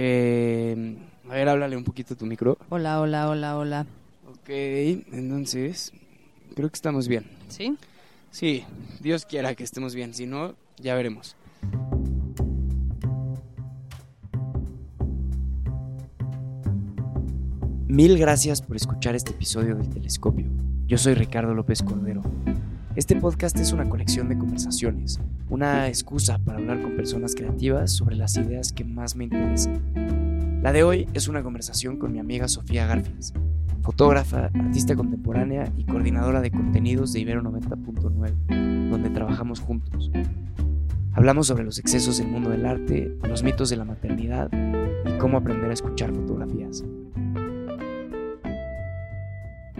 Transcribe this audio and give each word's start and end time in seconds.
Eh, 0.00 0.96
a 1.28 1.34
ver, 1.34 1.48
háblale 1.48 1.76
un 1.76 1.82
poquito 1.82 2.14
a 2.14 2.16
tu 2.16 2.24
micro. 2.24 2.56
Hola, 2.68 3.00
hola, 3.00 3.28
hola, 3.28 3.58
hola. 3.58 3.86
Ok, 4.28 4.48
entonces, 4.48 5.92
creo 6.54 6.68
que 6.70 6.76
estamos 6.76 7.08
bien. 7.08 7.26
¿Sí? 7.48 7.76
Sí, 8.30 8.64
Dios 9.00 9.26
quiera 9.26 9.56
que 9.56 9.64
estemos 9.64 9.96
bien, 9.96 10.14
si 10.14 10.26
no, 10.26 10.54
ya 10.76 10.94
veremos. 10.94 11.34
Mil 17.88 18.16
gracias 18.18 18.62
por 18.62 18.76
escuchar 18.76 19.16
este 19.16 19.32
episodio 19.32 19.74
del 19.74 19.88
Telescopio. 19.88 20.46
Yo 20.86 20.96
soy 20.96 21.14
Ricardo 21.14 21.54
López 21.54 21.82
Cordero. 21.82 22.22
Este 22.98 23.14
podcast 23.14 23.56
es 23.60 23.70
una 23.72 23.88
colección 23.88 24.28
de 24.28 24.36
conversaciones, 24.36 25.20
una 25.48 25.86
excusa 25.86 26.40
para 26.40 26.58
hablar 26.58 26.82
con 26.82 26.96
personas 26.96 27.36
creativas 27.36 27.92
sobre 27.92 28.16
las 28.16 28.36
ideas 28.36 28.72
que 28.72 28.82
más 28.82 29.14
me 29.14 29.22
interesan. 29.22 30.60
La 30.64 30.72
de 30.72 30.82
hoy 30.82 31.08
es 31.14 31.28
una 31.28 31.44
conversación 31.44 31.98
con 31.98 32.10
mi 32.10 32.18
amiga 32.18 32.48
Sofía 32.48 32.88
Garfias, 32.88 33.34
fotógrafa, 33.82 34.50
artista 34.52 34.96
contemporánea 34.96 35.72
y 35.76 35.84
coordinadora 35.84 36.40
de 36.40 36.50
contenidos 36.50 37.12
de 37.12 37.20
Ibero 37.20 37.40
90.9, 37.42 38.90
donde 38.90 39.10
trabajamos 39.10 39.60
juntos. 39.60 40.10
Hablamos 41.12 41.46
sobre 41.46 41.62
los 41.62 41.78
excesos 41.78 42.18
del 42.18 42.26
mundo 42.26 42.50
del 42.50 42.66
arte, 42.66 43.16
los 43.22 43.44
mitos 43.44 43.70
de 43.70 43.76
la 43.76 43.84
maternidad 43.84 44.50
y 45.06 45.18
cómo 45.18 45.38
aprender 45.38 45.70
a 45.70 45.74
escuchar 45.74 46.12
fotografías. 46.12 46.82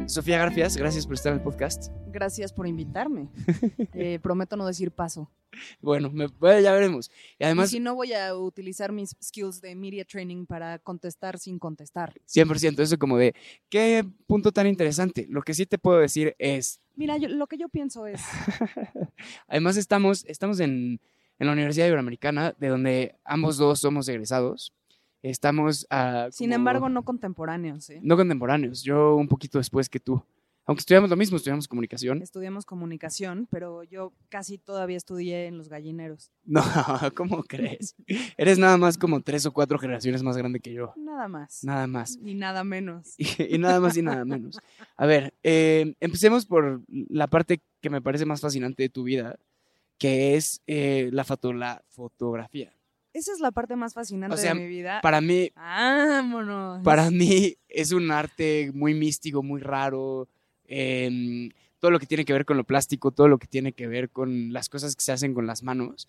Sofía 0.08 0.38
Garfias, 0.38 0.74
gracias 0.76 1.04
por 1.06 1.14
estar 1.16 1.32
en 1.32 1.38
el 1.38 1.44
podcast. 1.44 1.92
Gracias 2.10 2.52
por 2.52 2.66
invitarme. 2.66 3.28
Eh, 4.00 4.18
prometo 4.20 4.56
no 4.56 4.64
decir 4.66 4.90
paso. 4.92 5.28
Bueno, 5.80 6.08
me, 6.10 6.26
bueno, 6.26 6.60
ya 6.60 6.72
veremos. 6.72 7.10
Y 7.38 7.42
Y 7.42 7.44
además, 7.46 7.70
si 7.70 7.80
no, 7.80 7.94
voy 7.96 8.12
a 8.12 8.34
utilizar 8.36 8.92
mis 8.92 9.16
skills 9.22 9.60
de 9.60 9.74
media 9.74 10.04
training 10.04 10.46
para 10.46 10.78
contestar 10.78 11.38
sin 11.38 11.58
contestar. 11.58 12.14
100%, 12.28 12.78
eso 12.80 12.96
como 12.98 13.18
de, 13.18 13.34
qué 13.68 14.04
punto 14.28 14.52
tan 14.52 14.66
interesante. 14.68 15.26
Lo 15.28 15.42
que 15.42 15.52
sí 15.54 15.66
te 15.66 15.78
puedo 15.78 15.98
decir 15.98 16.36
es, 16.38 16.80
Mira, 16.94 17.16
yo- 17.16 17.28
lo 17.28 17.46
que 17.48 17.58
yo 17.58 17.68
pienso 17.68 18.06
es, 18.06 18.22
además 19.48 19.76
estamos, 19.76 20.24
estamos 20.26 20.60
en, 20.60 21.00
en 21.38 21.46
la 21.46 21.52
Universidad 21.52 21.86
Iberoamericana, 21.86 22.54
de 22.58 22.68
donde 22.68 23.14
ambos 23.24 23.56
dos 23.56 23.80
somos 23.80 24.08
egresados. 24.08 24.72
Estamos 25.22 25.86
a... 25.90 26.28
sin 26.30 26.48
como- 26.50 26.56
embargo, 26.56 26.88
no 26.88 27.04
contemporáneos. 27.04 27.90
¿eh? 27.90 28.00
No 28.02 28.16
contemporáneos, 28.16 28.82
yo 28.82 29.16
un 29.16 29.28
poquito 29.28 29.58
después 29.58 29.88
que 29.88 30.00
tú. 30.00 30.22
Aunque 30.64 30.80
estudiamos 30.80 31.08
lo 31.08 31.16
mismo, 31.16 31.38
estudiamos 31.38 31.66
comunicación. 31.66 32.20
Estudiamos 32.20 32.66
comunicación, 32.66 33.48
pero 33.50 33.84
yo 33.84 34.12
casi 34.28 34.58
todavía 34.58 34.98
estudié 34.98 35.46
en 35.46 35.56
los 35.56 35.70
gallineros. 35.70 36.30
No, 36.44 36.62
¿cómo 37.14 37.42
crees? 37.42 37.94
Eres 38.36 38.58
nada 38.58 38.76
más 38.76 38.98
como 38.98 39.22
tres 39.22 39.46
o 39.46 39.52
cuatro 39.52 39.78
generaciones 39.78 40.22
más 40.22 40.36
grande 40.36 40.60
que 40.60 40.74
yo. 40.74 40.92
Nada 40.96 41.26
más. 41.26 41.64
Nada 41.64 41.86
más. 41.86 42.18
Ni 42.18 42.34
nada 42.34 42.64
menos. 42.64 43.14
Y, 43.16 43.26
y 43.54 43.58
nada 43.58 43.80
más 43.80 43.96
y 43.96 44.02
nada 44.02 44.26
menos. 44.26 44.58
A 44.98 45.06
ver, 45.06 45.32
eh, 45.42 45.94
empecemos 46.00 46.44
por 46.44 46.82
la 46.86 47.28
parte 47.28 47.62
que 47.80 47.88
me 47.88 48.02
parece 48.02 48.26
más 48.26 48.42
fascinante 48.42 48.82
de 48.82 48.88
tu 48.90 49.04
vida, 49.04 49.38
que 49.96 50.36
es 50.36 50.60
eh, 50.66 51.08
la, 51.14 51.24
foto, 51.24 51.54
la 51.54 51.82
fotografía. 51.88 52.74
Esa 53.18 53.32
es 53.32 53.40
la 53.40 53.50
parte 53.50 53.74
más 53.74 53.94
fascinante 53.94 54.34
O 54.34 54.38
sea, 54.38 54.54
de 54.54 54.60
mi 54.60 54.68
vida. 54.68 55.00
Para 55.02 55.20
mí, 55.20 55.50
Vámonos. 55.56 56.82
para 56.84 57.10
mí 57.10 57.56
es 57.68 57.90
un 57.92 58.10
arte 58.10 58.70
muy 58.74 58.94
místico, 58.94 59.42
muy 59.42 59.60
raro. 59.60 60.28
em, 60.66 61.50
todo 61.80 61.90
lo 61.90 61.98
que 61.98 62.06
tiene 62.06 62.24
que 62.24 62.32
ver 62.32 62.44
con 62.44 62.56
lo 62.56 62.64
plástico, 62.64 63.10
todo 63.10 63.28
lo 63.28 63.38
que 63.38 63.46
tiene 63.46 63.72
que 63.72 63.86
ver 63.86 64.10
con 64.10 64.52
las 64.52 64.68
cosas 64.68 64.94
que 64.96 65.02
se 65.02 65.12
hacen 65.12 65.32
con 65.34 65.46
las 65.46 65.62
manos, 65.62 66.08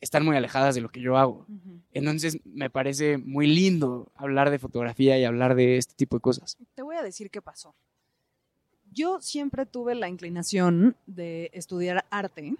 están 0.00 0.24
muy 0.24 0.36
alejadas 0.36 0.74
de 0.74 0.80
lo 0.80 0.88
que 0.88 1.00
yo 1.00 1.16
hago. 1.16 1.46
Entonces 1.92 2.38
me 2.44 2.68
parece 2.70 3.18
muy 3.18 3.46
lindo 3.46 4.10
hablar 4.16 4.50
de 4.50 4.58
fotografía 4.58 5.18
y 5.18 5.24
hablar 5.24 5.54
de 5.54 5.76
este 5.76 5.94
tipo 5.94 6.16
de 6.16 6.20
cosas. 6.20 6.56
Te 6.74 6.82
voy 6.82 6.96
a 6.96 7.02
decir 7.02 7.30
qué 7.30 7.40
pasó. 7.40 7.74
Yo 8.90 9.20
siempre 9.20 9.64
tuve 9.64 9.94
la 9.94 10.08
inclinación 10.08 10.96
de 11.06 11.50
estudiar 11.54 12.04
arte, 12.10 12.54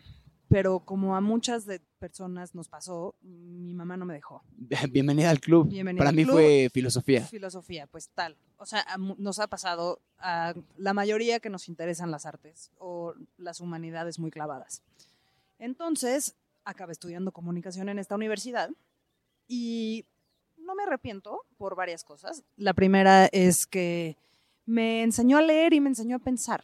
pero 0.52 0.80
como 0.80 1.16
a 1.16 1.22
muchas 1.22 1.64
de 1.64 1.80
personas 1.98 2.54
nos 2.54 2.68
pasó, 2.68 3.14
mi 3.22 3.72
mamá 3.72 3.96
no 3.96 4.04
me 4.04 4.12
dejó. 4.12 4.42
Bienvenida 4.90 5.30
al 5.30 5.40
club. 5.40 5.68
Bienvenida 5.68 6.00
Para 6.00 6.10
al 6.10 6.16
mí 6.16 6.24
club. 6.24 6.34
fue 6.34 6.68
filosofía. 6.72 7.24
Filosofía, 7.24 7.86
pues 7.86 8.10
tal. 8.10 8.36
O 8.58 8.66
sea, 8.66 8.84
nos 9.16 9.38
ha 9.38 9.46
pasado 9.46 10.02
a 10.18 10.52
la 10.76 10.92
mayoría 10.92 11.40
que 11.40 11.48
nos 11.48 11.68
interesan 11.68 12.10
las 12.10 12.26
artes 12.26 12.70
o 12.78 13.14
las 13.38 13.60
humanidades 13.60 14.18
muy 14.18 14.30
clavadas. 14.30 14.82
Entonces, 15.58 16.34
acabé 16.64 16.92
estudiando 16.92 17.32
comunicación 17.32 17.88
en 17.88 17.98
esta 17.98 18.14
universidad 18.14 18.68
y 19.48 20.04
no 20.58 20.74
me 20.74 20.82
arrepiento 20.82 21.40
por 21.56 21.76
varias 21.76 22.04
cosas. 22.04 22.44
La 22.56 22.74
primera 22.74 23.26
es 23.32 23.66
que 23.66 24.18
me 24.66 25.02
enseñó 25.02 25.38
a 25.38 25.42
leer 25.42 25.72
y 25.72 25.80
me 25.80 25.88
enseñó 25.88 26.16
a 26.16 26.20
pensar. 26.20 26.62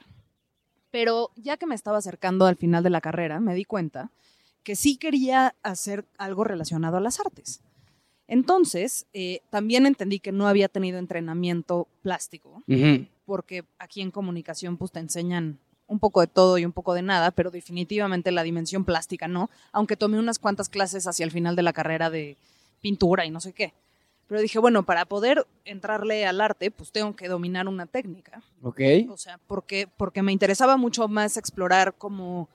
Pero 0.90 1.30
ya 1.36 1.56
que 1.56 1.66
me 1.66 1.74
estaba 1.74 1.98
acercando 1.98 2.46
al 2.46 2.56
final 2.56 2.82
de 2.82 2.90
la 2.90 3.00
carrera, 3.00 3.40
me 3.40 3.54
di 3.54 3.64
cuenta 3.64 4.10
que 4.62 4.76
sí 4.76 4.96
quería 4.96 5.54
hacer 5.62 6.04
algo 6.18 6.44
relacionado 6.44 6.96
a 6.96 7.00
las 7.00 7.20
artes. 7.20 7.60
Entonces, 8.26 9.06
eh, 9.14 9.40
también 9.48 9.86
entendí 9.86 10.20
que 10.20 10.32
no 10.32 10.46
había 10.46 10.68
tenido 10.68 10.98
entrenamiento 10.98 11.88
plástico, 12.02 12.62
porque 13.24 13.64
aquí 13.78 14.02
en 14.02 14.10
comunicación 14.10 14.76
pues 14.76 14.92
te 14.92 15.00
enseñan 15.00 15.58
un 15.86 15.98
poco 15.98 16.20
de 16.20 16.26
todo 16.26 16.58
y 16.58 16.66
un 16.66 16.72
poco 16.72 16.92
de 16.92 17.00
nada, 17.00 17.30
pero 17.30 17.50
definitivamente 17.50 18.30
la 18.30 18.42
dimensión 18.42 18.84
plástica 18.84 19.26
no, 19.26 19.48
aunque 19.72 19.96
tomé 19.96 20.18
unas 20.18 20.38
cuantas 20.38 20.68
clases 20.68 21.06
hacia 21.06 21.24
el 21.24 21.30
final 21.30 21.56
de 21.56 21.62
la 21.62 21.72
carrera 21.72 22.10
de 22.10 22.36
pintura 22.82 23.24
y 23.24 23.30
no 23.30 23.40
sé 23.40 23.54
qué. 23.54 23.72
Pero 24.28 24.42
dije, 24.42 24.58
bueno, 24.58 24.84
para 24.84 25.06
poder 25.06 25.46
entrarle 25.64 26.26
al 26.26 26.40
arte, 26.40 26.70
pues 26.70 26.92
tengo 26.92 27.16
que 27.16 27.28
dominar 27.28 27.66
una 27.66 27.86
técnica. 27.86 28.42
Ok. 28.62 28.80
O 29.08 29.16
sea, 29.16 29.40
porque, 29.46 29.88
porque 29.96 30.22
me 30.22 30.32
interesaba 30.32 30.76
mucho 30.76 31.08
más 31.08 31.36
explorar 31.38 31.94
como 31.94 32.48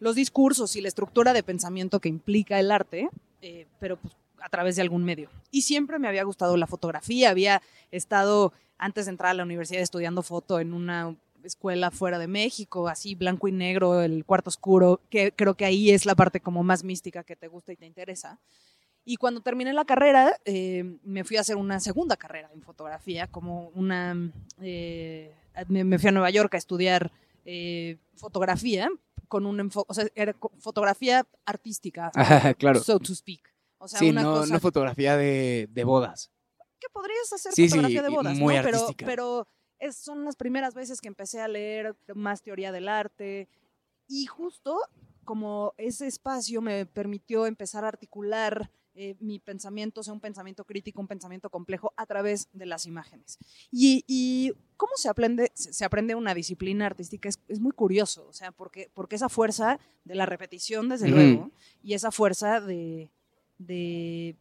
los 0.00 0.14
discursos 0.14 0.74
y 0.74 0.80
la 0.80 0.88
estructura 0.88 1.32
de 1.34 1.42
pensamiento 1.42 2.00
que 2.00 2.08
implica 2.08 2.58
el 2.58 2.70
arte, 2.70 3.10
eh, 3.42 3.66
pero 3.78 3.98
pues, 3.98 4.14
a 4.40 4.48
través 4.48 4.76
de 4.76 4.82
algún 4.82 5.04
medio. 5.04 5.28
Y 5.50 5.62
siempre 5.62 5.98
me 5.98 6.08
había 6.08 6.24
gustado 6.24 6.56
la 6.56 6.66
fotografía, 6.66 7.30
había 7.30 7.60
estado 7.90 8.52
antes 8.78 9.06
de 9.06 9.10
entrar 9.10 9.32
a 9.32 9.34
la 9.34 9.42
universidad 9.42 9.82
estudiando 9.82 10.22
foto 10.22 10.60
en 10.60 10.72
una 10.72 11.14
escuela 11.44 11.90
fuera 11.90 12.18
de 12.18 12.28
México, 12.28 12.88
así 12.88 13.14
blanco 13.14 13.48
y 13.48 13.52
negro, 13.52 14.02
el 14.02 14.24
cuarto 14.24 14.48
oscuro, 14.48 15.00
que 15.10 15.32
creo 15.32 15.54
que 15.54 15.64
ahí 15.64 15.90
es 15.90 16.06
la 16.06 16.14
parte 16.14 16.40
como 16.40 16.62
más 16.62 16.84
mística 16.84 17.24
que 17.24 17.36
te 17.36 17.48
gusta 17.48 17.72
y 17.72 17.76
te 17.76 17.86
interesa. 17.86 18.38
Y 19.10 19.16
cuando 19.16 19.40
terminé 19.40 19.72
la 19.72 19.86
carrera, 19.86 20.38
eh, 20.44 20.98
me 21.02 21.24
fui 21.24 21.38
a 21.38 21.40
hacer 21.40 21.56
una 21.56 21.80
segunda 21.80 22.18
carrera 22.18 22.50
en 22.52 22.60
fotografía, 22.62 23.26
como 23.26 23.68
una... 23.70 24.14
eh, 24.60 25.32
me, 25.68 25.98
fui 25.98 26.10
a 26.10 26.12
Nueva 26.12 26.28
York 26.28 26.52
a 26.54 26.58
estudiar 26.58 27.10
eh, 27.46 27.96
fotografía 28.16 28.90
con 29.26 29.46
un 29.46 29.60
enfoque, 29.60 29.86
o 29.90 29.94
sea, 29.94 30.06
era 30.14 30.36
fotografía 30.58 31.26
artística, 31.46 32.10
claro. 32.58 32.80
so 32.80 32.98
to 32.98 33.14
speak. 33.14 33.40
O 33.78 33.88
sea, 33.88 33.98
Sí, 33.98 34.10
una 34.10 34.22
no, 34.22 34.34
cosa 34.34 34.52
no 34.52 34.60
fotografía 34.60 35.16
de, 35.16 35.68
de 35.72 35.84
bodas. 35.84 36.30
que 36.78 36.88
podrías 36.92 37.32
hacer 37.32 37.52
Sí, 37.52 37.62
sí, 37.64 37.68
fotografía 37.70 38.02
de 38.02 38.08
bodas, 38.10 38.38
muy 38.38 38.56
¿no? 38.56 38.62
Pero, 38.62 38.86
pero 39.06 39.48
es- 39.78 39.96
son 39.96 40.22
las 40.26 40.36
primeras 40.36 40.74
veces 40.74 41.00
que 41.00 41.08
empecé 41.08 41.40
a 41.40 41.48
leer 41.48 41.96
más 42.14 42.42
teoría 42.42 42.72
del 42.72 42.88
arte 42.88 43.48
y 44.06 44.26
justo 44.26 44.78
como 45.24 45.72
ese 45.78 46.06
espacio 46.06 46.60
me 46.60 46.84
permitió 46.84 47.46
empezar 47.46 47.84
a 47.84 47.88
articular 47.88 48.70
eh, 49.00 49.14
mi 49.20 49.38
pensamiento, 49.38 50.02
sea, 50.02 50.12
un 50.12 50.18
pensamiento 50.18 50.64
crítico, 50.64 51.00
un 51.00 51.06
pensamiento 51.06 51.50
complejo 51.50 51.92
a 51.96 52.04
través 52.04 52.48
de 52.52 52.66
las 52.66 52.84
imágenes. 52.84 53.38
Y, 53.70 54.04
y 54.08 54.52
cómo 54.76 54.90
se 54.96 55.08
aprende, 55.08 55.52
se 55.54 55.72
se 55.72 55.84
aprende 55.84 56.16
una 56.16 56.34
disciplina 56.34 56.86
artística 56.86 57.28
es, 57.28 57.38
es 57.46 57.60
muy 57.60 57.70
curioso, 57.70 58.26
o 58.28 58.32
sea, 58.32 58.50
porque, 58.50 58.90
porque 58.94 59.14
esa 59.14 59.28
fuerza 59.28 59.78
de 60.04 60.16
la 60.16 60.26
repetición, 60.26 60.88
desde 60.88 61.06
luego, 61.06 61.52
y 61.80 61.94
esa 61.94 62.10
fuerza 62.10 62.60
de, 62.60 63.08
de 63.58 64.34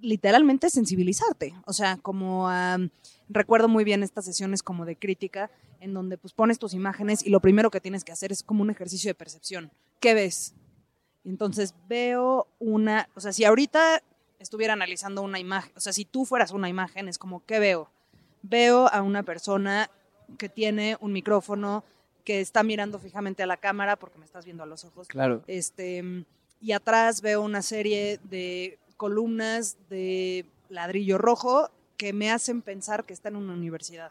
literalmente 0.00 0.68
sensibilizarte. 0.68 1.54
O 1.64 1.72
sea, 1.72 1.98
como 1.98 2.48
am, 2.48 2.90
recuerdo 3.28 3.68
muy 3.68 3.84
bien 3.84 4.02
estas 4.02 4.24
sesiones 4.24 4.64
como 4.64 4.84
de 4.84 4.96
crítica, 4.96 5.52
en 5.78 5.94
donde 5.94 6.18
pues 6.18 6.32
pones 6.32 6.58
tus 6.58 6.74
imágenes 6.74 7.24
y 7.24 7.30
lo 7.30 7.38
primero 7.38 7.70
que 7.70 7.80
tienes 7.80 8.02
que 8.02 8.10
hacer 8.10 8.32
es 8.32 8.42
como 8.42 8.62
un 8.62 8.70
ejercicio 8.70 9.08
de 9.08 9.14
percepción. 9.14 9.70
¿Qué 10.00 10.14
ves? 10.14 10.56
Entonces 11.24 11.74
veo 11.88 12.46
una, 12.58 13.08
o 13.14 13.20
sea, 13.20 13.32
si 13.32 13.44
ahorita 13.44 14.02
estuviera 14.38 14.72
analizando 14.72 15.22
una 15.22 15.38
imagen, 15.38 15.72
o 15.76 15.80
sea, 15.80 15.92
si 15.92 16.04
tú 16.04 16.24
fueras 16.24 16.50
una 16.50 16.68
imagen, 16.68 17.08
es 17.08 17.18
como, 17.18 17.44
¿qué 17.46 17.58
veo? 17.58 17.88
Veo 18.42 18.88
a 18.88 19.02
una 19.02 19.22
persona 19.22 19.88
que 20.38 20.48
tiene 20.48 20.96
un 21.00 21.12
micrófono, 21.12 21.84
que 22.24 22.40
está 22.40 22.62
mirando 22.62 22.98
fijamente 22.98 23.42
a 23.42 23.46
la 23.46 23.56
cámara 23.56 23.96
porque 23.96 24.18
me 24.18 24.24
estás 24.24 24.44
viendo 24.44 24.62
a 24.62 24.66
los 24.66 24.84
ojos. 24.84 25.08
Claro. 25.08 25.42
Este, 25.46 26.24
y 26.60 26.72
atrás 26.72 27.20
veo 27.20 27.42
una 27.42 27.62
serie 27.62 28.20
de 28.24 28.78
columnas 28.96 29.76
de 29.90 30.46
ladrillo 30.68 31.18
rojo 31.18 31.70
que 31.96 32.12
me 32.12 32.30
hacen 32.30 32.62
pensar 32.62 33.04
que 33.04 33.12
está 33.12 33.28
en 33.28 33.36
una 33.36 33.52
universidad. 33.52 34.10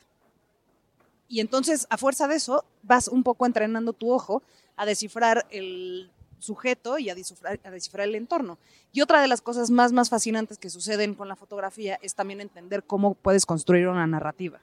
Y 1.28 1.40
entonces, 1.40 1.88
a 1.90 1.98
fuerza 1.98 2.28
de 2.28 2.36
eso, 2.36 2.66
vas 2.84 3.08
un 3.08 3.24
poco 3.24 3.46
entrenando 3.46 3.94
tu 3.94 4.12
ojo 4.12 4.44
a 4.76 4.86
descifrar 4.86 5.46
el 5.50 6.12
sujeto 6.42 6.98
y 6.98 7.10
a 7.10 7.16
descifrar, 7.16 7.60
a 7.64 7.72
descifrar 7.72 8.08
el 8.08 8.16
entorno. 8.16 8.58
Y 8.92 9.02
otra 9.02 9.22
de 9.22 9.28
las 9.28 9.42
cosas 9.42 9.70
más, 9.70 9.92
más 9.92 10.10
fascinantes 10.10 10.58
que 10.58 10.70
suceden 10.70 11.16
con 11.16 11.28
la 11.28 11.36
fotografía 11.36 12.00
es 12.02 12.16
también 12.16 12.42
entender 12.42 12.84
cómo 12.84 13.14
puedes 13.14 13.46
construir 13.46 13.88
una 13.88 14.08
narrativa. 14.08 14.62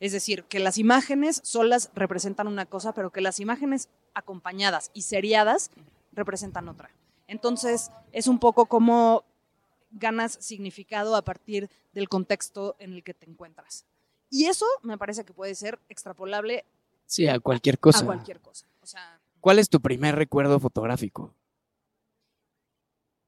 Es 0.00 0.12
decir, 0.12 0.44
que 0.44 0.58
las 0.58 0.76
imágenes 0.78 1.40
solas 1.44 1.90
representan 1.94 2.46
una 2.46 2.66
cosa, 2.66 2.92
pero 2.92 3.10
que 3.10 3.20
las 3.20 3.40
imágenes 3.40 3.88
acompañadas 4.12 4.90
y 4.92 5.02
seriadas 5.02 5.70
representan 6.12 6.68
otra. 6.68 6.90
Entonces, 7.26 7.90
es 8.12 8.26
un 8.26 8.38
poco 8.38 8.66
como 8.66 9.24
ganas 9.92 10.36
significado 10.40 11.16
a 11.16 11.22
partir 11.22 11.70
del 11.92 12.08
contexto 12.08 12.76
en 12.78 12.92
el 12.92 13.02
que 13.02 13.14
te 13.14 13.28
encuentras. 13.28 13.86
Y 14.30 14.46
eso 14.46 14.66
me 14.82 14.98
parece 14.98 15.24
que 15.24 15.32
puede 15.32 15.54
ser 15.54 15.78
extrapolable 15.88 16.64
Sí, 17.06 17.28
a 17.28 17.38
cualquier 17.38 17.78
cosa. 17.78 18.00
a 18.00 18.04
cualquier 18.06 18.40
cosa. 18.40 18.66
O 18.82 18.86
sea, 18.86 19.20
¿Cuál 19.44 19.58
es 19.58 19.68
tu 19.68 19.78
primer 19.82 20.14
recuerdo 20.16 20.58
fotográfico? 20.58 21.34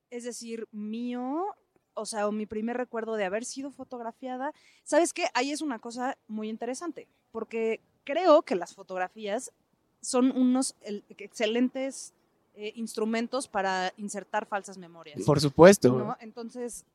es 0.09 0.25
decir, 0.25 0.67
mío, 0.73 1.45
o 1.93 2.07
sea, 2.07 2.27
o 2.27 2.33
mi 2.33 2.47
primer 2.47 2.79
recuerdo 2.79 3.17
de 3.17 3.25
haber 3.27 3.45
sido 3.45 3.71
fotografiada. 3.71 4.55
¿Sabes 4.83 5.13
qué? 5.13 5.27
Ahí 5.35 5.51
es 5.53 5.61
una 5.61 5.79
cosa 5.79 6.17
muy 6.27 6.49
interesante, 6.49 7.07
porque 7.33 7.81
creo 8.05 8.41
que 8.43 8.55
las 8.55 8.75
fotografías 8.75 9.53
son 10.01 10.31
unos 10.31 10.75
el- 10.81 11.05
excelentes 11.19 12.15
eh, 12.55 12.73
instrumentos 12.77 13.47
para 13.47 13.93
insertar 13.99 14.47
falsas 14.47 14.79
memorias. 14.79 15.21
Por 15.27 15.39
supuesto. 15.39 15.93
¿no? 15.93 16.17
Entonces, 16.21 16.87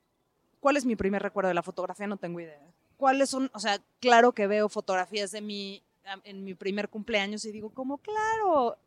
¿cuál 0.60 0.78
es 0.78 0.86
mi 0.86 0.96
primer 0.96 1.22
recuerdo 1.22 1.50
de 1.50 1.54
la 1.54 1.62
fotografía? 1.62 2.08
No 2.08 2.18
tengo 2.18 2.40
idea. 2.40 2.66
¿Cuáles 2.98 3.30
son? 3.30 3.52
O 3.54 3.60
sea, 3.60 3.80
claro 4.00 4.32
que 4.32 4.48
veo 4.48 4.68
fotografías 4.68 5.30
de 5.32 5.42
mí 5.42 5.84
en 6.24 6.44
mi 6.44 6.56
primer 6.56 6.90
cumpleaños 6.90 7.46
y 7.46 7.52
digo, 7.52 7.70
como, 7.70 8.00
claro. 8.00 8.78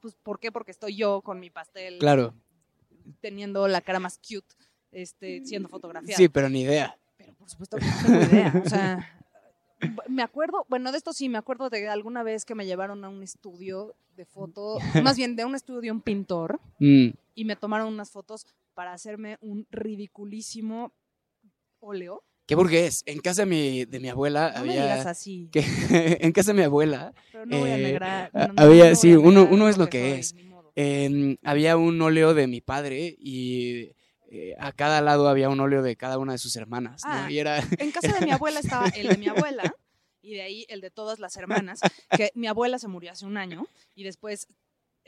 Pues, 0.00 0.14
¿por 0.14 0.38
qué? 0.38 0.52
Porque 0.52 0.70
estoy 0.70 0.96
yo 0.96 1.22
con 1.22 1.40
mi 1.40 1.50
pastel 1.50 1.98
Claro. 1.98 2.34
teniendo 3.20 3.66
la 3.68 3.80
cara 3.80 3.98
más 4.00 4.18
cute, 4.18 4.54
este, 4.92 5.44
siendo 5.44 5.68
fotografiada. 5.68 6.16
Sí, 6.16 6.28
pero 6.28 6.48
ni 6.48 6.62
idea. 6.62 6.96
Pero 7.16 7.34
por 7.34 7.48
supuesto 7.50 7.76
que 7.78 7.84
no 7.86 8.02
tengo 8.02 8.20
idea. 8.32 8.62
O 8.64 8.68
sea, 8.68 9.14
me 10.08 10.22
acuerdo, 10.22 10.64
bueno, 10.68 10.92
de 10.92 10.98
esto 10.98 11.12
sí, 11.12 11.28
me 11.28 11.38
acuerdo 11.38 11.68
de 11.70 11.88
alguna 11.88 12.22
vez 12.22 12.44
que 12.44 12.54
me 12.54 12.66
llevaron 12.66 13.04
a 13.04 13.08
un 13.08 13.22
estudio 13.22 13.94
de 14.16 14.24
foto, 14.24 14.78
más 15.14 15.16
bien 15.16 15.36
de 15.36 15.44
un 15.44 15.54
estudio 15.54 15.80
de 15.80 15.90
un 15.92 16.00
pintor, 16.00 16.60
Mm, 16.80 17.08
y 17.34 17.44
me 17.44 17.56
tomaron 17.56 17.88
unas 17.92 18.10
fotos 18.10 18.46
para 18.74 18.92
hacerme 18.92 19.36
un 19.40 19.66
ridiculísimo 19.70 20.92
óleo. 21.80 22.22
¿Qué 22.48 22.54
burgués? 22.54 23.02
En 23.06 23.20
casa 23.20 23.42
de 23.42 23.46
mi, 23.46 23.84
de 23.84 24.00
mi 24.00 24.08
abuela 24.08 24.52
No 24.56 24.64
me 24.64 24.72
digas 24.72 24.98
había... 25.00 25.10
así, 25.10 25.48
Que, 25.52 25.60
en 26.22 26.32
casa 26.32 26.52
de 26.52 26.58
mi 26.58 26.64
abuela 26.64 27.12
pero 27.30 27.44
no 27.46 27.58
voy 27.58 27.68
a 27.70 27.78
eh, 27.78 27.82
negar. 27.82 28.02
a- 28.04 28.30
no- 28.48 28.54
no- 28.54 28.62
había- 28.62 28.90
no 28.90 28.96
sí, 28.96 29.12
a 29.12 29.18
uno- 29.20 29.46
uno 29.50 29.68
es 29.68 29.76
lo 29.78 29.88
que 29.88 30.18
es. 30.18 30.34
había 31.42 31.76
un 31.76 32.00
óleo 32.00 32.32
de 32.34 32.46
mi 32.46 32.60
padre 32.62 33.14
y 33.18 33.92
eh, 34.30 34.54
a 34.58 34.72
cada 34.72 35.00
lado 35.02 35.28
había 35.28 35.48
un 35.50 35.60
óleo 35.60 35.82
de 35.82 35.94
cada 35.96 36.18
una 36.18 36.32
de 36.32 36.38
sus 36.38 36.56
hermanas. 36.56 37.02
¿no? 37.04 37.12
Ah. 37.12 37.30
Y 37.30 37.38
era... 37.38 37.62
En 37.78 37.90
casa 37.90 38.12
de 38.18 38.24
mi 38.24 38.32
abuela 38.32 38.60
estaba 38.60 38.88
el 38.88 39.08
de 39.08 39.16
mi 39.18 39.28
abuela 39.28 39.74
y 40.22 40.34
de 40.34 40.42
ahí 40.42 40.66
el 40.68 40.80
de 40.80 40.90
todas 40.90 41.18
las 41.18 41.36
hermanas, 41.36 41.80
que 42.16 42.30
mi 42.34 42.46
abuela 42.46 42.78
se 42.78 42.88
murió 42.88 43.12
hace 43.12 43.24
un 43.26 43.36
año 43.36 43.66
y 43.94 44.04
después, 44.04 44.46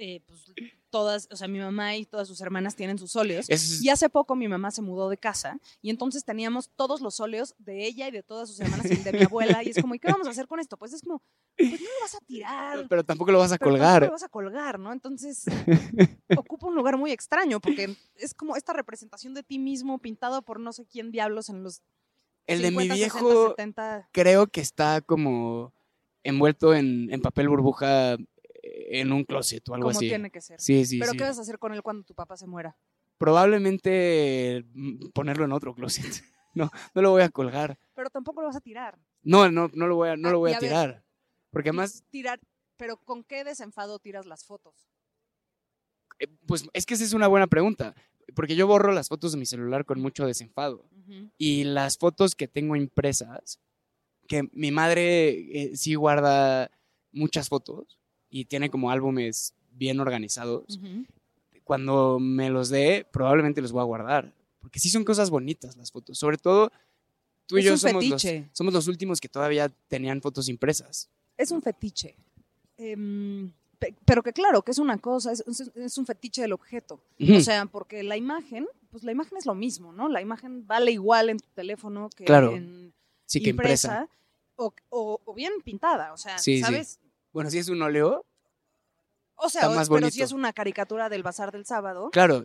eh, 0.00 0.23
pues 0.26 0.44
todas, 0.91 1.29
o 1.31 1.37
sea, 1.37 1.47
mi 1.47 1.61
mamá 1.61 1.94
y 1.97 2.05
todas 2.05 2.26
sus 2.26 2.41
hermanas 2.41 2.75
tienen 2.75 2.99
sus 2.99 3.14
óleos. 3.14 3.49
es- 3.49 3.81
Y 3.82 3.91
hace 3.91 4.08
poco 4.08 4.35
mi 4.35 4.49
mamá 4.49 4.70
se 4.73 4.82
mudó 4.82 5.08
de 5.08 5.17
casa 5.19 5.61
y 5.82 5.91
entonces 5.91 6.25
teníamos 6.25 6.70
todos 6.75 7.00
los 7.00 7.20
óleos 7.20 7.55
de 7.58 7.87
ella 7.87 8.08
y 8.08 8.11
de 8.11 8.23
todas 8.25 8.49
sus 8.49 8.58
hermanas 8.58 8.91
y 8.91 8.97
de 8.97 9.12
mi 9.12 9.23
abuela. 9.23 9.62
Y 9.62 9.69
es 9.69 9.76
como, 9.81 9.94
¿y 9.94 9.99
qué 10.00 10.08
vamos 10.08 10.26
a 10.26 10.31
hacer 10.31 10.49
con 10.49 10.58
esto? 10.58 10.76
Pues 10.76 10.93
es 10.93 11.02
como, 11.02 11.23
pues 11.56 11.81
no 11.81 11.87
lo 11.87 12.00
vas 12.02 12.14
a 12.17 12.19
tirar. 12.26 12.87
pero 12.88 13.05
tampoco 13.05 13.31
lo 13.31 13.38
vas 13.38 13.52
a 13.52 13.58
pero 13.58 13.70
tampoco 13.70 13.79
colgar. 13.85 14.02
lo 14.06 14.11
vas 14.12 14.23
a 14.25 14.29
colgar, 14.29 14.79
¿no? 14.81 14.93
Entonces 14.93 15.44
ocupa 16.37 16.67
un 16.67 16.75
lugar 16.75 16.97
muy 16.97 17.12
extraño 17.12 17.61
porque 17.61 17.94
es 18.17 18.35
como 18.35 18.56
esta 18.56 18.73
representación 18.73 19.35
de 19.35 19.43
ti 19.43 19.58
mismo 19.58 19.99
pintado 19.99 20.43
por 20.43 20.58
no 20.58 20.73
sé 20.73 20.87
quién 20.87 21.12
diablos 21.12 21.49
en 21.50 21.62
los 21.62 21.82
El 22.47 22.62
de 22.62 22.70
mi 22.73 22.79
50, 22.88 22.94
60, 22.94 22.94
viejo 23.23 23.49
70. 23.50 24.08
creo 24.12 24.47
que 24.49 24.61
está 24.61 25.00
como 25.02 25.73
envuelto 26.25 26.75
en, 26.75 27.12
en 27.12 27.20
papel 27.23 27.49
burbuja 27.49 28.17
en 28.88 29.12
un 29.12 29.25
closet 29.25 29.69
o 29.69 29.75
algo 29.75 29.88
como 29.88 29.99
así. 29.99 30.09
tiene 30.09 30.31
que 30.31 30.41
ser. 30.41 30.61
Sí, 30.61 30.85
sí, 30.85 30.99
Pero 30.99 31.12
sí. 31.12 31.17
¿qué 31.19 31.25
vas 31.25 31.38
a 31.38 31.43
hacer 31.43 31.59
con 31.59 31.73
él 31.73 31.82
cuando 31.82 32.05
tu 32.05 32.15
papá 32.15 32.37
se 32.37 32.47
muera? 32.47 32.77
Probablemente 33.19 34.65
mm, 34.73 35.11
ponerlo 35.15 35.44
en 35.44 35.53
otro 35.53 35.75
closet. 35.75 36.05
No, 36.53 36.69
no 36.97 37.03
lo 37.03 37.12
voy 37.12 37.23
a 37.23 37.29
colgar. 37.29 37.79
Pero 37.94 38.11
tampoco 38.11 38.41
lo 38.41 38.49
vas 38.49 38.56
a 38.56 38.61
tirar. 38.61 38.99
No, 39.23 39.49
no, 39.53 39.71
no 39.73 39.87
lo 39.87 39.94
voy 39.94 40.09
a, 40.09 40.17
no 40.17 40.31
Ah, 40.31 40.32
lo 40.32 40.41
voy 40.41 40.50
a 40.50 40.55
ver. 40.55 40.69
tirar. 40.69 41.05
Porque 41.53 41.69
además, 41.69 42.03
Tirar, 42.11 42.41
pero 42.77 42.97
¿con 42.97 43.23
qué 43.23 43.44
desenfado 43.44 44.00
tiras 44.00 44.27
las 44.27 44.44
fotos? 44.44 44.75
eh, 46.19 46.26
pues 46.47 46.67
es 46.73 46.87
que 46.87 46.94
esa 46.94 47.05
es 47.05 47.12
una 47.12 47.29
buena 47.29 47.47
pregunta. 47.47 47.94
Porque 48.35 48.56
yo 48.56 48.67
borro 48.67 48.91
las 48.91 49.09
fotos 49.09 49.31
de 49.31 49.38
mi 49.38 49.47
celular 49.47 49.85
con 49.85 50.00
mucho 50.00 50.26
desenfado. 50.26 50.91
Y 51.38 51.62
las 51.62 51.97
fotos 51.99 52.35
que 52.35 52.49
tengo 52.49 52.75
impresas, 52.75 53.61
que 54.26 54.49
mi 54.53 54.73
madre 54.73 55.29
eh, 55.29 55.76
sí 55.76 55.94
guarda 55.94 56.69
muchas 57.12 57.49
fotos 57.49 58.00
y 58.31 58.44
tiene 58.47 58.71
como 58.71 58.91
álbumes 58.91 59.55
bien 59.73 60.00
organizados. 60.00 60.77
Ujú. 60.77 61.05
Cuando 61.65 62.19
me 62.19 62.50
los 62.50 62.69
dé, 62.69 63.06
probablemente 63.12 63.61
los 63.61 63.73
voy 63.73 63.81
a 63.81 63.85
guardar. 63.85 64.32
Porque 64.61 64.79
sí 64.79 64.88
son 64.91 65.05
cosas 65.05 65.31
bonitas 65.31 65.77
las 65.77 65.91
fotos. 65.93 66.19
Sobre 66.19 66.37
todo, 66.37 66.71
tú 67.47 67.56
y 67.56 67.61
Es 67.61 67.67
yo 67.67 67.77
somos 67.79 68.05
los, 68.06 68.27
somos 68.53 68.75
los 68.75 68.88
últimos 68.88 69.21
que 69.21 69.29
todavía 69.29 69.71
tenían 69.88 70.21
fotos 70.21 70.49
impresas. 70.49 71.09
Es 71.37 71.50
un 71.50 71.62
fetiche. 71.62 72.15
Em, 72.77 73.53
pe- 73.79 73.94
pero 74.05 74.23
que 74.23 74.33
claro, 74.33 74.62
que 74.62 74.71
es 74.73 74.79
una 74.79 74.99
cosa, 74.99 75.33
es, 75.33 75.43
es- 75.75 75.99
un 75.99 76.06
fetiche 76.06 76.43
del 76.43 76.53
objeto. 76.53 77.00
Ujú. 77.21 77.37
O 77.37 77.41
sea, 77.41 77.67
porque 77.67 78.03
la 78.03 78.17
imagen, 78.17 78.67
pues 78.91 79.05
la 79.05 79.12
imagen 79.12 79.38
es 79.38 79.47
lo 79.47 79.55
mismo, 79.55 79.93
¿no? 79.93 80.09
La 80.09 80.21
imagen 80.21 80.67
vale 80.67 80.91
igual 80.93 81.31
en 81.31 81.38
tu 81.38 81.49
teléfono 81.55 82.11
que 82.15 82.25
Claro, 82.25 82.55
en 82.56 82.93
sí, 83.26 83.43
que 83.43 83.50
impresa. 83.50 84.00
impresa 84.03 84.17
o, 84.56 84.75
o- 84.91 85.21
o 85.25 85.35
bien 85.35 85.53
pintada, 85.65 86.12
o 86.12 86.17
sea, 86.17 86.38
Sí, 86.38 86.62
sí. 86.62 86.75
Bueno, 87.32 87.50
si 87.50 87.59
es 87.59 87.69
un 87.69 87.81
óleo, 87.82 88.27
O 89.37 89.49
sea, 89.49 89.62
Está 89.62 89.75
más 89.75 89.88
pero 89.88 90.11
si 90.11 90.23
es 90.23 90.32
una 90.32 90.53
caricatura 90.53 91.09
del 91.09 91.23
bazar 91.23 91.53
del 91.53 91.65
sábado, 91.65 92.11
claro. 92.11 92.44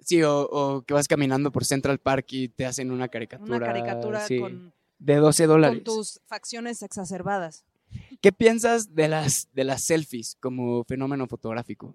Sí, 0.00 0.22
o, 0.22 0.42
o 0.42 0.82
que 0.82 0.92
vas 0.92 1.08
caminando 1.08 1.50
por 1.50 1.64
Central 1.64 1.98
Park 1.98 2.26
y 2.32 2.48
te 2.48 2.66
hacen 2.66 2.90
una 2.90 3.08
caricatura. 3.08 3.56
una 3.56 3.66
caricatura 3.66 4.20
sí, 4.26 4.38
con, 4.38 4.74
de 4.98 5.16
12 5.16 5.44
con 5.44 5.48
dólares. 5.48 5.84
tus 5.84 6.20
facciones 6.26 6.82
exacerbadas. 6.82 7.64
¿Qué 8.20 8.30
piensas 8.32 8.94
de 8.94 9.08
las, 9.08 9.48
de 9.52 9.64
las 9.64 9.82
selfies 9.82 10.36
como 10.40 10.84
fenómeno 10.84 11.26
fotográfico? 11.26 11.94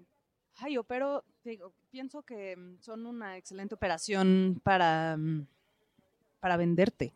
Ay, 0.56 0.74
yo, 0.74 0.84
pero 0.84 1.24
digo, 1.44 1.72
pienso 1.90 2.22
que 2.22 2.56
mm, 2.56 2.80
son 2.80 3.06
una 3.06 3.36
excelente 3.36 3.74
operación 3.74 4.60
para, 4.64 5.16
mm, 5.16 5.46
para 6.40 6.56
venderte. 6.56 7.14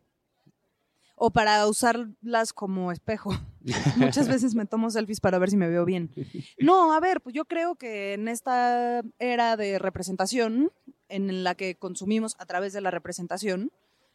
O 1.16 1.31
para 1.31 1.67
usarlas 1.67 2.53
como 2.53 2.91
espejo. 2.91 3.32
Muchas 3.96 4.29
veces 4.29 4.55
me 4.55 4.67
tomo 4.67 4.91
selfies 4.91 5.20
para 5.20 5.38
ver 5.38 5.50
si 5.50 5.56
me 5.56 5.69
veo 5.69 5.84
bien. 5.84 6.10
No, 6.58 6.93
a 6.93 7.00
ver, 7.00 7.20
pues 7.20 7.34
yo 7.34 7.44
creo 7.44 7.77
que 7.77 8.15
en 8.15 8.29
esta 8.29 9.03
era 9.19 9.56
de 9.56 9.79
representación, 9.79 10.72
en 11.08 11.44
la 11.44 11.55
que 11.55 11.77
consumimos 11.77 12.34
a 12.38 12.46
través 12.46 12.72
de 12.72 12.81
la 12.81 12.91
representación, 12.91 13.70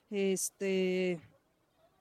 este, 0.10 1.22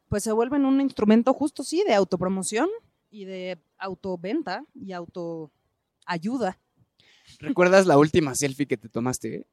pues 0.09 0.25
se 0.25 0.33
vuelven 0.33 0.65
un 0.65 0.81
instrumento 0.81 1.33
justo, 1.33 1.63
sí, 1.63 1.85
de 1.87 1.95
autopromoción 1.95 2.69
y 3.11 3.25
de 3.25 3.59
autoventa 3.79 4.65
y 4.75 4.93
autoayuda. 4.93 6.59
¿Recuerdas 7.39 7.87
la 7.87 7.99
última 7.99 8.35
selfie 8.35 8.67
que 8.67 8.77
te 8.77 8.89
tomaste? 8.89 9.47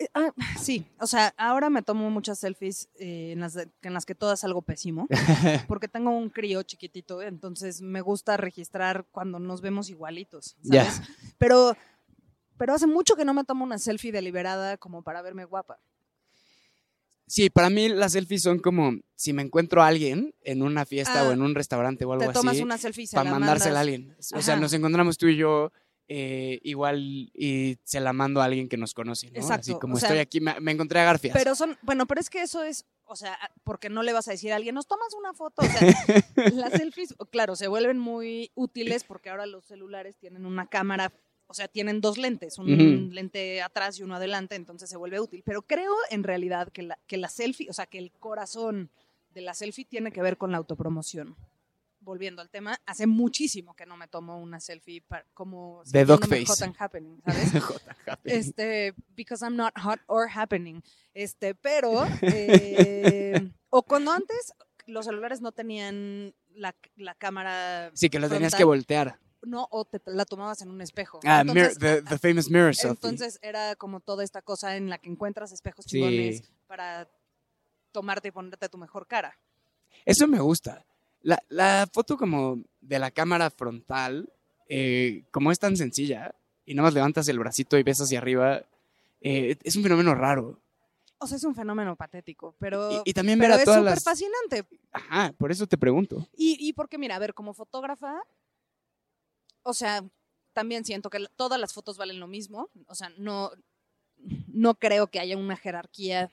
Eh, 0.00 0.08
ah, 0.14 0.32
sí, 0.60 0.84
o 0.98 1.06
sea, 1.06 1.32
ahora 1.36 1.68
me 1.70 1.82
tomo 1.82 2.10
muchas 2.10 2.38
selfies 2.38 2.88
eh, 2.98 3.32
en, 3.32 3.40
las 3.40 3.52
de- 3.54 3.68
en 3.82 3.92
las 3.94 4.06
que 4.06 4.14
todo 4.14 4.32
es 4.32 4.42
algo 4.44 4.62
pésimo, 4.62 5.06
porque 5.68 5.88
tengo 5.88 6.10
un 6.10 6.30
crío 6.30 6.62
chiquitito, 6.62 7.20
entonces 7.22 7.82
me 7.82 8.00
gusta 8.00 8.36
registrar 8.38 9.04
cuando 9.12 9.38
nos 9.38 9.60
vemos 9.60 9.90
igualitos. 9.90 10.56
¿sabes? 10.62 11.02
Pero, 11.38 11.76
pero 12.56 12.74
hace 12.74 12.86
mucho 12.86 13.14
que 13.14 13.24
no 13.26 13.34
me 13.34 13.44
tomo 13.44 13.62
una 13.64 13.78
selfie 13.78 14.10
deliberada 14.10 14.76
como 14.78 15.02
para 15.02 15.20
verme 15.22 15.44
guapa. 15.44 15.78
Sí, 17.26 17.48
para 17.48 17.70
mí 17.70 17.88
las 17.88 18.12
selfies 18.12 18.42
son 18.42 18.58
como 18.58 18.98
si 19.14 19.32
me 19.32 19.42
encuentro 19.42 19.82
a 19.82 19.86
alguien 19.86 20.34
en 20.42 20.62
una 20.62 20.84
fiesta 20.84 21.20
Ah, 21.20 21.28
o 21.28 21.32
en 21.32 21.42
un 21.42 21.54
restaurante 21.54 22.04
o 22.04 22.12
algo 22.12 22.26
Te 22.26 22.32
tomas 22.32 22.54
así, 22.54 22.62
una 22.62 22.76
selfie 22.76 23.04
y 23.04 23.06
se 23.06 23.14
para 23.14 23.30
la 23.30 23.38
mandársela 23.38 23.80
a 23.80 23.84
mandas. 23.84 23.94
alguien. 24.02 24.16
O 24.34 24.42
sea, 24.42 24.56
nos 24.56 24.72
encontramos 24.72 25.16
tú 25.16 25.28
y 25.28 25.36
yo 25.36 25.70
eh, 26.12 26.58
igual 26.64 27.30
y 27.32 27.78
se 27.84 28.00
la 28.00 28.12
mando 28.12 28.42
a 28.42 28.46
alguien 28.46 28.68
que 28.68 28.76
nos 28.76 28.94
conoce, 28.94 29.30
¿no? 29.30 29.48
Así 29.48 29.78
como 29.78 29.94
o 29.94 29.96
sea, 29.96 30.08
estoy 30.08 30.18
aquí, 30.18 30.40
me, 30.40 30.58
me 30.58 30.72
encontré 30.72 30.98
a 30.98 31.04
Garfias. 31.04 31.32
Pero 31.32 31.54
son, 31.54 31.78
bueno, 31.82 32.04
pero 32.08 32.20
es 32.20 32.28
que 32.28 32.42
eso 32.42 32.64
es, 32.64 32.84
o 33.04 33.14
sea, 33.14 33.38
porque 33.62 33.88
no 33.88 34.02
le 34.02 34.12
vas 34.12 34.26
a 34.26 34.32
decir 34.32 34.52
a 34.52 34.56
alguien, 34.56 34.74
nos 34.74 34.88
tomas 34.88 35.14
una 35.14 35.34
foto. 35.34 35.62
O 35.62 35.64
sea, 35.64 35.80
las 36.52 36.72
selfies, 36.72 37.14
claro, 37.30 37.54
se 37.54 37.68
vuelven 37.68 38.00
muy 38.00 38.50
útiles 38.56 39.04
porque 39.04 39.30
ahora 39.30 39.46
los 39.46 39.64
celulares 39.66 40.16
tienen 40.16 40.46
una 40.46 40.66
cámara, 40.66 41.12
o 41.46 41.54
sea, 41.54 41.68
tienen 41.68 42.00
dos 42.00 42.18
lentes, 42.18 42.58
un 42.58 43.14
lente 43.14 43.62
atrás 43.62 43.96
y 44.00 44.02
uno 44.02 44.16
adelante, 44.16 44.56
entonces 44.56 44.90
se 44.90 44.96
vuelve 44.96 45.20
útil. 45.20 45.44
Pero 45.46 45.62
creo 45.62 45.94
en 46.10 46.24
realidad 46.24 46.72
que 46.72 46.82
la, 46.82 46.98
que 47.06 47.18
la 47.18 47.28
selfie, 47.28 47.70
o 47.70 47.72
sea, 47.72 47.86
que 47.86 47.98
el 47.98 48.10
corazón 48.10 48.90
de 49.32 49.42
la 49.42 49.54
selfie 49.54 49.84
tiene 49.84 50.10
que 50.10 50.22
ver 50.22 50.38
con 50.38 50.50
la 50.50 50.58
autopromoción. 50.58 51.36
Volviendo 52.00 52.40
al 52.42 52.48
tema, 52.50 52.78
hace 52.86 53.06
muchísimo 53.06 53.74
que 53.74 53.84
no 53.86 53.96
me 53.96 54.08
tomo 54.08 54.38
una 54.40 54.58
selfie 54.60 55.02
pa- 55.02 55.24
como 55.34 55.80
De 55.84 56.00
sintiéndome 56.00 56.06
dog 56.20 56.28
face. 56.28 56.46
hot 56.46 56.62
and 56.62 56.76
happening, 56.78 57.20
¿sabes? 57.24 57.52
Este, 58.24 58.94
because 59.14 59.44
I'm 59.44 59.56
not 59.56 59.72
hot 59.78 60.00
or 60.06 60.28
happening. 60.34 60.82
Este, 61.14 61.54
pero, 61.54 62.06
eh, 62.22 63.50
o 63.68 63.82
cuando 63.82 64.12
antes 64.12 64.52
los 64.86 65.04
celulares 65.06 65.40
no 65.40 65.52
tenían 65.52 66.34
la, 66.54 66.74
la 66.96 67.14
cámara, 67.14 67.90
Sí, 67.94 68.08
que 68.10 68.18
lo 68.18 68.28
tenías 68.28 68.54
que 68.54 68.64
voltear. 68.64 69.18
no, 69.42 69.68
o 69.70 69.84
te 69.84 70.00
la 70.06 70.24
tomabas 70.24 70.62
en 70.62 70.70
un 70.70 70.80
espejo. 70.80 71.20
Ah, 71.24 71.40
Entonces, 71.42 71.78
mirror- 71.78 72.02
the, 72.02 72.08
the 72.08 72.18
famous 72.18 72.50
mirror 72.50 72.74
selfie. 72.74 72.90
entonces 73.08 73.38
era 73.42 73.76
como 73.76 74.00
toda 74.00 74.24
esta 74.24 74.42
cosa 74.42 74.76
en 74.76 74.88
la 74.90 74.98
que 74.98 75.08
encuentras 75.10 75.52
espejos 75.52 75.84
Sí. 75.86 75.98
chingones 75.98 76.50
para 76.66 77.08
tomarte 77.92 78.28
y 78.28 78.30
ponerte 78.30 78.68
tu 78.68 78.78
mejor 78.78 79.06
cara. 79.06 79.38
Eso 80.04 80.26
me 80.26 80.38
gusta. 80.40 80.84
La, 81.22 81.42
la 81.48 81.88
foto 81.92 82.16
como 82.16 82.62
de 82.80 82.98
la 82.98 83.10
cámara 83.10 83.50
frontal, 83.50 84.32
eh, 84.68 85.24
como 85.30 85.52
es 85.52 85.58
tan 85.58 85.76
sencilla, 85.76 86.34
y 86.64 86.74
nada 86.74 86.86
más 86.86 86.94
levantas 86.94 87.28
el 87.28 87.38
bracito 87.38 87.76
y 87.78 87.82
ves 87.82 88.00
hacia 88.00 88.18
arriba, 88.18 88.62
eh, 89.20 89.56
es 89.62 89.76
un 89.76 89.82
fenómeno 89.82 90.14
raro. 90.14 90.58
O 91.18 91.26
sea, 91.26 91.36
es 91.36 91.44
un 91.44 91.54
fenómeno 91.54 91.96
patético, 91.96 92.54
pero, 92.58 93.02
Y, 93.04 93.10
y 93.10 93.12
también 93.12 93.38
ver 93.38 93.52
a 93.52 93.56
es 93.56 93.64
todas 93.64 93.80
súper 93.80 93.94
las... 93.94 94.04
fascinante. 94.04 94.64
Ajá, 94.92 95.34
por 95.36 95.50
eso 95.52 95.66
te 95.66 95.76
pregunto. 95.76 96.26
Y, 96.34 96.56
y 96.58 96.72
porque, 96.72 96.96
mira, 96.96 97.16
a 97.16 97.18
ver, 97.18 97.34
como 97.34 97.52
fotógrafa, 97.52 98.22
o 99.62 99.74
sea, 99.74 100.02
también 100.54 100.84
siento 100.86 101.10
que 101.10 101.26
todas 101.36 101.60
las 101.60 101.74
fotos 101.74 101.98
valen 101.98 102.20
lo 102.20 102.26
mismo. 102.26 102.70
O 102.86 102.94
sea, 102.94 103.10
no, 103.18 103.50
no 104.48 104.74
creo 104.76 105.08
que 105.08 105.20
haya 105.20 105.36
una 105.36 105.56
jerarquía. 105.56 106.30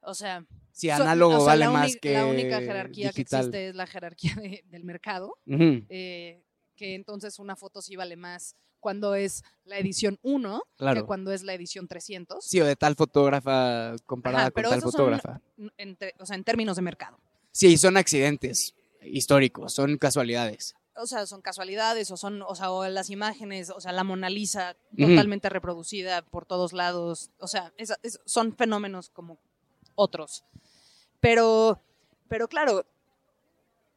O 0.00 0.14
sea, 0.14 0.44
Si 0.72 0.88
análogo 0.90 1.34
o 1.34 1.38
sea, 1.38 1.46
vale 1.48 1.64
la 1.66 1.70
más 1.70 1.96
que 1.96 2.14
La 2.14 2.26
única 2.26 2.60
jerarquía 2.60 3.12
que 3.12 3.22
existe 3.22 3.68
es 3.68 3.74
la 3.74 3.86
jerarquía 3.86 4.34
de- 4.36 4.64
del 4.70 4.84
mercado. 4.84 5.36
Eh, 5.46 6.42
que 6.76 6.94
entonces 6.94 7.38
una 7.38 7.54
foto 7.56 7.82
sí 7.82 7.94
vale 7.96 8.16
más 8.16 8.56
cuando 8.80 9.14
es 9.14 9.44
la 9.64 9.78
edición 9.78 10.18
1 10.22 10.62
claro. 10.76 11.00
que 11.02 11.06
cuando 11.06 11.30
es 11.32 11.42
la 11.44 11.54
edición 11.54 11.86
300. 11.86 12.44
Sí, 12.44 12.60
o 12.60 12.64
de 12.64 12.74
tal 12.74 12.96
fotógrafa 12.96 13.94
comparada 14.06 14.44
Ajá, 14.44 14.50
con 14.50 14.54
pero 14.54 14.70
tal 14.70 14.80
son- 14.80 14.90
fotógrafa. 14.92 15.40
En 15.76 15.94
te- 15.96 16.14
o 16.18 16.26
sea, 16.26 16.34
en 16.36 16.42
términos 16.44 16.74
de 16.76 16.82
mercado. 16.82 17.18
Sí, 17.52 17.76
son 17.76 17.96
accidentes 17.96 18.74
históricos, 19.02 19.72
son 19.74 19.98
casualidades. 19.98 20.74
o 20.94 21.06
sea, 21.06 21.24
son 21.26 21.40
casualidades 21.40 22.10
o 22.10 22.16
son, 22.18 22.42
o 22.42 22.54
sea, 22.54 22.70
o 22.70 22.86
las 22.86 23.08
imágenes, 23.08 23.70
o 23.70 23.80
sea, 23.80 23.92
la 23.92 24.04
Mona 24.04 24.28
Lisa 24.28 24.76
totalmente 24.96 25.48
reproducida 25.48 26.20
por 26.22 26.44
todos 26.44 26.72
lados, 26.74 27.30
o 27.38 27.46
sea, 27.46 27.72
es- 27.78 27.94
son 28.26 28.54
fenómenos 28.54 29.08
como 29.08 29.38
otros. 29.94 30.44
Pero, 31.22 31.80
pero 32.28 32.48
claro, 32.48 32.84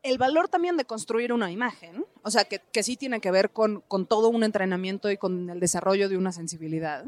el 0.03 0.19
valor 0.19 0.47
también 0.47 0.77
de 0.77 0.85
construir 0.85 1.33
una 1.33 1.51
imagen, 1.51 2.05
o 2.21 2.29
sea, 2.29 2.45
que, 2.45 2.61
que 2.71 2.83
sí 2.83 2.95
tiene 2.95 3.19
que 3.19 3.31
ver 3.31 3.49
con, 3.49 3.81
con 3.87 4.05
todo 4.05 4.29
un 4.29 4.43
entrenamiento 4.43 5.09
y 5.09 5.17
con 5.17 5.49
el 5.49 5.59
desarrollo 5.59 6.07
de 6.07 6.17
una 6.17 6.31
sensibilidad, 6.31 7.03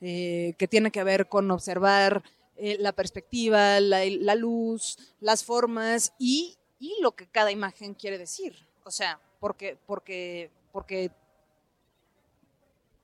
eh, 0.00 0.54
que 0.56 0.68
tiene 0.68 0.92
que 0.92 1.02
ver 1.02 1.28
con 1.28 1.50
observar 1.50 2.22
eh, 2.56 2.76
la 2.78 2.92
perspectiva, 2.92 3.80
la, 3.80 4.04
la 4.04 4.36
luz, 4.36 4.98
las 5.18 5.42
formas 5.42 6.12
y, 6.16 6.56
y 6.78 6.94
lo 7.02 7.16
que 7.16 7.26
cada 7.26 7.50
imagen 7.50 7.94
quiere 7.94 8.18
decir. 8.18 8.54
O 8.84 8.92
sea, 8.92 9.18
porque, 9.40 9.76
porque, 9.84 10.48
porque 10.70 11.10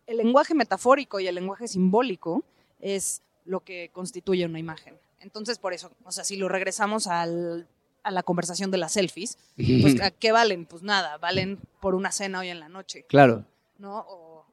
el 0.06 0.18
lenguaje 0.18 0.54
metafórico 0.54 1.18
y 1.18 1.26
el 1.26 1.34
lenguaje 1.34 1.66
simbólico 1.66 2.44
es 2.78 3.20
lo 3.44 3.60
que 3.64 3.90
constituye 3.92 4.46
una 4.46 4.60
imagen. 4.60 4.96
Entonces, 5.22 5.58
por 5.58 5.72
eso, 5.72 5.90
o 6.04 6.12
sea, 6.12 6.24
si 6.24 6.36
lo 6.36 6.48
regresamos 6.48 7.06
al- 7.06 7.66
a 8.04 8.10
la 8.10 8.22
conversación 8.22 8.70
de 8.72 8.78
las 8.78 8.92
selfies, 8.92 9.38
pues, 9.56 10.00
¿a 10.00 10.10
¿qué 10.10 10.32
valen? 10.32 10.66
Pues 10.66 10.82
nada, 10.82 11.18
valen 11.18 11.58
por 11.80 11.94
una 11.94 12.10
cena 12.10 12.40
hoy 12.40 12.48
en 12.48 12.58
la 12.60 12.68
noche, 12.68 13.04
Claro. 13.08 13.44
¿no? 13.78 14.04
O 14.08 14.44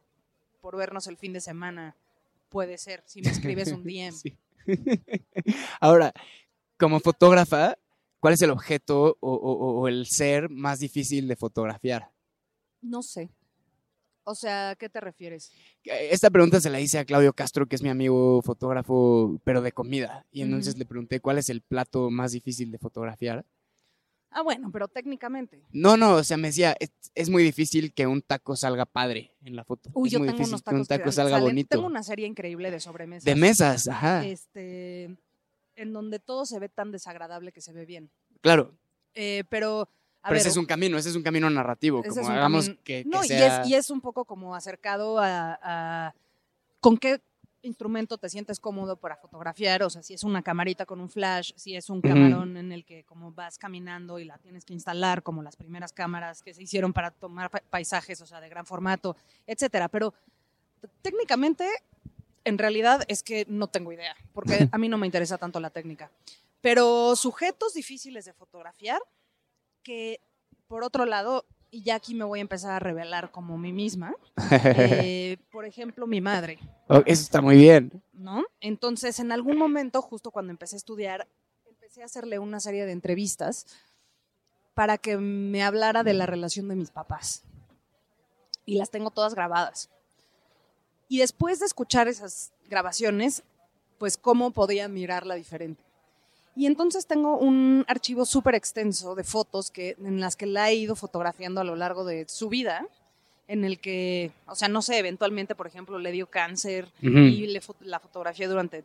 por 0.62 0.78
vernos 0.78 1.08
el 1.08 1.18
fin 1.18 1.34
de 1.34 1.42
semana, 1.42 1.96
puede 2.50 2.78
ser, 2.78 3.02
si 3.08 3.22
me 3.22 3.30
escribes 3.32 3.72
un 3.72 3.84
DM. 3.86 4.12
Sí. 4.12 4.38
Ahora, 5.80 6.14
como 6.78 7.00
fotógrafa, 7.00 7.78
¿cuál 8.20 8.34
es 8.36 8.42
el 8.42 8.52
objeto 8.52 9.18
o, 9.20 9.34
o- 9.34 9.80
o 9.82 9.88
el 9.88 10.06
ser 10.06 10.50
más 10.50 10.80
difícil 10.80 11.28
de 11.28 11.36
fotografiar? 11.36 12.12
No 12.82 13.02
sé. 13.02 13.30
O 14.30 14.36
sea, 14.36 14.70
¿a 14.72 14.76
qué 14.76 14.90
te 14.90 15.02
refieres? 15.02 15.52
Esta 15.84 16.30
pregunta 16.30 16.62
se 16.62 16.70
la 16.70 16.80
hice 16.80 17.00
a 17.00 17.06
Claudio 17.06 17.34
Castro, 17.34 17.66
que 17.66 17.76
es 17.76 17.82
mi 17.82 17.90
amigo 17.90 18.42
fotógrafo, 18.44 19.42
pero 19.44 19.62
de 19.64 19.72
comida. 19.72 20.28
Y 20.32 20.44
entonces 20.44 20.78
le 20.78 20.86
pregunté 20.86 21.20
cuál 21.20 21.40
es 21.40 21.50
el 21.50 21.62
plato 21.62 22.12
más 22.12 22.32
difícil 22.32 22.72
de 22.72 22.78
fotografiar. 22.78 23.44
Ah, 24.30 24.44
bueno, 24.44 24.70
pero 24.72 24.88
técnicamente. 24.88 25.64
No, 25.72 25.98
no, 25.98 26.14
o 26.18 26.24
sea, 26.24 26.38
me 26.38 26.50
decía, 26.50 26.76
es, 26.80 26.92
es 27.16 27.30
muy 27.32 27.42
difícil 27.42 27.92
que 27.92 28.06
un 28.06 28.22
taco 28.22 28.56
salga 28.56 28.86
padre 28.86 29.34
en 29.44 29.56
la 29.56 29.64
foto. 29.64 29.90
Uy, 29.96 30.10
es 30.10 30.14
yo 30.14 30.20
muy 30.20 30.28
tengo 30.28 30.38
difícil 30.38 30.54
unos 30.54 30.62
que 30.62 30.76
un 30.76 30.82
que 30.86 30.98
taco 31.00 31.12
salga 31.12 31.38
salen- 31.38 31.44
bonito. 31.50 31.70
Tengo 31.76 31.88
una 31.88 32.04
serie 32.04 32.28
increíble 32.28 32.70
de 32.70 32.80
sobremesas. 32.80 33.26
De 33.26 33.34
mesas, 33.36 33.88
ajá. 33.88 34.24
Este, 34.28 35.06
en 35.76 35.92
donde 35.94 36.20
todo 36.20 36.46
se 36.46 36.60
ve 36.60 36.70
tan 36.70 36.92
desagradable 36.92 37.52
que 37.52 37.62
se 37.62 37.74
ve 37.74 37.86
bien. 37.86 38.12
Claro, 38.42 38.78
Eh, 39.16 39.44
pero, 39.50 39.90
a 40.22 40.30
pero 40.30 40.34
ver, 40.34 40.40
ese 40.42 40.50
es 40.50 40.58
un 40.58 40.66
camino, 40.66 40.98
ese 40.98 41.10
es 41.10 41.16
un 41.16 41.24
camino 41.24 41.50
narrativo. 41.50 42.04
Como 42.04 42.28
hagamos 42.30 42.66
camino- 42.66 42.82
que, 42.84 43.04
que 43.04 43.10
no, 43.10 43.24
y, 43.24 43.28
sea... 43.28 43.62
es, 43.64 43.70
y 43.70 43.76
es 43.76 43.90
un 43.90 44.02
poco 44.02 44.26
como 44.26 44.54
acercado 44.56 45.18
a, 45.20 45.60
a 45.62 46.14
con 46.80 46.98
qué 46.98 47.22
instrumento 47.62 48.18
te 48.18 48.30
sientes 48.30 48.58
cómodo 48.58 48.96
para 48.96 49.18
fotografiar, 49.18 49.84
o 49.84 49.90
sea, 49.90 50.02
si 50.02 50.14
es 50.14 50.24
una 50.24 50.42
camarita 50.42 50.86
con 50.86 51.02
un 51.02 51.10
flash, 51.10 51.52
si 51.58 51.76
es 51.76 51.90
un 51.90 52.00
camarón 52.02 52.56
en 52.56 52.72
el 52.72 52.86
que 52.86 53.04
como 53.04 53.34
vas 53.34 53.58
caminando 53.58 54.18
y 54.18 54.24
la 54.24 54.38
tienes 54.38 54.64
que 54.64 54.74
instalar, 54.74 55.24
como 55.24 55.44
las 55.44 55.58
primeras 55.58 55.92
cámaras 55.92 56.42
que 56.42 56.54
se 56.54 56.64
hicieron 56.64 56.94
para 56.94 57.12
tomar 57.12 57.50
pa- 57.50 57.62
paisajes, 57.70 58.22
o 58.22 58.26
sea, 58.26 58.40
de 58.40 58.48
gran 58.48 58.66
formato, 58.66 59.18
etcétera. 59.46 59.90
Pero 59.90 60.14
técnicamente, 61.02 61.68
en 62.46 62.58
realidad 62.58 63.04
es 63.08 63.24
que 63.24 63.46
no 63.50 63.68
tengo 63.68 63.92
idea, 63.92 64.16
porque 64.34 64.70
a 64.72 64.78
mí 64.78 64.88
no 64.90 64.98
me 64.98 65.06
interesa 65.06 65.38
tanto 65.38 65.60
la 65.60 65.70
técnica. 65.70 66.10
Pero 66.62 67.16
sujetos 67.16 67.74
difíciles 67.74 68.26
de 68.26 68.34
fotografiar, 68.34 69.02
que 69.90 70.22
por 70.68 70.84
otro 70.84 71.06
lado, 71.06 71.48
y 71.72 71.82
ya 71.82 71.96
aquí 71.96 72.14
me 72.14 72.24
voy 72.24 72.38
a 72.38 72.42
empezar 72.44 72.74
a 72.74 72.78
revelar 72.78 73.32
como 73.32 73.58
mí 73.58 73.74
misma, 73.74 74.16
eh, 74.52 75.38
por 75.52 75.66
ejemplo, 75.66 76.06
mi 76.06 76.22
madre. 76.22 76.60
Oh, 76.90 77.02
eso 77.08 77.24
está 77.24 77.42
muy 77.42 77.58
bien. 77.58 78.04
¿no? 78.14 78.46
Entonces, 78.62 79.20
en 79.20 79.32
algún 79.32 79.58
momento, 79.58 80.04
justo 80.04 80.30
cuando 80.30 80.52
empecé 80.52 80.76
a 80.76 80.78
estudiar, 80.78 81.28
empecé 81.66 82.04
a 82.04 82.06
hacerle 82.06 82.38
una 82.38 82.60
serie 82.60 82.86
de 82.86 82.92
entrevistas 82.92 83.66
para 84.76 85.00
que 85.00 85.18
me 85.18 85.64
hablara 85.64 86.04
de 86.04 86.14
la 86.14 86.28
relación 86.28 86.68
de 86.68 86.76
mis 86.76 86.92
papás. 86.92 87.42
Y 88.68 88.78
las 88.78 88.92
tengo 88.92 89.10
todas 89.10 89.34
grabadas. 89.34 89.90
Y 91.08 91.18
después 91.18 91.60
de 91.60 91.66
escuchar 91.66 92.08
esas 92.08 92.52
grabaciones, 92.70 93.42
pues 93.98 94.18
cómo 94.18 94.52
podía 94.52 94.88
mirarla 94.88 95.34
diferente. 95.34 95.89
Y 96.56 96.66
entonces 96.66 97.06
tengo 97.06 97.38
un 97.38 97.86
archivo 97.88 98.26
súper 98.26 98.56
extenso 98.56 99.16
de 99.16 99.24
fotos 99.24 99.72
que, 99.72 99.96
en 100.04 100.20
las 100.20 100.36
que 100.36 100.46
la 100.46 100.70
he 100.70 100.76
ido 100.76 100.96
fotografiando 100.96 101.62
a 101.62 101.64
lo 101.64 101.76
largo 101.76 102.04
de 102.04 102.26
su 102.28 102.50
vida, 102.50 102.86
en 103.48 103.64
el 103.66 103.80
que, 103.80 104.32
o 104.46 104.56
sea, 104.56 104.68
no 104.68 104.82
sé, 104.82 104.98
eventualmente, 105.00 105.56
por 105.56 105.68
ejemplo, 105.68 105.98
le 106.00 106.12
dio 106.12 106.28
cáncer 106.28 106.88
y 107.02 107.48
le 107.48 107.62
la 107.82 108.00
fotografié 108.00 108.48
durante 108.48 108.84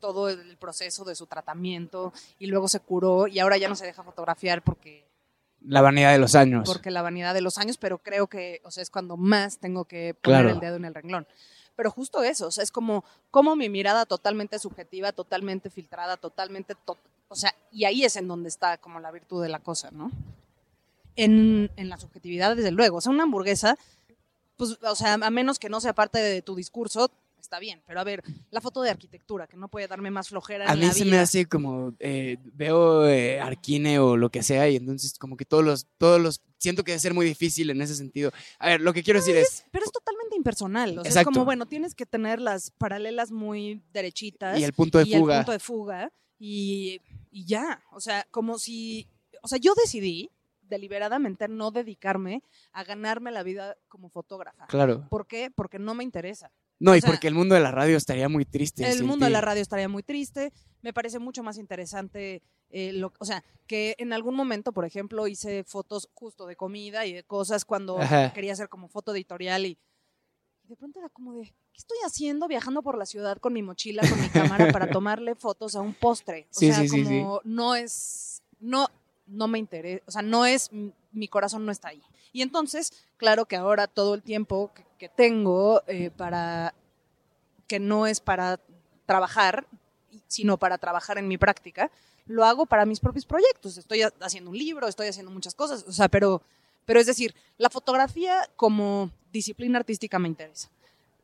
todo 0.00 0.28
el 0.28 0.56
proceso 0.58 1.04
de 1.04 1.14
su 1.14 1.26
tratamiento 1.26 2.12
y 2.38 2.46
luego 2.46 2.68
se 2.68 2.80
curó 2.80 3.26
y 3.26 3.38
ahora 3.38 3.56
ya 3.56 3.68
no 3.68 3.74
se 3.74 3.86
deja 3.86 4.02
fotografiar 4.02 4.62
porque, 4.62 5.04
La 5.62 5.80
vanidad 5.80 6.12
de 6.12 6.18
los 6.18 6.34
años. 6.34 6.62
porque 6.70 6.90
la 6.90 7.00
vanidad 7.00 7.32
de 7.32 7.40
los 7.40 7.56
años, 7.58 7.78
pero 7.78 7.98
creo 7.98 8.26
que, 8.26 8.60
o 8.64 8.70
sea, 8.70 8.82
es 8.82 8.90
cuando 8.90 9.16
más 9.16 9.58
tengo 9.58 9.86
que 9.86 10.12
poner 10.14 10.42
Claro. 10.42 10.50
el 10.50 10.60
dedo 10.60 10.76
en 10.76 10.84
el 10.84 10.94
renglón. 10.94 11.26
Pero 11.76 11.90
justo 11.90 12.22
eso, 12.22 12.46
o 12.46 12.50
sea, 12.50 12.62
es 12.62 12.70
como, 12.70 13.04
como 13.30 13.56
mi 13.56 13.68
mirada 13.68 14.06
totalmente 14.06 14.58
subjetiva, 14.58 15.12
totalmente 15.12 15.70
filtrada, 15.70 16.16
totalmente, 16.16 16.74
to- 16.84 16.98
o 17.28 17.34
sea, 17.34 17.54
y 17.72 17.84
ahí 17.84 18.04
es 18.04 18.16
en 18.16 18.28
donde 18.28 18.48
está 18.48 18.78
como 18.78 19.00
la 19.00 19.10
virtud 19.10 19.42
de 19.42 19.48
la 19.48 19.58
cosa, 19.58 19.90
¿no? 19.90 20.10
En, 21.16 21.70
en 21.76 21.88
la 21.88 21.98
subjetividad, 21.98 22.56
desde 22.56 22.70
luego. 22.70 22.98
O 22.98 23.00
sea, 23.00 23.12
una 23.12 23.22
hamburguesa, 23.24 23.76
pues, 24.56 24.78
o 24.82 24.94
sea, 24.94 25.14
a 25.14 25.30
menos 25.30 25.58
que 25.58 25.68
no 25.68 25.80
sea 25.80 25.94
parte 25.94 26.18
de 26.18 26.42
tu 26.42 26.54
discurso, 26.54 27.10
está 27.44 27.58
bien. 27.58 27.82
Pero 27.86 28.00
a 28.00 28.04
ver, 28.04 28.22
la 28.50 28.60
foto 28.60 28.82
de 28.82 28.90
arquitectura, 28.90 29.46
que 29.46 29.56
no 29.56 29.68
puede 29.68 29.86
darme 29.86 30.10
más 30.10 30.28
flojera 30.28 30.68
A 30.68 30.72
en 30.74 30.80
mí 30.80 30.86
la 30.86 30.92
se 30.92 31.04
vida. 31.04 31.14
me 31.14 31.20
hace 31.20 31.46
como, 31.46 31.94
eh, 32.00 32.38
veo 32.52 33.06
eh, 33.06 33.40
Arquine 33.40 33.98
o 33.98 34.16
lo 34.16 34.30
que 34.30 34.42
sea 34.42 34.68
y 34.68 34.76
entonces 34.76 35.18
como 35.18 35.36
que 35.36 35.44
todos 35.44 35.64
los, 35.64 35.86
todos 35.98 36.20
los, 36.20 36.42
siento 36.58 36.82
que 36.82 36.92
debe 36.92 37.00
ser 37.00 37.14
muy 37.14 37.26
difícil 37.26 37.70
en 37.70 37.80
ese 37.82 37.94
sentido. 37.94 38.32
A 38.58 38.68
ver, 38.68 38.80
lo 38.80 38.92
que 38.92 39.02
quiero 39.02 39.20
decir 39.20 39.36
es, 39.36 39.64
Pero 39.70 39.84
es 39.84 39.92
totalmente 39.92 40.36
impersonal. 40.36 40.98
O 40.98 41.04
sea, 41.04 41.22
es 41.22 41.24
como, 41.26 41.44
bueno, 41.44 41.66
tienes 41.66 41.94
que 41.94 42.06
tener 42.06 42.40
las 42.40 42.70
paralelas 42.70 43.30
muy 43.30 43.82
derechitas. 43.92 44.58
y 44.58 44.64
el 44.64 44.72
punto 44.72 44.98
de 44.98 45.04
y 45.06 45.14
el 45.14 45.20
fuga. 45.20 45.36
punto 45.36 45.52
de 45.52 45.58
fuga 45.58 46.12
y, 46.38 47.00
y 47.30 47.44
ya. 47.44 47.82
O 47.92 48.00
sea, 48.00 48.26
como 48.30 48.58
si. 48.58 49.06
O 49.42 49.48
sea, 49.48 49.58
yo 49.58 49.74
decidí 49.74 50.30
deliberadamente 50.62 51.46
no 51.48 51.70
dedicarme 51.70 52.42
a 52.72 52.84
ganarme 52.84 53.30
la 53.30 53.42
vida 53.42 53.76
como 53.88 54.08
fotógrafa. 54.08 54.66
Claro. 54.66 55.06
¿Por 55.10 55.26
qué? 55.26 55.50
Porque 55.54 55.78
no 55.78 55.94
me 55.94 56.04
interesa. 56.04 56.50
No, 56.80 56.92
O 56.92 56.96
y 56.96 57.00
sea, 57.00 57.10
porque 57.10 57.28
el 57.28 57.34
mundo 57.34 57.54
de 57.54 57.60
la 57.60 57.70
radio 57.70 57.96
estaría 57.96 58.28
muy 58.28 58.44
triste. 58.44 58.90
el 58.90 59.04
mundo 59.04 59.24
de 59.26 59.30
la 59.30 59.40
radio 59.40 59.62
estaría 59.62 59.88
muy 59.88 60.02
triste. 60.02 60.52
Me 60.82 60.92
parece 60.92 61.18
mucho 61.18 61.42
más 61.42 61.56
interesante, 61.56 62.42
eh, 62.70 62.92
lo- 62.92 63.12
o 63.18 63.24
sea, 63.24 63.42
que 63.66 63.94
en 63.98 64.12
algún 64.12 64.34
momento, 64.34 64.72
por 64.72 64.84
ejemplo, 64.84 65.26
hice 65.28 65.64
fotos 65.64 66.08
justo 66.14 66.46
de 66.46 66.56
comida 66.56 67.06
y 67.06 67.12
de 67.12 67.22
cosas 67.22 67.64
cuando 67.64 67.98
Ajá. 68.00 68.32
quería 68.32 68.52
hacer 68.52 68.68
como 68.68 68.88
foto 68.88 69.14
editorial 69.14 69.64
y, 69.66 69.78
y 70.64 70.68
de 70.68 70.76
pronto 70.76 70.98
era 70.98 71.08
como 71.10 71.34
de, 71.34 71.44
¿qué 71.44 71.78
estoy 71.78 71.98
haciendo 72.04 72.48
viajando 72.48 72.82
por 72.82 72.98
la 72.98 73.06
ciudad 73.06 73.38
con 73.38 73.52
mi 73.52 73.62
mochila, 73.62 74.02
con 74.08 74.20
mi 74.20 74.28
cámara 74.28 74.72
para 74.72 74.86
tomarle 74.90 75.34
fotos 75.36 75.76
a 75.76 75.80
un 75.80 75.94
postre? 75.94 76.48
O 76.50 76.58
Sí, 76.58 76.66
sea, 76.72 76.80
sí, 76.82 76.88
sí, 76.88 77.04
sí. 77.04 77.04
como 77.04 77.40
no 77.44 77.76
es, 77.76 78.42
no, 78.58 78.88
no 79.26 79.46
me 79.46 79.58
interesa, 79.60 80.02
o 80.06 80.10
sea, 80.10 80.22
no 80.22 80.44
es, 80.44 80.70
mi 81.14 81.28
corazón 81.28 81.64
no 81.64 81.72
está 81.72 81.88
ahí. 81.88 82.02
Y 82.32 82.42
entonces, 82.42 82.92
claro 83.16 83.46
que 83.46 83.56
ahora 83.56 83.86
todo 83.86 84.14
el 84.14 84.22
tiempo 84.22 84.72
que, 84.98 85.08
tengo 85.08 85.82
eh, 85.86 86.10
para, 86.10 86.74
que 87.66 87.78
no 87.78 88.06
es 88.06 88.20
para 88.20 88.58
trabajar, 89.06 89.66
sino 90.28 90.56
para 90.58 90.78
trabajar 90.78 91.18
en 91.18 91.28
mi 91.28 91.36
práctica, 91.36 91.90
lo 92.26 92.44
hago 92.44 92.64
para 92.64 92.86
mis 92.86 93.00
propios 93.00 93.26
proyectos. 93.26 93.76
Estoy 93.76 94.02
ha- 94.02 94.12
haciendo 94.20 94.50
un 94.50 94.56
libro, 94.58 94.88
estoy 94.88 95.08
haciendo 95.08 95.30
muchas 95.30 95.54
cosas, 95.54 95.84
o 95.86 95.92
sea, 95.92 96.08
pero, 96.08 96.40
pero 96.86 97.00
es 97.00 97.06
decir, 97.06 97.34
la 97.58 97.68
fotografía 97.68 98.48
como 98.56 99.10
disciplina 99.30 99.78
artística 99.78 100.18
me 100.18 100.28
interesa. 100.28 100.70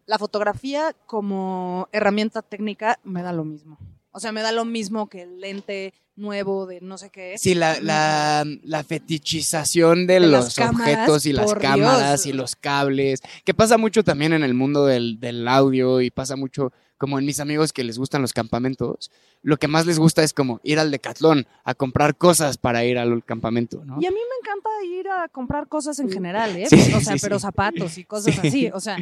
La 0.06 0.18
fotografía 0.18 0.94
como 1.06 1.88
herramienta 1.92 2.42
técnica 2.42 2.98
me 3.02 3.22
da 3.22 3.32
lo 3.32 3.44
mismo. 3.44 3.78
O 4.12 4.20
sea, 4.20 4.32
me 4.32 4.42
da 4.42 4.52
lo 4.52 4.64
mismo 4.64 5.08
que 5.08 5.22
el 5.22 5.40
lente 5.40 5.94
nuevo 6.20 6.66
de 6.66 6.80
no 6.80 6.98
sé 6.98 7.10
qué. 7.10 7.36
Sí, 7.38 7.54
la, 7.54 7.80
la, 7.80 8.44
la 8.62 8.84
fetichización 8.84 10.06
de, 10.06 10.14
De 10.14 10.26
los 10.28 10.54
cámaras, 10.54 10.94
objetos 10.94 11.26
y 11.26 11.32
las 11.32 11.54
cámaras 11.54 12.24
Dios. 12.24 12.26
y 12.26 12.32
los 12.36 12.56
cables, 12.56 13.20
que 13.44 13.54
pasa 13.54 13.78
mucho 13.78 14.04
también 14.04 14.32
en 14.32 14.42
el 14.42 14.54
mundo 14.54 14.86
del, 14.86 15.18
del 15.20 15.46
audio 15.48 16.00
y 16.00 16.10
pasa 16.10 16.36
mucho 16.36 16.72
como 16.98 17.18
en 17.18 17.24
mis 17.24 17.40
amigos 17.40 17.72
que 17.72 17.82
les 17.82 17.96
gustan 17.96 18.20
los 18.20 18.34
campamentos, 18.34 19.10
lo 19.42 19.56
que 19.56 19.68
más 19.68 19.86
les 19.86 19.98
gusta 19.98 20.22
es 20.22 20.34
como 20.34 20.60
ir 20.64 20.78
al 20.78 20.90
decatlón 20.90 21.46
a 21.64 21.74
comprar 21.74 22.14
cosas 22.16 22.58
para 22.58 22.84
ir 22.84 22.98
al 22.98 23.24
campamento, 23.24 23.82
¿no? 23.86 23.96
Y 24.02 24.04
a 24.06 24.10
mí 24.10 24.16
me 24.18 24.36
encanta 24.42 24.68
ir 24.84 25.08
a 25.08 25.28
comprar 25.28 25.66
cosas 25.66 25.98
en 25.98 26.10
general, 26.10 26.54
¿eh? 26.56 26.66
Sí, 26.68 26.76
sí, 26.78 26.92
o 26.92 27.00
sea, 27.00 27.14
sí, 27.14 27.20
pero 27.22 27.38
sí. 27.38 27.42
zapatos 27.42 27.96
y 27.96 28.04
cosas 28.04 28.34
Sí. 28.34 28.48
así. 28.48 28.70
O 28.74 28.80
sea, 28.80 28.98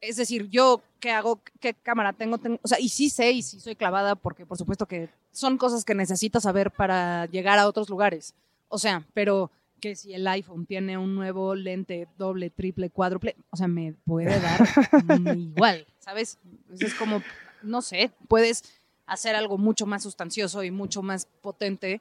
es 0.00 0.16
decir, 0.16 0.48
yo 0.48 0.82
qué 0.98 1.10
hago, 1.10 1.40
qué 1.60 1.74
cámara 1.74 2.12
tengo, 2.12 2.38
tengo, 2.38 2.58
o 2.62 2.68
sea, 2.68 2.80
y 2.80 2.88
sí 2.88 3.10
sé 3.10 3.32
y 3.32 3.42
sí 3.42 3.60
soy 3.60 3.76
clavada 3.76 4.14
porque 4.14 4.46
por 4.46 4.56
supuesto 4.56 4.86
que 4.86 5.08
son 5.32 5.58
cosas 5.58 5.84
que 5.84 5.94
necesitas 5.94 6.42
saber 6.42 6.70
para 6.70 7.26
llegar 7.26 7.58
a 7.58 7.66
otros 7.66 7.88
lugares. 7.88 8.34
O 8.68 8.78
sea, 8.78 9.06
pero 9.14 9.50
que 9.80 9.96
si 9.96 10.12
el 10.14 10.26
iPhone 10.28 10.66
tiene 10.66 10.98
un 10.98 11.14
nuevo 11.14 11.54
lente 11.54 12.06
doble, 12.18 12.50
triple, 12.50 12.90
cuádruple, 12.90 13.36
o 13.50 13.56
sea, 13.56 13.66
me 13.66 13.94
puede 14.04 14.38
dar 14.38 14.60
igual, 15.36 15.86
¿sabes? 15.98 16.38
Es 16.78 16.94
como, 16.94 17.22
no 17.62 17.82
sé, 17.82 18.10
puedes 18.28 18.62
hacer 19.06 19.34
algo 19.34 19.58
mucho 19.58 19.86
más 19.86 20.02
sustancioso 20.02 20.62
y 20.62 20.70
mucho 20.70 21.02
más 21.02 21.26
potente 21.40 22.00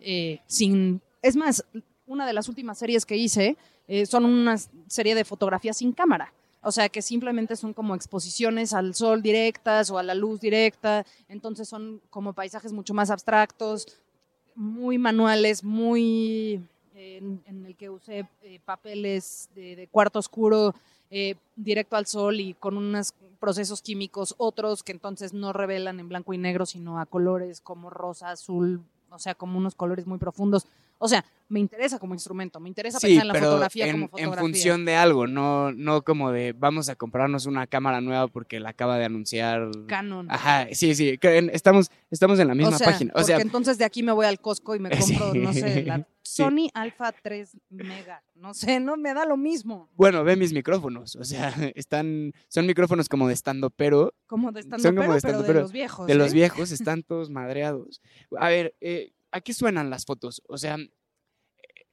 eh, 0.00 0.40
sin... 0.46 1.00
Es 1.22 1.36
más, 1.36 1.64
una 2.06 2.26
de 2.26 2.32
las 2.32 2.48
últimas 2.48 2.78
series 2.78 3.04
que 3.04 3.16
hice 3.16 3.56
eh, 3.86 4.06
son 4.06 4.24
una 4.24 4.56
serie 4.86 5.14
de 5.14 5.24
fotografías 5.24 5.76
sin 5.76 5.92
cámara. 5.92 6.32
O 6.62 6.72
sea, 6.72 6.88
que 6.88 7.02
simplemente 7.02 7.56
son 7.56 7.72
como 7.72 7.94
exposiciones 7.94 8.72
al 8.72 8.94
sol 8.94 9.22
directas 9.22 9.90
o 9.90 9.98
a 9.98 10.02
la 10.02 10.14
luz 10.14 10.40
directa. 10.40 11.06
Entonces 11.28 11.68
son 11.68 12.00
como 12.10 12.32
paisajes 12.32 12.72
mucho 12.72 12.94
más 12.94 13.10
abstractos, 13.10 13.86
muy 14.54 14.98
manuales, 14.98 15.62
muy... 15.62 16.62
en, 16.94 17.64
el 17.66 17.76
que 17.76 17.90
usé 17.90 18.26
eh, 18.42 18.60
papeles 18.64 19.48
de, 19.54 19.76
de 19.76 19.86
cuarto 19.86 20.18
oscuro 20.18 20.74
eh, 21.10 21.36
directo 21.56 21.96
al 21.96 22.06
sol 22.06 22.38
y 22.38 22.52
con 22.52 22.76
unos 22.76 23.14
procesos 23.40 23.80
químicos, 23.80 24.34
otros 24.36 24.82
que 24.82 24.92
entonces 24.92 25.32
no 25.32 25.54
revelan 25.54 26.00
en 26.00 26.08
blanco 26.08 26.34
y 26.34 26.38
negro, 26.38 26.66
sino 26.66 27.00
a 27.00 27.06
colores 27.06 27.62
como 27.62 27.88
rosa, 27.88 28.30
azul, 28.30 28.82
o 29.10 29.18
sea, 29.18 29.34
como 29.34 29.56
unos 29.56 29.74
colores 29.74 30.06
muy 30.06 30.18
profundos. 30.18 30.66
O 30.98 31.08
sea, 31.08 31.24
me 31.48 31.60
interesa 31.60 31.98
como 31.98 32.12
instrumento, 32.12 32.60
me 32.60 32.68
interesa 32.68 32.98
Sí, 32.98 33.06
pensar 33.06 33.22
en 33.22 33.28
la 33.28 33.32
pero 33.34 33.46
fotografía 33.46 33.86
en, 33.86 33.92
como 33.92 34.04
en 34.04 34.10
fotografía. 34.10 34.40
función 34.40 34.84
de 34.84 34.96
algo, 34.96 35.26
no, 35.26 35.72
no 35.72 36.02
como 36.02 36.30
de 36.32 36.52
vamos 36.52 36.88
a 36.90 36.96
comprarnos 36.96 37.46
una 37.46 37.66
cámara 37.66 38.00
nueva 38.02 38.28
porque 38.28 38.60
la 38.60 38.70
acaba 38.70 38.98
de 38.98 39.04
anunciar. 39.06 39.70
Canon. 39.86 40.30
Ajá, 40.30 40.66
sí, 40.72 40.94
sí, 40.94 41.18
en- 41.22 41.50
estamos, 41.50 41.90
estamos 42.10 42.38
en 42.40 42.48
la 42.48 42.54
misma 42.54 42.74
o 42.74 42.78
sea, 42.78 42.86
página. 42.88 43.12
O 43.12 43.14
porque 43.14 43.24
sea, 43.26 43.38
entonces 43.38 43.78
de 43.78 43.84
aquí 43.84 44.02
me 44.02 44.12
voy 44.12 44.26
al 44.26 44.40
Costco 44.40 44.74
y 44.74 44.78
me 44.80 44.90
compro, 45.20 45.32
Sí. 45.32 45.38
no 45.38 45.52
sé, 45.52 45.84
la 45.84 46.06
Sí. 46.20 46.42
Sony 46.42 46.68
Alpha 46.74 47.10
3 47.22 47.56
Mega. 47.70 48.22
No 48.34 48.52
sé, 48.52 48.80
no 48.80 48.98
me 48.98 49.14
da 49.14 49.24
lo 49.24 49.38
mismo. 49.38 49.88
bueno, 49.96 50.24
ve 50.24 50.36
mis 50.36 50.52
micrófonos, 50.52 51.16
o 51.16 51.24
sea, 51.24 51.48
están, 51.74 52.34
son 52.48 52.66
micrófonos 52.66 53.08
como 53.08 53.26
de 53.28 53.32
estando, 53.34 53.70
pero 53.70 54.12
Como 54.26 54.52
de 54.52 54.60
estando 54.60 54.82
pero, 54.90 55.14
de 55.14 55.20
pero 55.22 55.42
de 55.42 55.54
los 55.54 55.72
viejos. 55.72 56.06
de 56.06 56.14
los 56.16 56.32
¿eh? 56.32 56.34
viejos 56.34 56.70
están 56.72 57.02
todos 57.08 57.30
madreados. 57.30 58.02
A 58.38 58.50
ver, 58.50 58.74
eh, 58.82 59.12
¿a 59.38 59.40
qué 59.40 59.54
suenan 59.54 59.90
las 59.90 60.04
fotos? 60.04 60.42
O 60.48 60.58
sea, 60.58 60.76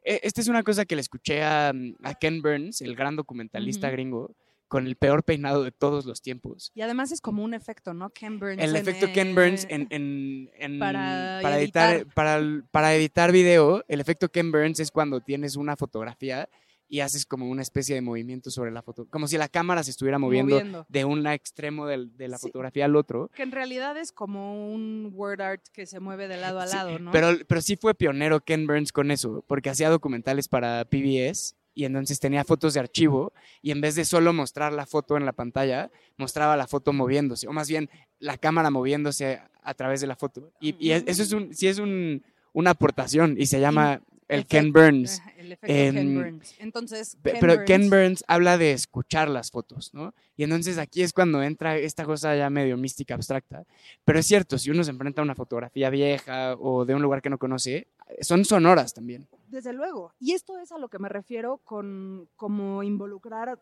eh, 0.03 0.19
esta 0.23 0.41
es 0.41 0.47
una 0.47 0.63
cosa 0.63 0.85
que 0.85 0.95
le 0.95 1.01
escuché 1.01 1.43
a, 1.43 1.69
a 2.03 2.13
Ken 2.15 2.41
Burns, 2.41 2.81
el 2.81 2.95
gran 2.95 3.15
documentalista 3.15 3.89
gringo, 3.89 4.35
con 4.67 4.87
el 4.87 4.95
peor 4.95 5.23
peinado 5.23 5.63
de 5.63 5.71
todos 5.71 6.05
los 6.05 6.21
tiempos. 6.21 6.71
Y 6.75 6.81
además 6.81 7.11
es 7.11 7.21
como 7.21 7.43
un 7.43 7.53
efecto, 7.53 7.93
¿no? 7.93 8.09
Ken 8.09 8.39
Burns. 8.39 8.61
El 8.61 8.75
efecto 8.75 9.07
Ken 9.13 9.33
Burns 9.35 9.65
en, 9.69 9.87
en- 9.91 10.49
en- 10.57 10.79
para 10.79 11.39
editar, 11.61 11.95
editar. 11.95 12.13
para, 12.13 12.41
para 12.71 12.95
editar 12.95 13.31
video, 13.31 13.83
el 13.87 13.99
efecto 14.01 14.29
Ken 14.29 14.51
Burns 14.51 14.79
es 14.79 14.91
cuando 14.91 15.21
tienes 15.21 15.55
una 15.55 15.75
fotografía 15.75 16.49
y 16.87 16.99
haces 16.99 17.25
como 17.25 17.49
una 17.49 17.61
especie 17.61 17.95
de 17.95 18.01
movimiento 18.01 18.51
sobre 18.51 18.71
la 18.71 18.81
foto, 18.81 19.07
como 19.09 19.27
si 19.27 19.37
la 19.37 19.47
cámara 19.49 19.83
se 19.83 19.91
estuviera 19.91 20.19
moviendo, 20.19 20.55
Moviendo. 20.55 20.85
de 20.87 21.05
un 21.05 21.25
extremo 21.27 21.87
del- 21.87 22.15
de 22.15 22.27
la 22.27 22.37
Sí. 22.37 22.47
fotografía 22.47 22.85
al 22.85 22.95
otro. 22.95 23.29
Que 23.35 23.43
en 23.43 23.51
realidad 23.51 23.97
es 23.97 24.11
como 24.11 24.71
un 24.73 25.11
word 25.13 25.41
art 25.41 25.61
que 25.73 25.85
se 25.85 25.99
mueve 25.99 26.27
de 26.27 26.37
lado 26.37 26.59
a 26.59 26.67
Sí, 26.67 26.75
lado, 26.75 26.99
¿no? 26.99 27.11
Pero, 27.11 27.29
pero 27.47 27.61
sí 27.61 27.75
fue 27.75 27.95
pionero 27.95 28.39
Ken 28.41 28.67
Burns 28.67 28.91
con 28.91 29.09
eso, 29.11 29.43
porque 29.47 29.69
hacía 29.69 29.89
documentales 29.89 30.47
para 30.47 30.85
PBS 30.85 31.55
y 31.73 31.85
entonces 31.85 32.19
tenía 32.19 32.43
fotos 32.43 32.73
de 32.75 32.79
archivo 32.79 33.33
y 33.61 33.71
en 33.71 33.81
vez 33.81 33.95
de 33.95 34.05
solo 34.05 34.31
mostrar 34.31 34.71
la 34.71 34.85
foto 34.85 35.17
en 35.17 35.25
la 35.25 35.33
pantalla, 35.33 35.91
mostraba 36.17 36.55
la 36.55 36.67
foto 36.67 36.93
moviéndose, 36.93 37.47
o 37.47 37.51
más 37.51 37.67
bien 37.67 37.89
la 38.19 38.37
cámara 38.37 38.69
moviéndose 38.69 39.41
a 39.63 39.73
través 39.73 39.99
de 40.01 40.07
la 40.07 40.15
foto. 40.15 40.51
Y, 40.61 40.75
y 40.79 40.91
es- 40.91 41.03
eso 41.07 41.23
es 41.23 41.31
un, 41.33 41.53
sí 41.53 41.67
es 41.67 41.79
un, 41.79 42.23
una 42.53 42.69
aportación 42.69 43.35
y 43.37 43.47
se 43.47 43.59
llama 43.59 44.01
el 44.27 44.45
Ken. 44.47 44.71
Burns. 44.71 45.21
El 45.45 45.51
efecto 45.53 45.73
Ken 45.73 46.15
Burns. 46.15 46.55
Entonces, 46.59 47.17
Pe- 47.21 47.31
Ken 47.31 47.39
Pero 47.41 47.53
Burns, 47.53 47.67
Ken 47.67 47.89
Burns 47.89 48.23
habla 48.27 48.57
de 48.57 48.71
escuchar 48.71 49.29
las 49.29 49.51
fotos, 49.51 49.93
¿no? 49.93 50.13
Y 50.37 50.43
entonces 50.43 50.77
aquí 50.77 51.01
es 51.01 51.13
cuando 51.13 51.41
entra 51.41 51.77
esta 51.77 52.03
cosa 52.05 52.35
ya 52.35 52.49
medio 52.49 52.75
mística, 52.77 53.13
abstracta. 53.15 53.63
Pero 54.03 54.19
es 54.19 54.25
cierto, 54.25 54.57
si 54.57 54.69
uno 54.71 54.83
se 54.83 54.91
enfrenta 54.91 55.21
a 55.21 55.23
una 55.23 55.35
fotografía 55.35 55.89
vieja 55.89 56.55
o 56.59 56.85
de 56.85 56.93
un 56.95 57.01
lugar 57.01 57.21
que 57.21 57.29
no 57.29 57.37
conoce, 57.37 57.87
son 58.21 58.43
sonoras 58.45 58.93
también. 58.93 59.27
Desde 59.47 59.71
luego. 59.73 60.13
Y 60.19 60.33
esto 60.33 60.57
es 60.59 60.71
a 60.71 60.77
lo 60.77 60.89
que 60.89 60.99
me 60.99 61.07
refiero 61.09 61.57
con 61.63 62.27
como 62.35 62.83
involucrar 62.83 63.59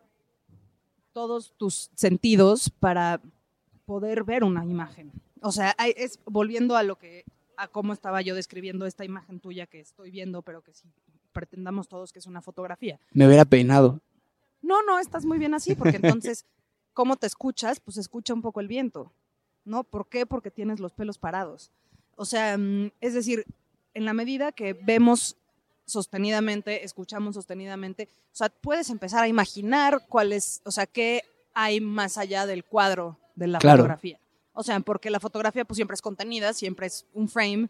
todos 1.12 1.52
tus 1.56 1.90
sentidos 1.94 2.70
para 2.70 3.20
poder 3.86 4.24
ver 4.24 4.42
una 4.44 4.64
imagen. 4.64 5.12
O 5.42 5.52
sea, 5.52 5.76
es 5.96 6.18
volviendo 6.24 6.76
a 6.76 6.82
lo 6.82 6.96
que 6.96 7.24
a 7.56 7.68
cómo 7.68 7.92
estaba 7.92 8.20
yo 8.22 8.34
describiendo 8.34 8.84
esta 8.86 9.04
imagen 9.04 9.38
tuya 9.38 9.66
que 9.66 9.78
estoy 9.78 10.10
viendo, 10.10 10.42
pero 10.42 10.62
que 10.62 10.72
sí 10.74 10.88
pretendamos 11.34 11.88
todos 11.88 12.10
que 12.12 12.20
es 12.20 12.26
una 12.26 12.40
fotografía. 12.40 12.98
Me 13.12 13.26
hubiera 13.26 13.44
peinado. 13.44 14.00
No, 14.62 14.82
no, 14.82 14.98
estás 14.98 15.26
muy 15.26 15.36
bien 15.38 15.52
así, 15.52 15.74
porque 15.74 15.96
entonces, 15.96 16.46
¿cómo 16.94 17.16
te 17.16 17.26
escuchas? 17.26 17.80
Pues 17.80 17.98
escucha 17.98 18.32
un 18.32 18.40
poco 18.40 18.60
el 18.60 18.68
viento, 18.68 19.12
¿no? 19.66 19.84
¿Por 19.84 20.08
qué? 20.08 20.24
Porque 20.24 20.50
tienes 20.50 20.80
los 20.80 20.92
pelos 20.92 21.18
parados. 21.18 21.70
O 22.16 22.24
sea, 22.24 22.56
mm, 22.56 22.92
es 23.02 23.12
decir, 23.12 23.44
en 23.92 24.06
la 24.06 24.14
medida 24.14 24.52
que 24.52 24.72
vemos 24.72 25.36
sostenidamente, 25.84 26.84
escuchamos 26.84 27.34
sostenidamente, 27.34 28.08
o 28.32 28.36
sea, 28.36 28.48
puedes 28.48 28.88
empezar 28.88 29.22
a 29.22 29.28
imaginar 29.28 30.06
cuál 30.08 30.32
es, 30.32 30.62
o 30.64 30.70
sea, 30.70 30.86
qué 30.86 31.22
hay 31.52 31.80
más 31.80 32.16
allá 32.16 32.46
del 32.46 32.64
cuadro 32.64 33.18
de 33.36 33.48
la 33.48 33.58
Claro. 33.58 33.78
fotografía. 33.82 34.18
O 34.54 34.62
sea, 34.62 34.80
porque 34.80 35.10
la 35.10 35.20
fotografía 35.20 35.64
pues 35.64 35.76
siempre 35.76 35.94
es 35.94 36.02
contenida, 36.02 36.52
siempre 36.52 36.86
es 36.86 37.04
un 37.12 37.28
frame, 37.28 37.68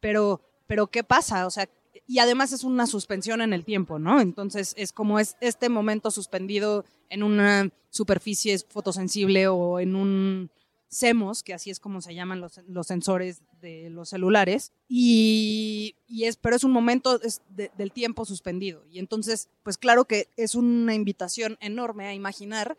pero, 0.00 0.40
pero 0.66 0.86
¿qué 0.88 1.04
pasa? 1.04 1.46
O 1.46 1.50
sea, 1.50 1.68
y 2.06 2.18
además 2.18 2.52
es 2.52 2.64
una 2.64 2.86
suspensión 2.86 3.40
en 3.40 3.52
el 3.52 3.64
tiempo, 3.64 3.98
¿no? 3.98 4.20
Entonces 4.20 4.74
es 4.76 4.92
como 4.92 5.18
es 5.18 5.36
este 5.40 5.68
momento 5.68 6.10
suspendido 6.10 6.84
en 7.08 7.22
una 7.22 7.70
superficie 7.90 8.58
fotosensible 8.58 9.48
o 9.48 9.80
en 9.80 9.96
un 9.96 10.50
CMOS, 10.92 11.42
que 11.42 11.54
así 11.54 11.70
es 11.70 11.80
como 11.80 12.02
se 12.02 12.14
llaman 12.14 12.40
los, 12.40 12.60
los 12.68 12.86
sensores 12.86 13.42
de 13.60 13.88
los 13.90 14.10
celulares, 14.10 14.72
y, 14.88 15.94
es, 16.08 16.36
pero 16.36 16.56
es 16.56 16.64
un 16.64 16.72
momento 16.72 17.18
del 17.18 17.92
tiempo 17.92 18.24
suspendido. 18.26 18.84
Y 18.90 18.98
entonces, 18.98 19.48
pues 19.62 19.78
claro 19.78 20.04
que 20.04 20.28
es 20.36 20.54
una 20.54 20.94
invitación 20.94 21.56
enorme 21.60 22.06
a 22.06 22.14
imaginar 22.14 22.76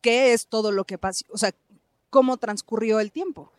qué 0.00 0.32
es 0.32 0.46
todo 0.46 0.70
lo 0.70 0.84
que 0.84 0.98
pasa, 0.98 1.24
o 1.30 1.38
sea, 1.38 1.52
cómo 2.08 2.36
transcurrió 2.36 3.00
el 3.00 3.10
tiempo. 3.10 3.52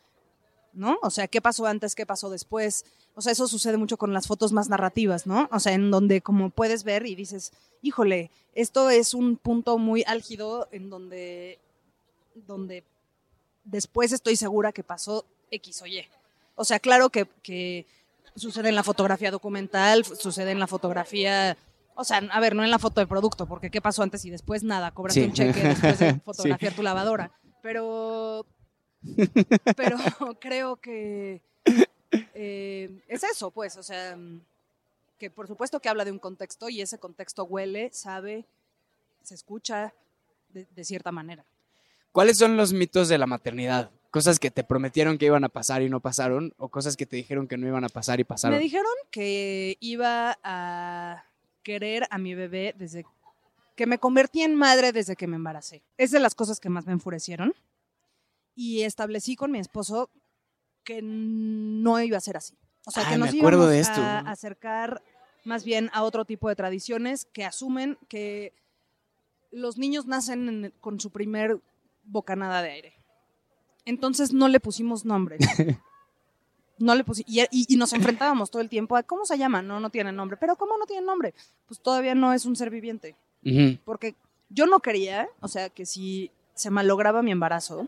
¿No? 0.74 0.98
O 1.02 1.10
sea, 1.10 1.28
qué 1.28 1.42
pasó 1.42 1.66
antes, 1.66 1.96
qué 1.96 2.06
pasó 2.06 2.30
después. 2.30 2.86
O 3.16 3.22
sea, 3.22 3.32
eso 3.32 3.48
sucede 3.48 3.78
mucho 3.78 3.98
con 3.98 4.14
las 4.14 4.28
fotos 4.28 4.52
más 4.52 4.70
narrativas, 4.70 5.28
¿no? 5.28 5.50
O 5.52 5.60
sea, 5.60 5.74
en 5.74 5.92
donde 5.92 6.22
como 6.22 6.50
puedes 6.50 6.84
ver 6.84 7.06
y 7.06 7.16
dices, 7.16 7.52
híjole, 7.82 8.32
esto 8.54 8.90
es 8.90 9.14
un 9.14 9.38
punto 9.38 9.78
muy 9.78 10.04
álgido 10.08 10.68
en 10.72 10.90
donde 10.90 11.60
donde 12.48 12.84
después 13.66 14.12
estoy 14.12 14.36
segura 14.36 14.72
que 14.72 14.84
pasó 14.84 15.26
X 15.52 15.82
o 15.82 15.88
Y. 15.88 16.06
O 16.56 16.64
sea, 16.64 16.80
claro 16.80 17.10
que, 17.10 17.28
que 17.44 17.86
sucede 18.36 18.70
en 18.70 18.76
la 18.76 18.84
fotografía 18.84 19.32
documental, 19.32 20.06
sucede 20.06 20.52
en 20.52 20.60
la 20.60 20.68
fotografía 20.68 21.58
o 21.96 22.04
sea, 22.04 22.18
a 22.18 22.40
ver, 22.40 22.56
no 22.56 22.64
en 22.64 22.72
la 22.72 22.80
foto 22.80 23.02
de 23.02 23.08
producto, 23.08 23.46
porque 23.46 23.70
¿qué 23.70 23.82
pasó 23.82 24.04
antes 24.04 24.24
y 24.26 24.30
después? 24.30 24.64
Nada, 24.64 24.92
cobras 24.92 25.16
un 25.18 25.34
cheque 25.34 25.62
después 25.62 26.00
de 26.00 26.14
fotografiar 26.26 26.74
tu 26.74 26.84
lavadora. 26.84 27.32
Pero, 27.62 28.46
pero 29.76 29.98
creo 30.40 30.78
que 30.78 31.42
eh, 32.34 33.02
es 33.08 33.24
eso, 33.24 33.52
pues, 33.52 33.78
o 33.78 33.84
sea, 33.84 34.18
que 35.18 35.30
por 35.30 35.48
supuesto 35.48 35.80
que 35.80 35.90
habla 35.90 36.06
de 36.06 36.12
un 36.12 36.20
contexto 36.20 36.70
y 36.70 36.82
ese 36.82 37.00
contexto 37.00 37.44
huele, 37.44 37.90
sabe, 37.94 38.46
se 39.24 39.36
escucha 39.36 39.94
de, 40.50 40.84
cierta 40.84 41.12
manera. 41.12 41.46
¿Cuáles 42.12 42.38
son 42.38 42.58
los 42.58 42.74
mitos 42.74 43.08
de 43.08 43.18
la 43.18 43.28
maternidad? 43.28 43.92
Cosas 44.10 44.40
que 44.40 44.52
te 44.52 44.66
prometieron 44.66 45.18
que 45.18 45.28
iban 45.28 45.46
a 45.46 45.50
pasar 45.50 45.82
y 45.82 45.90
no 45.90 46.02
pasaron, 46.02 46.54
o 46.58 46.68
cosas 46.68 46.98
que 46.98 47.06
te 47.06 47.16
dijeron 47.16 47.48
que 47.48 47.58
no 47.58 47.68
iban 47.68 47.86
a 47.86 47.90
pasar 47.90 48.20
y 48.20 48.26
pasaron. 48.26 48.58
Me 48.58 48.64
dijeron 48.64 48.92
que 49.10 49.78
iba 49.80 50.38
a 50.44 51.24
querer 51.64 52.08
a 52.10 52.18
mi 52.18 52.36
bebé 52.36 52.76
desde 52.78 53.06
que 53.76 53.86
me 53.86 54.00
convertí 54.00 54.42
en 54.42 54.56
madre 54.56 54.92
desde 54.92 55.16
que 55.16 55.28
me 55.28 55.38
embaracé. 55.38 55.82
Es 55.98 56.12
de 56.12 56.20
las 56.20 56.36
cosas 56.36 56.60
que 56.60 56.70
más 56.70 56.86
me 56.86 56.92
enfurecieron. 56.92 57.54
Y 58.56 58.82
establecí 58.84 59.36
con 59.36 59.52
mi 59.52 59.60
esposo 59.60 60.10
que 60.84 61.02
no 61.02 62.02
iba 62.02 62.18
a 62.18 62.22
ser 62.22 62.38
así. 62.38 62.56
O 62.86 62.92
sea, 62.92 63.08
que 63.08 63.18
nos 63.18 63.34
íbamos 63.34 63.88
a 63.90 64.20
acercar 64.20 65.04
más 65.44 65.64
bien 65.64 65.90
a 65.94 66.04
otro 66.04 66.26
tipo 66.26 66.50
de 66.50 66.56
tradiciones 66.56 67.26
que 67.26 67.46
asumen 67.46 67.98
que 68.08 68.54
los 69.52 69.78
niños 69.78 70.06
nacen 70.06 70.74
con 70.80 71.00
su 71.00 71.12
primer 71.12 71.60
bocanada 72.04 72.62
de 72.62 72.72
aire. 72.72 72.94
Entonces 73.86 74.34
no 74.34 74.48
le 74.48 74.60
pusimos 74.60 75.06
nombre. 75.06 75.38
no 76.80 76.96
le 76.96 77.04
pusimos, 77.04 77.32
y, 77.52 77.76
nos 77.78 77.94
enfrentábamos 77.94 78.50
todo 78.50 78.62
el 78.62 78.70
tiempo 78.70 78.96
a 78.96 79.04
cómo 79.04 79.26
se 79.26 79.38
llama, 79.38 79.62
no, 79.62 79.80
no 79.80 79.90
tiene 79.90 80.12
nombre, 80.12 80.38
pero 80.38 80.56
¿cómo 80.56 80.78
no 80.78 80.86
tiene 80.86 81.06
nombre? 81.06 81.34
Pues 81.68 81.80
todavía 81.80 82.16
no 82.16 82.34
es 82.34 82.46
un 82.46 82.56
ser 82.56 82.70
viviente. 82.70 83.16
Porque 83.86 84.16
yo 84.50 84.68
no 84.68 84.82
quería, 84.82 85.28
o 85.40 85.48
sea, 85.48 85.70
que 85.70 85.86
si 85.86 86.30
se 86.54 86.70
malograba 86.70 87.24
mi 87.24 87.32
embarazo, 87.32 87.88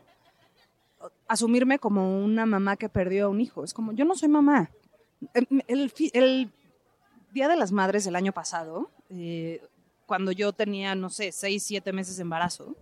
asumirme 1.28 1.80
como 1.80 2.24
una 2.24 2.46
mamá 2.46 2.78
que 2.78 2.90
perdió 2.90 3.26
a 3.26 3.30
un 3.30 3.42
hijo. 3.42 3.64
Es 3.64 3.74
como, 3.74 3.92
yo 3.94 4.06
no 4.06 4.16
soy 4.16 4.30
mamá. 4.30 4.70
Em, 5.34 5.62
el, 5.68 6.52
Día 7.32 7.48
de 7.48 7.56
las 7.56 7.72
Madres 7.72 8.06
del 8.06 8.16
año 8.16 8.32
pasado, 8.32 8.92
eh, 9.10 9.60
cuando 10.06 10.32
yo 10.32 10.54
tenía, 10.54 10.94
no 10.94 11.10
sé, 11.10 11.32
seis, 11.32 11.64
siete 11.64 11.92
meses 11.92 12.18
de 12.18 12.22
embarazo, 12.22 12.76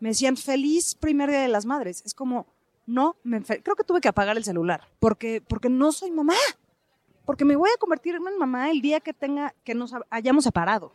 me 0.00 0.08
decían, 0.08 0.38
feliz 0.38 0.94
primer 0.94 1.28
Día 1.28 1.42
de 1.42 1.48
las 1.48 1.66
Madres. 1.66 2.02
Es 2.06 2.14
como, 2.14 2.46
no, 2.86 3.16
me 3.24 3.42
creo 3.42 3.76
que 3.76 3.84
tuve 3.84 4.00
que 4.00 4.08
apagar 4.08 4.36
el 4.38 4.44
celular, 4.44 4.88
porque, 5.00 5.42
porque 5.46 5.68
no 5.68 5.92
soy 5.92 6.10
mamá. 6.10 6.34
Porque 7.26 7.44
me 7.44 7.56
voy 7.56 7.70
a 7.74 7.78
convertir 7.78 8.14
en 8.14 8.38
mamá 8.38 8.70
el 8.70 8.82
día 8.82 9.00
que 9.00 9.14
tenga, 9.14 9.54
que 9.64 9.74
nos 9.74 9.92
hayamos 10.10 10.44
separado. 10.44 10.92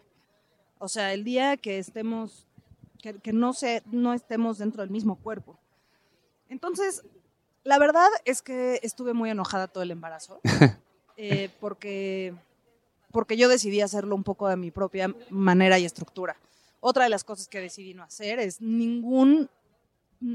O 0.78 0.88
sea, 0.88 1.14
el 1.14 1.24
día 1.24 1.58
que 1.58 1.80
estemos, 1.80 2.48
que 3.02 3.34
no, 3.34 3.54
se, 3.54 3.82
no 3.92 4.14
estemos 4.14 4.60
dentro 4.60 4.82
del 4.82 4.92
mismo 4.92 5.16
cuerpo. 5.16 5.58
Entonces, 6.50 7.04
la 7.64 7.80
verdad 7.80 8.08
es 8.26 8.42
que 8.42 8.80
estuve 8.84 9.14
muy 9.14 9.30
enojada 9.30 9.68
todo 9.68 9.84
el 9.84 9.92
embarazo, 9.92 10.42
eh, 11.18 11.50
porque, 11.60 12.34
porque 13.12 13.38
yo 13.38 13.48
decidí 13.48 13.82
hacerlo 13.82 14.16
un 14.16 14.24
poco 14.24 14.48
de 14.48 14.58
mi 14.58 14.72
propia 14.72 15.14
manera 15.30 15.80
y 15.80 15.86
estructura. 15.86 16.36
Otra 16.80 17.04
de 17.04 17.10
las 17.10 17.24
cosas 17.24 17.48
que 17.48 17.60
decidí 17.60 17.94
no 17.94 18.04
hacer 18.04 18.40
es 18.40 18.62
ningún 18.62 19.50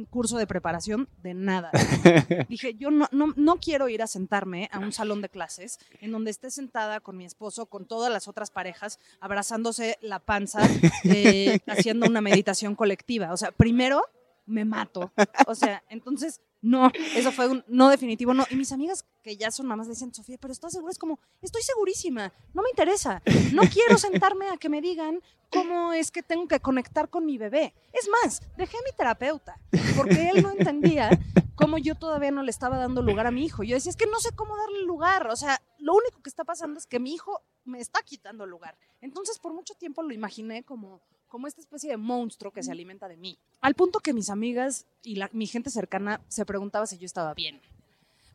curso 0.08 0.38
de 0.38 0.46
preparación 0.46 1.08
de 1.22 1.34
nada. 1.34 1.70
Dije, 2.48 2.74
yo 2.74 2.90
no, 2.90 3.06
no, 3.12 3.34
no, 3.36 3.56
quiero 3.56 3.88
ir 3.88 4.02
a 4.02 4.06
sentarme 4.06 4.68
a 4.72 4.78
un 4.78 4.92
salón 4.92 5.20
de 5.20 5.28
clases 5.28 5.78
en 6.00 6.10
donde 6.10 6.30
esté 6.30 6.50
sentada 6.50 7.00
con 7.00 7.16
mi 7.16 7.24
esposo, 7.24 7.66
con 7.66 7.84
todas 7.84 8.10
las 8.12 8.28
otras 8.28 8.50
parejas, 8.50 8.98
abrazándose 9.20 9.98
la 10.00 10.20
panza, 10.20 10.60
eh, 11.04 11.60
haciendo 11.66 12.06
una 12.06 12.20
meditación 12.20 12.74
colectiva. 12.74 13.32
O 13.32 13.36
sea, 13.36 13.52
primero 13.52 14.04
me 14.46 14.64
mato. 14.64 15.12
O 15.46 15.54
sea, 15.54 15.82
entonces, 15.88 16.40
no, 16.60 16.90
eso 17.14 17.30
fue 17.32 17.48
un 17.48 17.64
no 17.68 17.88
definitivo, 17.88 18.32
no. 18.32 18.46
Y 18.50 18.56
mis 18.56 18.72
amigas 18.72 19.04
que 19.22 19.36
ya 19.36 19.50
son 19.50 19.66
mamás 19.66 19.88
decían, 19.88 20.14
Sofía, 20.14 20.38
pero 20.40 20.52
¿estás 20.52 20.72
segura? 20.72 20.90
Es 20.90 20.98
como, 20.98 21.18
estoy 21.42 21.62
segurísima, 21.62 22.32
no 22.52 22.62
me 22.62 22.70
interesa. 22.70 23.22
No 23.52 23.62
quiero 23.62 23.98
sentarme 23.98 24.48
a 24.48 24.56
que 24.56 24.68
me 24.68 24.80
digan 24.80 25.20
cómo 25.50 25.92
es 25.92 26.10
que 26.10 26.22
tengo 26.22 26.48
que 26.48 26.60
conectar 26.60 27.08
con 27.08 27.24
mi 27.26 27.38
bebé. 27.38 27.74
Es 27.92 28.08
más, 28.08 28.42
dejé 28.56 28.76
a 28.76 28.82
mi 28.82 28.96
terapeuta, 28.96 29.60
porque 29.96 30.30
él 30.30 30.42
no 30.42 30.50
entendía 30.50 31.10
cómo 31.54 31.78
yo 31.78 31.94
todavía 31.94 32.30
no 32.30 32.42
le 32.42 32.50
estaba 32.50 32.78
dando 32.78 33.02
lugar 33.02 33.26
a 33.26 33.30
mi 33.30 33.44
hijo. 33.44 33.62
Yo 33.62 33.76
decía, 33.76 33.90
es 33.90 33.96
que 33.96 34.06
no 34.06 34.18
sé 34.20 34.30
cómo 34.34 34.56
darle 34.56 34.82
lugar. 34.82 35.28
O 35.28 35.36
sea, 35.36 35.60
lo 35.78 35.94
único 35.94 36.22
que 36.22 36.30
está 36.30 36.44
pasando 36.44 36.78
es 36.78 36.86
que 36.86 36.98
mi 36.98 37.14
hijo 37.14 37.42
me 37.64 37.80
está 37.80 38.02
quitando 38.02 38.46
lugar. 38.46 38.76
Entonces, 39.00 39.38
por 39.38 39.52
mucho 39.52 39.74
tiempo 39.74 40.02
lo 40.02 40.12
imaginé 40.12 40.64
como 40.64 41.00
como 41.34 41.48
esta 41.48 41.60
especie 41.60 41.90
de 41.90 41.96
monstruo 41.96 42.52
que 42.52 42.62
se 42.62 42.70
alimenta 42.70 43.08
de 43.08 43.16
mí. 43.16 43.36
Al 43.60 43.74
punto 43.74 43.98
que 43.98 44.12
mis 44.12 44.30
amigas 44.30 44.86
y 45.02 45.18
mi 45.32 45.48
gente 45.48 45.68
cercana 45.68 46.20
se 46.28 46.46
preguntaba 46.46 46.86
si 46.86 46.96
yo 46.96 47.06
estaba 47.06 47.34
bien. 47.34 47.60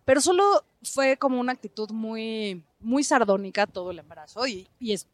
Pero 0.03 0.19
solo 0.19 0.65
fue 0.83 1.15
como 1.15 1.39
una 1.39 1.53
actitud 1.53 1.91
muy, 1.91 2.61
muy 2.81 3.05
sardónica 3.05 3.67
todo 3.67 3.91
el 3.91 3.99
embarazo. 3.99 4.45
Y, 4.45 4.67
es, 4.81 5.07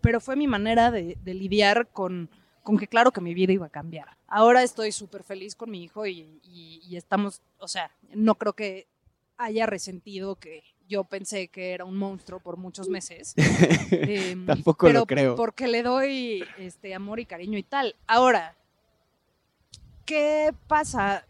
pero 0.00 0.20
fue 0.20 0.36
mi 0.36 0.46
manera 0.46 0.92
de, 0.92 1.18
lidiar 1.24 1.88
con, 1.88 2.30
con 2.62 2.78
que 2.78 2.86
claro 2.86 3.10
que 3.10 3.20
mi 3.20 3.34
vida 3.34 3.52
iba 3.52 3.66
a 3.66 3.70
cambiar. 3.70 4.16
Ahora 4.28 4.62
estoy 4.62 4.92
súper 4.92 5.24
feliz 5.24 5.56
con 5.56 5.68
mi 5.68 5.82
hijo 5.82 6.06
y, 6.06 6.40
y, 6.44 6.94
estamos, 6.94 7.42
o 7.58 7.66
sea, 7.66 7.90
no 8.14 8.36
creo 8.36 8.52
que 8.52 8.86
haya 9.36 9.66
resentido 9.66 10.36
que, 10.36 10.62
yo 10.88 11.04
pensé 11.04 11.48
que 11.48 11.72
era 11.72 11.84
un 11.84 11.96
monstruo 11.96 12.40
por 12.40 12.56
muchos 12.56 12.88
meses. 12.88 13.34
Em, 13.90 14.46
Tampoco 14.46 14.88
lo 14.90 15.06
creo. 15.06 15.34
Porque 15.36 15.68
le 15.68 15.82
doy 15.82 16.44
este 16.58 16.94
amor 16.94 17.20
y 17.20 17.26
cariño 17.26 17.58
y 17.58 17.62
tal. 17.62 17.96
Ahora, 18.06 18.56
¿qué 20.04 20.54
pasa? 20.66 21.26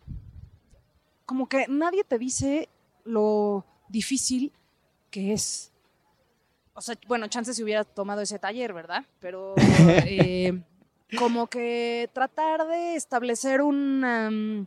Como 1.27 1.49
que 1.49 1.67
nadie 1.69 2.05
te 2.05 2.19
dice 2.19 2.69
lo 3.05 3.65
difícil 3.89 4.53
que 5.11 5.33
es. 5.33 5.73
O 6.75 6.81
sea, 6.81 6.97
bueno, 7.07 7.29
chance 7.29 7.53
si 7.53 7.63
hubiera 7.63 7.85
tomado 7.85 8.23
ese 8.23 8.39
taller, 8.39 8.73
¿verdad? 8.73 9.05
Pero 9.21 9.55
eh, 10.07 10.63
como 11.19 11.47
que 11.47 12.11
tratar 12.13 12.67
de 12.67 12.97
establecer 12.97 13.61
un, 13.61 14.67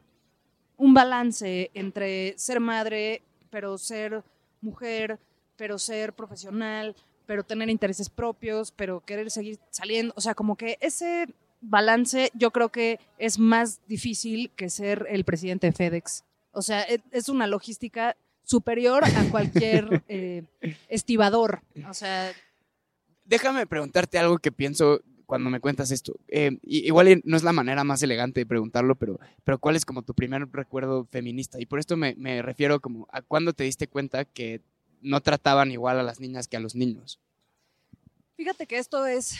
un 0.77 0.93
balance 0.93 1.71
entre 1.73 2.37
ser 2.37 2.59
madre, 2.59 3.23
pero 3.49 3.77
ser 3.77 4.23
mujer, 4.65 5.19
pero 5.55 5.79
ser 5.79 6.13
profesional, 6.13 6.95
pero 7.25 7.43
tener 7.43 7.69
intereses 7.69 8.09
propios, 8.09 8.71
pero 8.71 9.03
querer 9.05 9.31
seguir 9.31 9.59
saliendo. 9.69 10.13
O 10.17 10.21
sea, 10.21 10.35
como 10.35 10.55
que 10.55 10.77
ese 10.81 11.27
balance 11.61 12.31
yo 12.33 12.51
creo 12.51 12.69
que 12.69 12.99
es 13.17 13.39
más 13.39 13.79
difícil 13.87 14.51
que 14.55 14.69
ser 14.69 15.07
el 15.09 15.23
presidente 15.23 15.67
de 15.67 15.73
FedEx. 15.73 16.23
O 16.51 16.61
sea, 16.61 16.83
e, 16.83 17.01
es 17.11 17.29
una 17.29 17.47
logística 17.47 18.15
superior 18.43 19.03
a 19.03 19.29
cualquier 19.29 20.03
eh, 20.07 20.43
estibador. 20.87 21.61
O 21.89 21.93
sea... 21.93 22.31
Déjame 23.23 23.65
preguntarte 23.65 24.19
algo 24.19 24.37
que 24.37 24.51
pienso 24.51 25.01
cuando 25.25 25.49
me 25.49 25.59
cuentas 25.59 25.91
esto. 25.91 26.15
Eh, 26.27 26.57
igual 26.63 27.21
no 27.23 27.37
es 27.37 27.43
la 27.43 27.53
manera 27.53 27.83
más 27.83 28.01
elegante 28.03 28.41
de 28.41 28.45
preguntarlo, 28.45 28.95
pero, 28.95 29.19
pero 29.43 29.59
¿cuál 29.59 29.75
es 29.75 29.85
como 29.85 30.01
tu 30.01 30.13
primer 30.13 30.47
recuerdo 30.51 31.05
feminista? 31.05 31.59
Y 31.59 31.65
por 31.65 31.79
esto 31.79 31.97
me, 31.97 32.15
me 32.15 32.41
refiero 32.41 32.79
como 32.79 33.07
a 33.11 33.21
cuándo 33.21 33.53
te 33.53 33.63
diste 33.63 33.87
cuenta 33.87 34.25
que 34.25 34.61
no 35.01 35.21
trataban 35.21 35.71
igual 35.71 35.99
a 35.99 36.03
las 36.03 36.19
niñas 36.19 36.47
que 36.47 36.57
a 36.57 36.59
los 36.59 36.75
niños. 36.75 37.19
Fíjate 38.35 38.67
que 38.67 38.77
esto 38.77 39.05
es, 39.05 39.39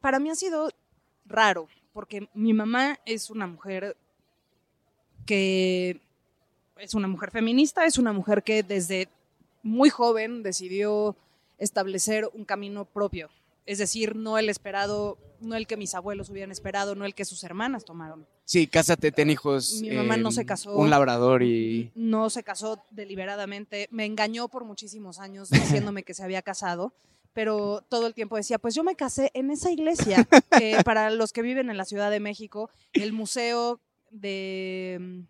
para 0.00 0.18
mí 0.18 0.30
ha 0.30 0.34
sido 0.34 0.70
raro, 1.24 1.68
porque 1.92 2.28
mi 2.34 2.52
mamá 2.52 2.98
es 3.06 3.30
una 3.30 3.46
mujer 3.46 3.96
que 5.24 6.00
es 6.76 6.94
una 6.94 7.08
mujer 7.08 7.30
feminista, 7.30 7.86
es 7.86 7.98
una 7.98 8.12
mujer 8.12 8.42
que 8.42 8.62
desde 8.62 9.08
muy 9.62 9.88
joven 9.88 10.42
decidió 10.42 11.16
establecer 11.58 12.28
un 12.34 12.44
camino 12.44 12.84
propio. 12.84 13.30
Es 13.66 13.78
decir, 13.78 14.14
no 14.14 14.36
el 14.38 14.48
esperado, 14.48 15.18
no 15.40 15.56
el 15.56 15.66
que 15.66 15.76
mis 15.76 15.94
abuelos 15.94 16.28
hubieran 16.28 16.50
esperado, 16.50 16.94
no 16.94 17.06
el 17.06 17.14
que 17.14 17.24
sus 17.24 17.44
hermanas 17.44 17.84
tomaron. 17.84 18.26
Sí, 18.44 18.66
cásate, 18.66 19.10
ten 19.10 19.30
hijos. 19.30 19.80
Mi 19.80 19.90
mamá 19.90 20.18
no 20.18 20.30
se 20.30 20.42
em, 20.42 20.46
casó. 20.46 20.76
Un 20.76 20.90
labrador 20.90 21.42
y. 21.42 21.90
No 21.94 22.28
se 22.28 22.42
casó 22.42 22.82
deliberadamente. 22.90 23.88
Me 23.90 24.04
engañó 24.04 24.48
por 24.48 24.64
muchísimos 24.64 25.18
años 25.18 25.48
diciéndome 25.48 26.02
que 26.02 26.12
se 26.12 26.22
había 26.22 26.42
casado, 26.42 26.92
pero 27.32 27.82
todo 27.88 28.06
el 28.06 28.14
tiempo 28.14 28.36
decía: 28.36 28.58
Pues 28.58 28.74
yo 28.74 28.84
me 28.84 28.96
casé 28.96 29.30
en 29.32 29.50
esa 29.50 29.70
iglesia. 29.70 30.28
para 30.84 31.10
los 31.10 31.32
que 31.32 31.40
viven 31.40 31.70
en 31.70 31.78
la 31.78 31.86
Ciudad 31.86 32.10
de 32.10 32.20
México, 32.20 32.70
el 32.92 33.14
museo 33.14 33.80
de. 34.10 34.94
Em, 34.96 35.26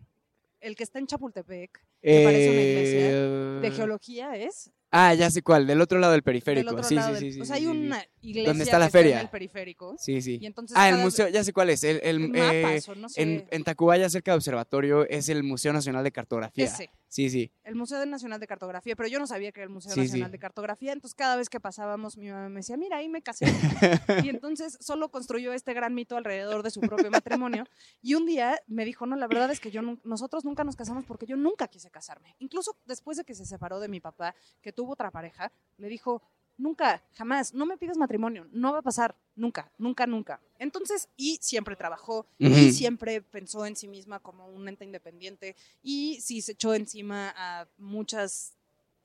el 0.59 0.75
que 0.75 0.83
está 0.83 0.99
en 0.99 1.07
Chapultepec, 1.07 1.79
me 2.01 2.23
parece 2.23 2.49
una 2.51 2.61
iglesia. 2.61 3.21
De 3.61 3.67
eh, 3.67 3.71
geología 3.71 4.35
es. 4.35 4.71
Ah, 4.97 5.13
ya 5.13 5.29
sé 5.29 5.41
cuál, 5.41 5.67
del 5.67 5.81
otro 5.81 5.99
lado 5.99 6.13
del 6.13 6.19
Del 6.19 6.23
periférico. 6.23 6.71
otro 6.71 6.83
sí, 6.83 6.95
lado 6.95 7.15
sí, 7.17 7.23
del- 7.25 7.33
sí, 7.33 7.41
O 7.41 7.43
sí, 7.43 7.47
sea, 7.47 7.57
hay 7.57 7.67
una 7.67 8.01
iglesia 8.21 8.49
¿Dónde 8.49 8.63
está 8.63 8.79
la 8.79 8.85
que 8.85 8.87
está 8.87 8.97
feria? 8.99 9.15
en 9.17 9.21
el 9.23 9.29
periférico. 9.29 9.95
Sí, 9.99 10.21
sí. 10.21 10.37
Y 10.41 10.45
entonces 10.45 10.77
Ah, 10.79 10.87
el 10.89 10.97
museo, 10.99 11.27
ya 11.27 11.43
sé 11.43 11.51
cuál 11.51 11.69
es. 11.69 11.83
El, 11.83 11.99
el, 12.01 12.31
eh, 12.33 12.61
mapas 12.63 12.87
o 12.89 12.95
no 12.95 13.09
sé. 13.09 13.21
en, 13.21 13.45
en 13.51 13.63
Tacubaya, 13.65 14.09
cerca 14.09 14.31
de 14.31 14.37
Observatorio, 14.37 15.05
es 15.09 15.27
el 15.27 15.43
Museo 15.43 15.73
Nacional 15.73 16.03
de 16.05 16.11
Cartografía. 16.13 16.63
Ese. 16.65 16.89
Sí, 17.15 17.29
sí. 17.29 17.49
el 17.63 17.75
Museo 17.75 18.05
Nacional 18.05 18.41
de 18.41 18.45
Cartografía, 18.45 18.93
pero 18.93 19.07
yo 19.07 19.19
no 19.19 19.25
sabía 19.25 19.53
que 19.53 19.61
era 19.61 19.67
el 19.67 19.73
Museo 19.73 19.93
Sí, 19.93 20.01
Nacional 20.01 20.27
sí. 20.27 20.31
de 20.33 20.39
Cartografía, 20.39 20.91
entonces 20.91 21.15
cada 21.15 21.37
vez 21.37 21.47
que 21.47 21.61
pasábamos 21.61 22.17
mi 22.17 22.27
mamá 22.27 22.49
me 22.49 22.57
decía, 22.57 22.75
mira, 22.75 22.97
ahí 22.97 23.07
me 23.07 23.21
casé. 23.21 23.45
y 24.25 24.27
entonces 24.27 24.77
solo 24.81 25.09
construyó 25.09 25.53
este 25.53 25.73
gran 25.73 25.93
mito 25.93 26.17
alrededor 26.17 26.61
de 26.61 26.71
su 26.71 26.81
propio 26.81 27.09
matrimonio. 27.09 27.63
Y 28.01 28.15
un 28.15 28.25
día 28.25 28.59
me 28.67 28.83
dijo, 28.83 29.05
no, 29.05 29.15
la 29.15 29.27
verdad 29.27 29.49
es 29.49 29.61
que 29.61 29.71
yo 29.71 29.81
nosotros 30.03 30.43
nunca 30.43 30.65
nos 30.65 30.75
casamos 30.75 31.05
porque 31.05 31.25
yo 31.25 31.37
nunca 31.37 31.69
quise 31.69 31.89
casarme. 31.89 32.35
Incluso 32.39 32.77
después 32.85 33.15
de 33.15 33.23
que 33.23 33.33
se 33.33 33.45
separó 33.45 33.79
de 33.79 33.87
mi 33.87 34.01
papá, 34.01 34.35
que 34.61 34.73
tuvo 34.73 34.91
otra 34.91 35.09
pareja, 35.09 35.53
le 35.77 35.87
dijo, 35.87 36.21
nunca, 36.57 37.03
jamás, 37.13 37.53
no 37.53 37.65
me 37.65 37.77
pidas 37.77 37.97
matrimonio, 37.97 38.47
no 38.51 38.71
va 38.73 38.79
a 38.79 38.81
pasar, 38.83 39.15
nunca, 39.35 39.71
nunca, 39.77 40.07
nunca. 40.07 40.41
Entonces, 40.59 41.09
y 41.17 41.37
siempre 41.41 41.75
trabajó, 41.75 42.25
y 42.67 42.71
siempre 42.71 43.21
pensó 43.21 43.65
en 43.65 43.75
sí 43.75 43.87
misma 43.87 44.19
como 44.19 44.47
un 44.47 44.67
ente 44.67 44.85
independiente, 44.85 45.55
y 45.83 46.19
sí 46.21 46.41
se 46.41 46.53
echó 46.53 46.73
encima 46.73 47.33
a 47.35 47.67
muchas, 47.77 48.53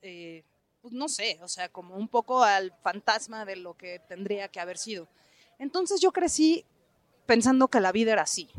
eh, 0.01 0.43
pues 0.81 0.93
no 0.93 1.07
sé, 1.09 1.39
o 1.41 1.47
sea, 1.47 1.69
como 1.69 1.95
un 1.95 2.07
poco 2.07 2.43
al 2.43 2.73
fantasma 2.81 3.45
de 3.45 3.55
lo 3.57 3.75
que 3.77 3.99
tendría 4.07 4.47
que 4.47 4.59
haber 4.59 4.77
sido. 4.77 5.07
Entonces 5.59 6.01
yo 6.01 6.11
crecí 6.11 6.65
pensando 7.27 7.67
que 7.67 7.79
la 7.79 7.91
vida 7.91 8.13
era 8.13 8.23
así, 8.23 8.49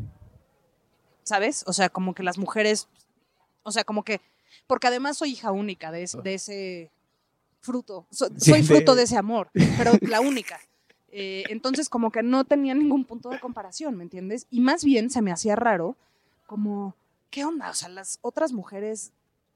¿sabes? 1.25 1.65
O 1.67 1.73
sea, 1.73 1.89
como 1.89 2.15
que 2.15 2.23
las 2.23 2.39
mujeres, 2.39 2.89
o 3.63 3.73
sea, 3.73 3.85
como 3.85 4.05
que, 4.05 4.21
porque 4.67 4.87
además 4.89 5.17
soy 5.19 5.31
hija 5.33 5.51
única 5.53 5.91
de, 5.91 6.03
es- 6.03 6.23
de 6.23 6.35
ese 6.35 6.91
fruto, 7.63 8.07
so- 8.11 8.29
soy 8.37 8.63
fruto 8.63 8.95
de 8.95 9.03
ese 9.05 9.17
amor, 9.17 9.51
pero 9.79 9.93
la 10.03 10.21
única. 10.21 10.61
Eh, 11.15 11.45
entonces 11.49 11.89
como 11.89 12.11
que 12.11 12.23
no 12.23 12.45
tenía 12.45 12.75
ningún 12.75 13.05
punto 13.05 13.31
de 13.31 13.39
comparación, 13.41 13.97
¿me 13.97 14.03
entiendes? 14.05 14.47
Y 14.51 14.61
más 14.61 14.85
bien 14.85 15.09
se 15.11 15.23
me 15.23 15.33
hacía 15.33 15.57
raro, 15.57 15.97
como, 16.47 16.95
¿qué 17.31 17.45
onda? 17.45 17.71
O 17.71 17.75
sea, 17.75 17.89
las 17.89 18.19
otras 18.23 18.53
mujeres, 18.53 19.13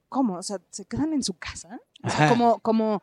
¿cómo? 0.08 0.36
O 0.38 0.42
sea, 0.42 0.60
¿se 0.70 0.84
quedan 0.84 1.12
en 1.12 1.22
su 1.22 1.34
casa? 1.34 1.80
O 2.02 2.08
sea, 2.10 2.24
Ajá. 2.26 2.28
como, 2.28 2.58
como, 2.60 3.02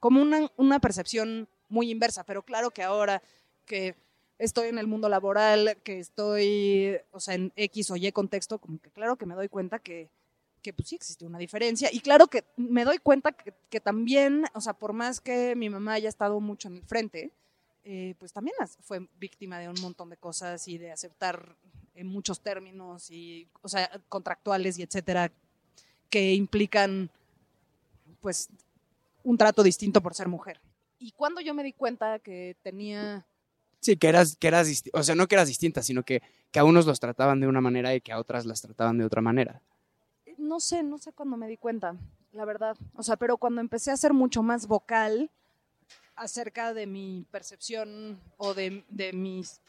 como 0.00 0.20
una, 0.22 0.50
una 0.56 0.78
percepción 0.80 1.48
muy 1.68 1.90
inversa, 1.90 2.24
pero 2.24 2.42
claro 2.42 2.70
que 2.72 2.82
ahora 2.82 3.22
que 3.66 3.94
estoy 4.38 4.68
en 4.68 4.78
el 4.78 4.88
mundo 4.88 5.08
laboral, 5.08 5.78
que 5.84 6.00
estoy, 6.00 6.96
o 7.12 7.20
sea, 7.20 7.34
en 7.34 7.52
X 7.54 7.90
o 7.92 7.96
Y 7.96 8.10
contexto, 8.10 8.58
como 8.58 8.80
que 8.80 8.90
claro 8.90 9.14
que 9.16 9.26
me 9.26 9.34
doy 9.36 9.48
cuenta 9.48 9.78
que, 9.78 10.10
que 10.62 10.72
pues 10.72 10.88
sí 10.88 10.94
existe 10.94 11.26
una 11.26 11.38
diferencia. 11.38 11.88
Y 11.92 12.00
claro 12.00 12.28
que 12.28 12.44
me 12.56 12.84
doy 12.84 12.98
cuenta 12.98 13.32
que, 13.32 13.80
también, 13.80 14.44
o 14.54 14.60
sea, 14.60 14.72
por 14.72 14.92
más 14.92 15.20
que 15.20 15.54
mi 15.56 15.68
mamá 15.68 15.94
haya 15.94 16.08
estado 16.08 16.40
mucho 16.40 16.68
en 16.68 16.76
el 16.76 16.84
frente, 16.84 17.32
eh, 17.84 18.14
pues 18.18 18.32
también 18.32 18.56
fue 18.80 19.06
víctima 19.18 19.58
de 19.58 19.68
un 19.68 19.80
montón 19.80 20.08
de 20.08 20.16
cosas 20.16 20.66
y 20.68 20.78
de 20.78 20.92
aceptar 20.92 21.56
en 21.94 22.06
muchos 22.06 22.40
términos 22.40 23.10
y, 23.10 23.48
o 23.60 23.68
sea, 23.68 23.90
contractuales 24.08 24.78
y 24.78 24.82
etcétera, 24.82 25.30
que 26.08 26.34
implican, 26.34 27.10
pues, 28.20 28.48
un 29.24 29.36
trato 29.36 29.62
distinto 29.62 30.00
por 30.00 30.14
ser 30.14 30.28
mujer. 30.28 30.60
Y 30.98 31.12
cuando 31.12 31.40
yo 31.40 31.54
me 31.54 31.64
di 31.64 31.72
cuenta 31.72 32.18
que 32.20 32.56
tenía 32.62 33.26
Sí, 33.82 33.96
que 33.96 34.08
eras, 34.08 34.36
que 34.36 34.46
eras 34.46 34.84
o 34.92 35.02
sea, 35.02 35.16
no 35.16 35.26
que 35.26 35.34
eras 35.34 35.48
distinta, 35.48 35.82
sino 35.82 36.04
que, 36.04 36.22
que 36.52 36.60
a 36.60 36.64
unos 36.64 36.86
los 36.86 37.00
trataban 37.00 37.40
de 37.40 37.48
una 37.48 37.60
manera 37.60 37.92
y 37.96 38.00
que 38.00 38.12
a 38.12 38.20
otras 38.20 38.46
las 38.46 38.62
trataban 38.62 38.96
de 38.96 39.04
otra 39.04 39.22
manera. 39.22 39.60
No 40.42 40.60
sé, 40.60 40.82
no 40.82 40.98
sé 40.98 41.12
cuándo 41.12 41.36
me 41.36 41.48
di 41.48 41.56
cuenta, 41.56 41.96
la 42.32 42.44
verdad. 42.44 42.76
O 42.94 43.02
sea, 43.02 43.16
pero 43.16 43.36
cuando 43.36 43.60
empecé 43.60 43.90
a 43.90 43.96
ser 43.96 44.12
mucho 44.12 44.42
más 44.42 44.66
vocal 44.66 45.30
acerca 46.16 46.74
de 46.74 46.86
mi 46.86 47.24
percepción 47.30 48.20
o 48.36 48.52
de, 48.52 48.84
de 48.90 49.12
mis, 49.12 49.60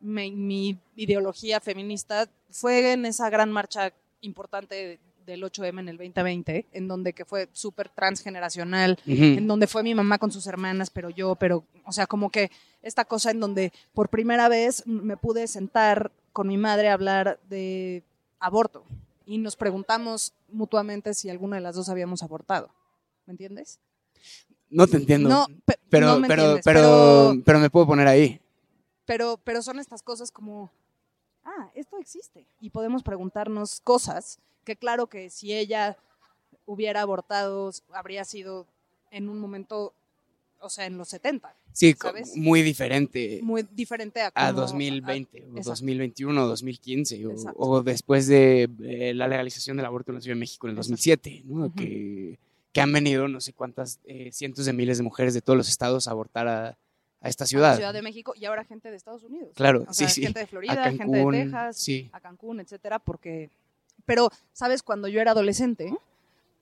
mi, 0.00 0.30
mi 0.30 0.78
ideología 0.94 1.60
feminista, 1.60 2.28
fue 2.50 2.92
en 2.92 3.04
esa 3.04 3.28
gran 3.28 3.52
marcha 3.52 3.92
importante 4.20 4.98
del 5.26 5.42
8M 5.42 5.80
en 5.80 5.88
el 5.88 5.96
2020, 5.96 6.66
en 6.72 6.88
donde 6.88 7.12
que 7.12 7.24
fue 7.24 7.48
súper 7.52 7.88
transgeneracional, 7.88 8.98
en 9.06 9.46
donde 9.48 9.66
fue 9.66 9.82
mi 9.82 9.94
mamá 9.94 10.18
con 10.18 10.30
sus 10.30 10.46
hermanas, 10.46 10.88
pero 10.88 11.10
yo, 11.10 11.34
pero, 11.34 11.64
o 11.84 11.92
sea, 11.92 12.06
como 12.06 12.30
que 12.30 12.50
esta 12.80 13.04
cosa 13.04 13.32
en 13.32 13.40
donde 13.40 13.72
por 13.92 14.08
primera 14.08 14.48
vez 14.48 14.86
me 14.86 15.16
pude 15.16 15.48
sentar 15.48 16.12
con 16.32 16.46
mi 16.46 16.56
madre 16.56 16.88
a 16.88 16.92
hablar 16.92 17.40
de 17.48 18.04
aborto 18.38 18.84
y 19.26 19.38
nos 19.38 19.56
preguntamos 19.56 20.32
mutuamente 20.48 21.12
si 21.12 21.28
alguna 21.28 21.56
de 21.56 21.62
las 21.62 21.74
dos 21.76 21.88
habíamos 21.90 22.22
abortado. 22.22 22.70
¿Me 23.26 23.32
entiendes? 23.32 23.78
No 24.70 24.86
te 24.86 24.96
entiendo. 24.96 25.28
No, 25.28 25.46
pe- 25.64 25.78
pero, 25.90 26.06
no 26.06 26.20
me 26.20 26.28
pero, 26.28 26.42
entiendes, 26.42 26.64
pero, 26.64 26.80
pero, 26.80 27.42
pero 27.44 27.58
me 27.58 27.70
puedo 27.70 27.86
poner 27.86 28.06
ahí. 28.08 28.40
pero, 29.04 29.38
pero 29.44 29.62
son 29.62 29.78
estas 29.78 30.02
cosas 30.02 30.30
como, 30.30 30.70
ah, 31.44 31.70
esto 31.74 31.98
existe. 31.98 32.46
Y 32.60 32.70
podemos 32.70 33.02
preguntarnos 33.02 33.80
cosas 33.80 34.38
que 34.64 34.76
claro 34.76 35.08
que 35.08 35.28
si 35.30 35.52
ella 35.52 35.96
hubiera 36.64 37.02
abortado, 37.02 37.70
habría 37.92 38.24
sido 38.24 38.66
en 39.10 39.28
un 39.28 39.38
momento, 39.38 39.92
o 40.60 40.68
sea, 40.70 40.86
en 40.86 40.96
los 40.98 41.08
70, 41.08 41.54
Sí, 41.72 41.94
¿sabes? 42.00 42.34
muy 42.36 42.62
diferente 42.62 43.40
muy 43.42 43.62
diferente 43.72 44.20
a, 44.22 44.32
a 44.34 44.48
como- 44.48 44.62
2020, 44.62 45.38
o 45.38 45.46
exacto. 45.48 45.70
2021, 45.70 46.44
o 46.44 46.46
2015, 46.48 47.26
o, 47.26 47.34
o 47.56 47.82
después 47.82 48.26
de 48.26 48.68
eh, 48.82 49.12
la 49.14 49.28
legalización 49.28 49.76
del 49.76 49.86
aborto 49.86 50.10
en 50.10 50.16
la 50.16 50.20
Ciudad 50.20 50.34
de 50.36 50.40
México 50.40 50.66
en 50.66 50.72
el 50.72 50.76
Exacto. 50.78 50.92
2007, 50.94 51.42
¿no? 51.46 51.74
Que, 51.74 52.38
que 52.72 52.80
han 52.80 52.92
venido 52.92 53.28
no 53.28 53.40
sé 53.40 53.52
cuántas 53.52 54.00
eh, 54.06 54.30
cientos 54.32 54.64
de 54.66 54.72
miles 54.72 54.96
de 54.98 55.04
mujeres 55.04 55.34
de 55.34 55.40
todos 55.42 55.56
los 55.56 55.68
estados 55.68 56.08
a 56.08 56.10
abortar 56.12 56.48
a, 56.48 56.68
a 57.20 57.28
esta 57.28 57.44
a 57.44 57.46
la 57.46 57.48
ciudad. 57.48 57.76
Ciudad 57.76 57.92
de 57.94 58.02
México 58.02 58.32
y 58.36 58.44
ahora 58.46 58.64
gente 58.64 58.90
de 58.90 58.96
Estados 58.96 59.22
Unidos. 59.24 59.50
Claro, 59.54 59.84
O 59.88 59.92
sea, 59.92 60.08
sí, 60.08 60.14
sí. 60.16 60.22
gente 60.22 60.40
de 60.40 60.46
Florida, 60.46 60.84
a 60.84 60.92
gente 60.92 61.16
de 61.18 61.30
Texas, 61.30 61.76
sí. 61.76 62.08
a 62.12 62.20
Cancún, 62.20 62.60
etcétera, 62.60 62.98
porque 62.98 63.50
pero 64.04 64.30
sabes 64.52 64.82
cuando 64.82 65.08
yo 65.08 65.20
era 65.20 65.32
adolescente 65.32 65.92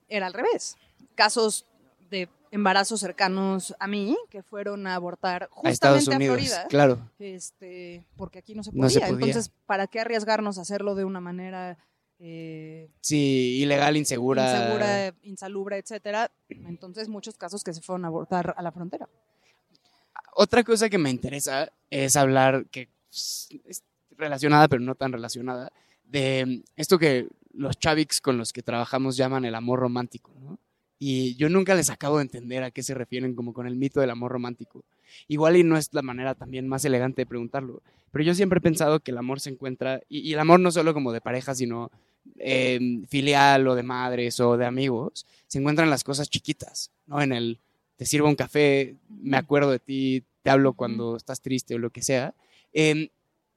era 0.09 0.27
al 0.27 0.33
revés. 0.33 0.77
Casos 1.15 1.65
de 2.09 2.27
embarazos 2.55 3.01
cercanos 3.01 3.75
a 3.79 3.87
mí 3.87 4.17
que 4.29 4.41
fueron 4.41 4.87
a 4.87 4.95
abortar 4.95 5.49
a 5.63 5.69
Estados 5.69 5.99
justamente 5.99 6.29
a, 6.29 6.33
Unidos, 6.33 6.49
Florida, 6.49 6.67
claro. 6.69 7.11
este, 7.19 8.05
porque 8.15 8.39
aquí 8.39 8.55
no 8.55 8.63
se 8.63 8.71
podía. 8.71 8.81
No 8.83 8.89
se 8.89 8.99
podía. 9.01 9.13
Entonces, 9.13 9.51
¿para 9.65 9.87
qué 9.87 9.99
arriesgarnos 9.99 10.57
a 10.57 10.61
hacerlo 10.61 10.95
de 10.95 11.03
una 11.03 11.19
manera 11.19 11.77
eh, 12.19 12.89
Sí, 13.01 13.59
ilegal, 13.61 13.97
insegura. 13.97 14.49
insegura, 14.49 15.13
insalubre, 15.23 15.77
etcétera? 15.77 16.31
Entonces, 16.49 17.09
muchos 17.09 17.35
casos 17.37 17.63
que 17.63 17.73
se 17.73 17.81
fueron 17.81 18.05
a 18.05 18.07
abortar 18.07 18.55
a 18.57 18.61
la 18.61 18.71
frontera. 18.71 19.09
Otra 20.33 20.63
cosa 20.63 20.89
que 20.89 20.97
me 20.97 21.09
interesa 21.09 21.71
es 21.89 22.15
hablar, 22.15 22.65
que 22.71 22.89
es 23.11 23.83
relacionada, 24.17 24.67
pero 24.69 24.81
no 24.81 24.95
tan 24.95 25.11
relacionada, 25.11 25.71
de 26.05 26.63
esto 26.77 26.97
que 26.97 27.27
los 27.53 27.77
chavics 27.77 28.21
con 28.21 28.37
los 28.37 28.53
que 28.53 28.63
trabajamos 28.63 29.17
llaman 29.17 29.43
el 29.45 29.55
amor 29.55 29.79
romántico, 29.79 30.31
¿no? 30.39 30.57
Y 30.97 31.35
yo 31.35 31.49
nunca 31.49 31.75
les 31.75 31.89
acabo 31.89 32.17
de 32.17 32.23
entender 32.23 32.63
a 32.63 32.71
qué 32.71 32.81
se 32.81 32.93
refieren 32.93 33.35
como 33.35 33.53
con 33.53 33.67
el 33.67 33.75
mito 33.75 33.99
del 33.99 34.09
amor 34.09 34.31
romántico. 34.31 34.83
Igual 35.27 35.57
y 35.57 35.63
no 35.63 35.77
es 35.77 35.93
la 35.93 36.01
manera 36.01 36.35
también 36.35 36.67
más 36.67 36.85
elegante 36.85 37.23
de 37.23 37.25
preguntarlo, 37.25 37.81
pero 38.11 38.23
yo 38.23 38.33
siempre 38.33 38.59
he 38.59 38.61
pensado 38.61 39.01
que 39.01 39.11
el 39.11 39.17
amor 39.17 39.39
se 39.39 39.49
encuentra, 39.49 40.01
y, 40.07 40.19
y 40.19 40.33
el 40.33 40.39
amor 40.39 40.59
no 40.59 40.71
solo 40.71 40.93
como 40.93 41.11
de 41.11 41.21
pareja, 41.21 41.53
sino 41.53 41.91
eh, 42.37 42.79
filial 43.07 43.67
o 43.67 43.75
de 43.75 43.83
madres 43.83 44.39
o 44.39 44.57
de 44.57 44.65
amigos, 44.65 45.25
se 45.47 45.59
encuentran 45.59 45.87
en 45.87 45.91
las 45.91 46.03
cosas 46.03 46.29
chiquitas, 46.29 46.91
¿no? 47.07 47.21
En 47.21 47.31
el 47.31 47.59
te 47.97 48.05
sirvo 48.05 48.27
un 48.27 48.35
café, 48.35 48.95
me 49.09 49.37
acuerdo 49.37 49.71
de 49.71 49.79
ti, 49.79 50.23
te 50.41 50.49
hablo 50.49 50.73
cuando 50.73 51.15
estás 51.15 51.41
triste 51.41 51.75
o 51.75 51.79
lo 51.79 51.91
que 51.91 52.01
sea. 52.01 52.33
Em, 52.73 53.07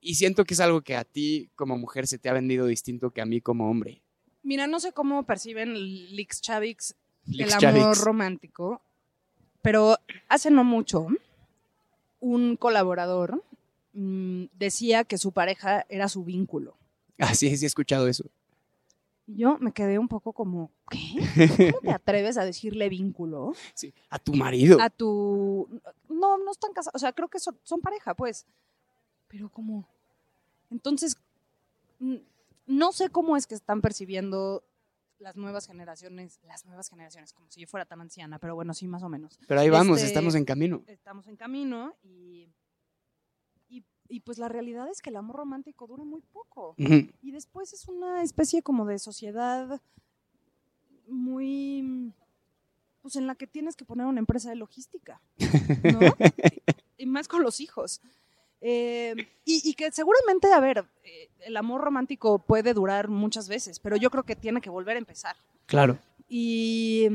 y 0.00 0.14
siento 0.14 0.44
que 0.44 0.54
es 0.54 0.60
algo 0.60 0.82
que 0.82 0.96
a 0.96 1.04
ti 1.04 1.50
como 1.56 1.76
mujer 1.76 2.06
se 2.06 2.18
te 2.18 2.28
ha 2.28 2.32
vendido 2.32 2.66
distinto 2.66 3.10
que 3.10 3.20
a 3.20 3.26
mí 3.26 3.40
como 3.40 3.68
hombre. 3.68 4.00
Mira, 4.42 4.68
no 4.68 4.78
sé 4.78 4.92
cómo 4.92 5.24
perciben 5.24 5.74
Lix 5.74 6.40
Chavix 6.40 6.94
el 7.36 7.52
amor 7.52 7.98
romántico, 7.98 8.80
pero 9.62 9.96
hace 10.28 10.50
no 10.50 10.64
mucho 10.64 11.08
un 12.20 12.56
colaborador 12.56 13.42
mm, 13.92 14.44
decía 14.58 15.04
que 15.04 15.18
su 15.18 15.32
pareja 15.32 15.86
era 15.88 16.08
su 16.08 16.24
vínculo. 16.24 16.76
Ah, 17.18 17.34
sí, 17.34 17.56
sí 17.56 17.64
he 17.64 17.66
escuchado 17.66 18.08
eso. 18.08 18.24
Yo 19.26 19.58
me 19.58 19.72
quedé 19.72 19.98
un 19.98 20.08
poco 20.08 20.32
como, 20.32 20.70
¿qué? 20.88 21.70
¿Cómo 21.72 21.80
te 21.80 21.90
atreves 21.90 22.38
a 22.38 22.44
decirle 22.44 22.88
vínculo 22.88 23.52
Sí, 23.74 23.92
A 24.08 24.18
tu 24.18 24.32
marido. 24.34 24.80
a 24.80 24.88
tu... 24.88 25.68
No, 26.08 26.38
no 26.38 26.50
están 26.50 26.72
casados, 26.72 26.94
o 26.94 26.98
sea, 26.98 27.12
creo 27.12 27.28
que 27.28 27.38
son, 27.38 27.58
son 27.62 27.80
pareja, 27.80 28.14
pues. 28.14 28.46
Pero 29.28 29.50
como... 29.50 29.86
Entonces, 30.70 31.18
mm, 31.98 32.16
no 32.68 32.92
sé 32.92 33.10
cómo 33.10 33.36
es 33.36 33.46
que 33.46 33.54
están 33.54 33.82
percibiendo 33.82 34.62
las 35.18 35.36
nuevas 35.36 35.66
generaciones, 35.66 36.38
las 36.44 36.64
nuevas 36.66 36.88
generaciones, 36.88 37.32
como 37.32 37.50
si 37.50 37.60
yo 37.60 37.66
fuera 37.66 37.84
tan 37.86 38.00
anciana, 38.00 38.38
pero 38.38 38.54
bueno, 38.54 38.72
sí, 38.74 38.86
más 38.86 39.02
o 39.02 39.08
menos. 39.08 39.38
Pero 39.48 39.60
ahí 39.60 39.68
vamos, 39.70 39.98
este- 39.98 40.08
estamos 40.08 40.34
en 40.34 40.44
camino. 40.44 40.82
Estamos 40.86 41.26
en 41.26 41.36
camino 41.36 41.96
y, 42.04 42.48
y, 43.68 43.84
y 44.08 44.20
pues 44.20 44.38
la 44.38 44.48
realidad 44.48 44.88
es 44.88 45.02
que 45.02 45.10
el 45.10 45.16
amor 45.16 45.36
romántico 45.36 45.86
dura 45.86 46.04
muy 46.04 46.20
poco. 46.20 46.74
Y 46.78 47.30
después 47.32 47.72
es 47.72 47.88
una 47.88 48.22
especie 48.22 48.62
como 48.62 48.86
de 48.86 48.98
sociedad 48.98 49.80
muy, 51.06 52.12
pues 53.02 53.16
en 53.16 53.26
la 53.26 53.34
que 53.34 53.46
tienes 53.46 53.76
que 53.76 53.84
poner 53.84 54.06
una 54.06 54.20
empresa 54.20 54.50
de 54.50 54.56
logística, 54.56 55.20
¿no? 55.84 56.00
y 56.98 57.06
más 57.06 57.28
con 57.28 57.42
los 57.42 57.60
hijos. 57.60 58.00
Eh, 58.60 59.14
y, 59.44 59.70
y, 59.70 59.74
que 59.74 59.92
seguramente, 59.92 60.52
a 60.52 60.60
ver, 60.60 60.84
eh, 61.04 61.28
el 61.40 61.56
amor 61.56 61.80
romántico 61.80 62.38
puede 62.38 62.74
durar 62.74 63.08
muchas 63.08 63.48
veces, 63.48 63.78
pero 63.78 63.96
yo 63.96 64.10
creo 64.10 64.24
que 64.24 64.36
tiene 64.36 64.60
que 64.60 64.70
volver 64.70 64.96
a 64.96 64.98
empezar. 64.98 65.36
Claro. 65.66 65.98
Y. 66.28 67.06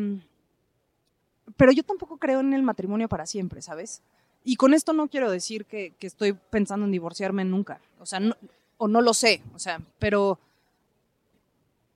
Pero 1.57 1.71
yo 1.71 1.83
tampoco 1.83 2.17
creo 2.17 2.39
en 2.39 2.53
el 2.53 2.63
matrimonio 2.63 3.09
para 3.09 3.25
siempre, 3.25 3.61
¿sabes? 3.61 4.01
Y 4.45 4.55
con 4.55 4.73
esto 4.73 4.93
no 4.93 5.07
quiero 5.07 5.29
decir 5.29 5.65
que, 5.65 5.93
que 5.99 6.07
estoy 6.07 6.33
pensando 6.33 6.85
en 6.85 6.91
divorciarme 6.91 7.43
nunca. 7.43 7.81
O 7.99 8.05
sea, 8.05 8.19
no, 8.19 8.35
o 8.77 8.87
no 8.87 9.01
lo 9.01 9.13
sé. 9.13 9.41
O 9.53 9.59
sea, 9.59 9.81
pero. 9.99 10.39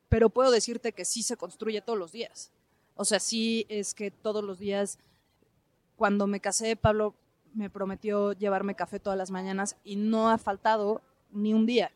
Pero 0.10 0.30
puedo 0.30 0.52
decirte 0.52 0.94
que 0.94 1.04
sí 1.04 1.24
se 1.24 1.36
construye 1.36 1.82
todos 1.82 2.00
los 2.00 2.12
días. 2.12 2.52
O 2.96 3.04
sea, 3.04 3.20
sí 3.20 3.66
es 3.70 3.94
que 3.94 4.12
todos 4.12 4.44
los 4.44 4.60
días. 4.60 5.00
Cuando 5.96 6.28
me 6.28 6.40
casé, 6.40 6.76
Pablo 6.76 7.16
me 7.58 7.70
prometió 7.70 8.34
llevarme 8.34 8.76
café 8.76 9.00
todas 9.00 9.18
las 9.18 9.32
mañanas 9.32 9.76
y 9.84 9.96
no 9.96 10.30
ha 10.30 10.38
faltado 10.38 11.02
ni 11.32 11.54
un 11.54 11.66
día, 11.66 11.92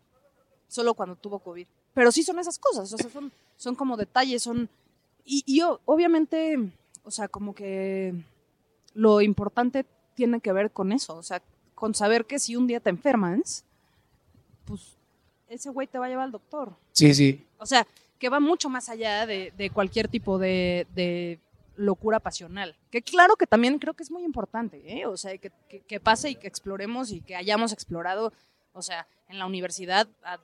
solo 0.68 0.94
cuando 0.94 1.16
tuvo 1.16 1.40
COVID. 1.40 1.68
Pero 1.94 2.12
sí 2.12 2.24
son 2.24 2.40
esas 2.40 2.58
cosas, 2.58 2.92
o 2.92 2.98
sea, 2.98 3.10
son, 3.10 3.32
son 3.58 3.76
como 3.76 3.96
detalles, 3.96 4.42
son... 4.44 4.70
Y, 5.24 5.44
y 5.46 5.60
yo, 5.60 5.80
obviamente, 5.86 6.58
o 7.04 7.12
sea, 7.12 7.28
como 7.28 7.54
que 7.54 8.14
lo 8.94 9.22
importante 9.22 9.86
tiene 10.16 10.42
que 10.42 10.52
ver 10.52 10.72
con 10.72 10.92
eso, 10.92 11.16
o 11.16 11.24
sea, 11.24 11.42
con 11.76 11.94
saber 11.94 12.26
que 12.26 12.40
si 12.40 12.56
un 12.56 12.66
día 12.68 12.80
te 12.80 12.90
enfermas, 12.90 13.64
pues 14.66 14.98
ese 15.48 15.70
güey 15.70 15.88
te 15.88 16.00
va 16.00 16.08
a 16.08 16.10
llevar 16.10 16.26
al 16.26 16.32
doctor. 16.32 16.76
Sí, 16.92 17.14
sí. 17.14 17.46
O 17.60 17.66
sea, 17.66 17.86
que 18.18 18.30
va 18.30 18.40
mucho 18.40 18.70
más 18.70 18.90
allá 18.90 19.26
de, 19.26 19.54
de 19.58 19.70
cualquier 19.70 20.08
tipo 20.08 20.40
de, 20.40 20.88
de 20.96 21.40
locura 21.82 22.20
pasional. 22.20 22.78
Que 22.90 23.02
claro 23.02 23.36
que 23.36 23.48
también 23.48 23.80
creo 23.80 23.94
que 23.94 24.04
es 24.04 24.12
muy 24.12 24.24
importante, 24.24 24.82
¿eh? 24.86 25.06
O 25.06 25.18
sea, 25.18 25.38
que, 25.38 25.52
que, 25.70 25.82
que, 25.82 26.00
pase 26.00 26.30
y 26.30 26.36
que 26.36 26.48
exploremos 26.48 27.12
y 27.12 27.22
que 27.22 27.36
hayamos 27.36 27.74
explorado, 27.74 28.32
o 28.74 28.82
sea, 28.82 29.08
en 29.28 29.40
la 29.40 29.46
universidad 29.46 30.08
a, 30.24 30.40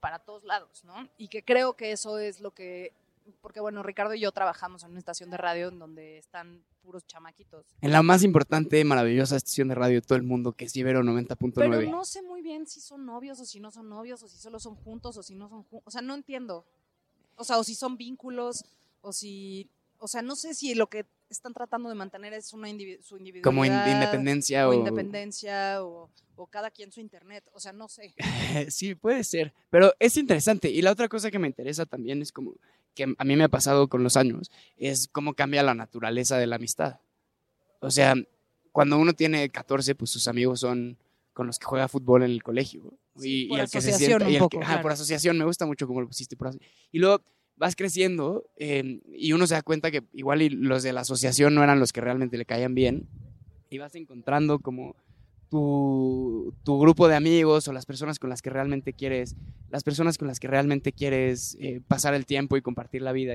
para 0.00 0.18
todos 0.18 0.44
lados, 0.44 0.84
¿no? 0.84 1.08
Y 1.16 1.28
que 1.28 1.44
creo 1.44 1.74
que 1.74 1.92
eso 1.92 2.18
es 2.18 2.40
lo 2.40 2.50
que, 2.50 2.92
porque 3.40 3.60
bueno, 3.60 3.84
Ricardo 3.84 4.14
y 4.14 4.20
yo 4.20 4.32
trabajamos 4.32 4.82
en 4.82 4.90
una 4.90 4.98
estación 4.98 5.30
de 5.30 5.36
radio 5.36 5.68
en 5.68 5.78
donde 5.78 6.18
están 6.18 6.64
puros 6.82 7.06
chamaquitos. 7.06 7.64
En 7.80 7.92
la 7.92 8.02
más 8.02 8.24
importante, 8.24 8.84
maravillosa 8.84 9.36
estación 9.36 9.68
de 9.68 9.76
radio 9.76 10.00
de 10.00 10.06
todo 10.06 10.16
el 10.16 10.24
mundo, 10.24 10.52
que 10.52 10.64
es 10.64 10.76
Ibero 10.76 11.02
90.9. 11.02 11.52
Pero 11.54 11.82
no 11.82 12.04
sé 12.04 12.20
muy 12.20 12.42
bien 12.42 12.66
si 12.66 12.80
son 12.80 13.06
novios 13.06 13.38
o 13.38 13.44
si 13.44 13.60
no 13.60 13.70
son 13.70 13.88
novios, 13.88 14.22
o 14.24 14.28
si 14.28 14.38
solo 14.38 14.58
son 14.58 14.74
juntos 14.74 15.16
o 15.16 15.22
si 15.22 15.36
no 15.36 15.48
son 15.48 15.62
juntos. 15.62 15.86
O 15.86 15.90
sea, 15.92 16.02
no 16.02 16.14
entiendo. 16.14 16.66
O 17.36 17.44
sea, 17.44 17.58
o 17.58 17.64
si 17.64 17.76
son 17.76 17.96
vínculos, 17.96 18.64
o 19.02 19.12
si 19.12 19.70
o 20.02 20.08
sea, 20.08 20.20
no 20.20 20.34
sé 20.34 20.52
si 20.54 20.74
lo 20.74 20.88
que 20.88 21.06
están 21.30 21.54
tratando 21.54 21.88
de 21.88 21.94
mantener 21.94 22.32
es 22.32 22.52
una 22.52 22.68
individu 22.68 23.00
su 23.02 23.16
individualidad. 23.16 23.44
Como 23.44 23.64
in 23.64 23.94
independencia 23.94 24.68
o... 24.68 24.72
o... 24.72 24.74
independencia 24.74 25.84
o, 25.84 26.10
o, 26.34 26.46
cada 26.48 26.72
quien 26.72 26.90
su 26.90 27.00
internet. 27.00 27.44
O 27.52 27.60
sea, 27.60 27.72
no 27.72 27.88
sé. 27.88 28.12
sí, 28.68 28.96
puede 28.96 29.22
ser. 29.22 29.54
Pero 29.70 29.94
es 30.00 30.16
interesante. 30.16 30.68
Y 30.70 30.82
la 30.82 30.90
otra 30.90 31.08
cosa 31.08 31.30
que 31.30 31.38
me 31.38 31.46
interesa 31.46 31.86
también 31.86 32.20
es 32.20 32.32
como 32.32 32.54
que 32.94 33.14
a 33.16 33.24
mí 33.24 33.36
me 33.36 33.44
ha 33.44 33.48
pasado 33.48 33.88
con 33.88 34.02
los 34.02 34.16
años, 34.16 34.50
es 34.76 35.08
cómo 35.08 35.34
cambia 35.34 35.62
la 35.62 35.74
naturaleza 35.74 36.36
de 36.36 36.48
la 36.48 36.56
amistad. 36.56 36.98
O 37.80 37.90
sea, 37.90 38.14
cuando 38.72 38.98
uno 38.98 39.12
tiene 39.12 39.48
14, 39.50 39.94
pues 39.94 40.10
sus 40.10 40.26
amigos 40.26 40.60
son 40.60 40.98
con 41.32 41.46
los 41.46 41.60
que 41.60 41.66
juega 41.66 41.88
fútbol 41.88 42.24
en 42.24 42.32
el 42.32 42.42
colegio. 42.42 42.92
Sí, 43.16 43.44
y, 43.44 43.48
por 43.48 43.58
y 43.58 43.60
el 43.60 43.70
que 43.70 43.80
se 43.80 43.90
asociación 43.90 44.20
sienta, 44.20 44.30
y 44.30 44.34
el 44.34 44.40
poco, 44.40 44.58
que- 44.58 44.64
ajá, 44.64 44.72
claro. 44.72 44.82
por 44.82 44.92
asociación, 44.92 45.38
me 45.38 45.44
gusta 45.44 45.64
mucho 45.64 45.86
cómo 45.86 46.00
lo 46.00 46.08
pusiste 46.08 46.36
por 46.36 46.48
asociación. 46.48 46.76
Y 46.90 46.98
luego 46.98 47.22
vas 47.62 47.76
creciendo 47.76 48.50
eh, 48.56 49.00
y 49.14 49.34
uno 49.34 49.46
se 49.46 49.54
da 49.54 49.62
cuenta 49.62 49.92
que 49.92 50.02
igual 50.14 50.42
y 50.42 50.48
los 50.48 50.82
de 50.82 50.92
la 50.92 51.02
asociación 51.02 51.54
no 51.54 51.62
eran 51.62 51.78
los 51.78 51.92
que 51.92 52.00
realmente 52.00 52.36
le 52.36 52.44
caían 52.44 52.74
bien 52.74 53.06
y 53.70 53.78
vas 53.78 53.94
encontrando 53.94 54.58
como 54.58 54.96
tu, 55.48 56.52
tu 56.64 56.80
grupo 56.80 57.06
de 57.06 57.14
amigos 57.14 57.68
o 57.68 57.72
las 57.72 57.86
personas 57.86 58.18
con 58.18 58.30
las 58.30 58.42
que 58.42 58.50
realmente 58.50 58.94
quieres, 58.94 59.36
las 59.70 59.84
personas 59.84 60.18
con 60.18 60.26
las 60.26 60.40
que 60.40 60.48
realmente 60.48 60.92
quieres 60.92 61.56
eh, 61.60 61.80
pasar 61.86 62.14
el 62.14 62.26
tiempo 62.26 62.56
y 62.56 62.62
compartir 62.62 63.00
la 63.00 63.12
vida. 63.12 63.34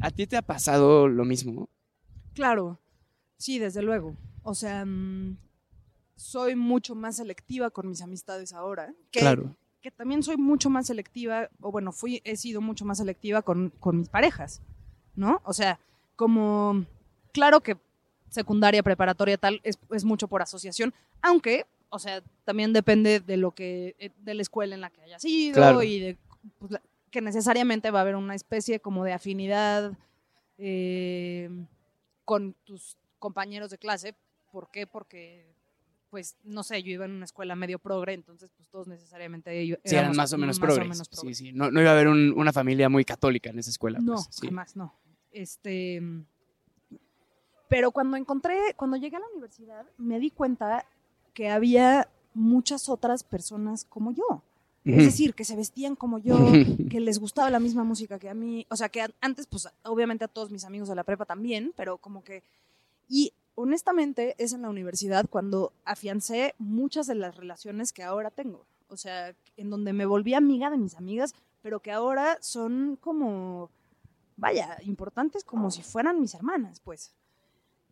¿A 0.00 0.12
ti 0.12 0.28
te 0.28 0.36
ha 0.36 0.42
pasado 0.42 1.08
lo 1.08 1.24
mismo? 1.24 1.68
Claro, 2.34 2.78
sí, 3.36 3.58
desde 3.58 3.82
luego. 3.82 4.16
O 4.44 4.54
sea, 4.54 4.84
mm, 4.84 5.38
soy 6.14 6.54
mucho 6.54 6.94
más 6.94 7.16
selectiva 7.16 7.70
con 7.70 7.88
mis 7.88 8.00
amistades 8.00 8.52
ahora. 8.52 8.94
Que, 9.10 9.18
Claro. 9.18 9.56
Que 9.86 9.92
también 9.92 10.24
soy 10.24 10.36
mucho 10.36 10.68
más 10.68 10.88
selectiva, 10.88 11.48
o 11.60 11.70
bueno, 11.70 11.92
fui, 11.92 12.20
he 12.24 12.36
sido 12.36 12.60
mucho 12.60 12.84
más 12.84 12.98
selectiva 12.98 13.42
con, 13.42 13.70
con 13.78 13.96
mis 14.00 14.08
parejas, 14.08 14.60
¿no? 15.14 15.40
O 15.44 15.52
sea, 15.52 15.78
como, 16.16 16.84
claro 17.32 17.60
que 17.60 17.76
secundaria, 18.28 18.82
preparatoria, 18.82 19.36
tal, 19.38 19.60
es, 19.62 19.78
es 19.92 20.04
mucho 20.04 20.26
por 20.26 20.42
asociación, 20.42 20.92
aunque, 21.22 21.66
o 21.88 22.00
sea, 22.00 22.20
también 22.44 22.72
depende 22.72 23.20
de 23.20 23.36
lo 23.36 23.52
que, 23.52 23.94
eh, 24.00 24.10
de 24.24 24.34
la 24.34 24.42
escuela 24.42 24.74
en 24.74 24.80
la 24.80 24.90
que 24.90 25.02
hayas 25.02 25.24
ido 25.24 25.54
Claro. 25.54 25.80
y 25.84 26.00
de, 26.00 26.16
pues, 26.58 26.72
la- 26.72 26.82
que 27.12 27.20
necesariamente 27.20 27.92
va 27.92 28.00
a 28.00 28.02
haber 28.02 28.16
una 28.16 28.34
especie 28.34 28.80
como 28.80 29.04
de 29.04 29.12
afinidad 29.12 29.92
eh, 30.58 31.48
con 32.24 32.54
tus 32.64 32.96
compañeros 33.20 33.70
de 33.70 33.78
clase. 33.78 34.16
¿Por 34.50 34.68
qué? 34.68 34.88
Porque, 34.88 35.46
pues, 36.10 36.36
no 36.44 36.62
sé, 36.62 36.82
yo 36.82 36.90
iba 36.92 37.04
en 37.04 37.12
una 37.12 37.24
escuela 37.24 37.56
medio 37.56 37.78
progre, 37.78 38.14
entonces, 38.14 38.50
pues, 38.56 38.68
todos 38.68 38.86
necesariamente 38.86 39.58
ellos 39.60 39.78
Sí, 39.84 39.94
eran 39.96 40.16
más 40.16 40.32
o 40.32 40.38
menos 40.38 40.58
progres. 40.58 41.02
Sí, 41.10 41.34
sí. 41.34 41.52
No, 41.52 41.70
no 41.70 41.80
iba 41.80 41.90
a 41.90 41.92
haber 41.94 42.08
un- 42.08 42.32
una 42.36 42.52
familia 42.52 42.88
muy 42.88 43.04
católica 43.04 43.50
en 43.50 43.58
esa 43.58 43.70
escuela. 43.70 43.98
No, 43.98 44.14
pues, 44.14 44.28
sí. 44.30 44.46
jamás 44.46 44.76
no. 44.76 44.94
Este, 45.32 46.00
pero 47.68 47.90
cuando 47.90 48.16
encontré, 48.16 48.56
cuando 48.76 48.96
llegué 48.96 49.16
a 49.16 49.20
la 49.20 49.26
universidad, 49.32 49.86
me 49.98 50.20
di 50.20 50.30
cuenta 50.30 50.86
que 51.34 51.48
había 51.50 52.08
muchas 52.34 52.88
otras 52.88 53.24
personas 53.24 53.84
como 53.84 54.12
yo. 54.12 54.42
Es 54.84 54.98
decir, 54.98 55.34
que 55.34 55.44
se 55.44 55.56
vestían 55.56 55.96
como 55.96 56.18
yo, 56.20 56.36
que 56.96 57.00
les 57.00 57.18
gustaba 57.18 57.50
la 57.50 57.58
misma 57.58 57.82
música 57.82 58.20
que 58.20 58.28
a 58.28 58.34
mí. 58.34 58.64
O 58.70 58.76
sea, 58.76 58.88
que 58.88 59.00
an- 59.02 59.14
antes, 59.20 59.48
pues, 59.48 59.68
obviamente 59.82 60.24
a 60.24 60.28
todos 60.28 60.52
mis 60.52 60.62
amigos 60.64 60.88
de 60.88 60.94
la 60.94 61.02
prepa 61.02 61.24
también, 61.24 61.72
pero 61.76 61.98
como 61.98 62.22
que... 62.22 62.44
Y 63.08 63.32
honestamente 63.56 64.36
es 64.38 64.52
en 64.52 64.62
la 64.62 64.70
universidad 64.70 65.26
cuando 65.28 65.72
afiancé 65.84 66.54
muchas 66.58 67.08
de 67.08 67.16
las 67.16 67.36
relaciones 67.36 67.92
que 67.92 68.04
ahora 68.04 68.30
tengo. 68.30 68.64
O 68.88 68.96
sea, 68.96 69.34
en 69.56 69.68
donde 69.70 69.92
me 69.92 70.06
volví 70.06 70.34
amiga 70.34 70.70
de 70.70 70.78
mis 70.78 70.94
amigas, 70.94 71.34
pero 71.62 71.80
que 71.80 71.90
ahora 71.90 72.38
son 72.40 72.96
como, 73.00 73.68
vaya, 74.36 74.78
importantes 74.84 75.42
como 75.42 75.72
si 75.72 75.82
fueran 75.82 76.20
mis 76.20 76.34
hermanas, 76.34 76.78
pues. 76.80 77.12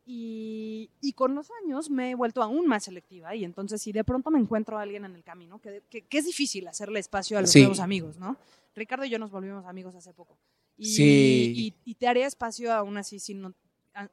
Y, 0.07 0.90
y 1.00 1.14
con 1.14 1.35
los 1.35 1.48
años 1.64 1.88
me 1.88 2.11
he 2.11 2.14
vuelto 2.14 2.42
aún 2.42 2.66
más 2.66 2.85
selectiva 2.85 3.35
y 3.35 3.42
entonces 3.42 3.81
si 3.81 3.90
de 3.90 4.05
pronto 4.05 4.31
me 4.31 4.38
encuentro 4.38 4.79
a 4.79 4.83
alguien 4.83 5.07
en 5.07 5.14
el 5.16 5.24
camino, 5.24 5.59
que, 5.62 5.83
que, 5.88 6.03
que 6.03 6.18
es 6.18 6.27
difícil 6.27 6.68
hacerle 6.68 7.00
espacio 7.00 7.38
a 7.38 7.40
los 7.40 7.50
Sí. 7.50 7.61
nuevos 7.61 7.81
amigos, 7.81 8.18
¿no? 8.18 8.37
Ricardo 8.77 9.07
y 9.07 9.11
yo 9.11 9.18
nos 9.18 9.31
volvimos 9.31 9.64
amigos 9.64 9.94
hace 9.94 10.12
poco. 10.12 10.37
Y, 10.77 10.85
Sí. 10.94 11.53
y, 11.57 11.90
y 11.90 11.94
te 11.94 12.07
haría 12.07 12.27
espacio 12.27 12.70
aún 12.74 12.98
así, 12.98 13.18
sin, 13.18 13.40
no- 13.40 13.55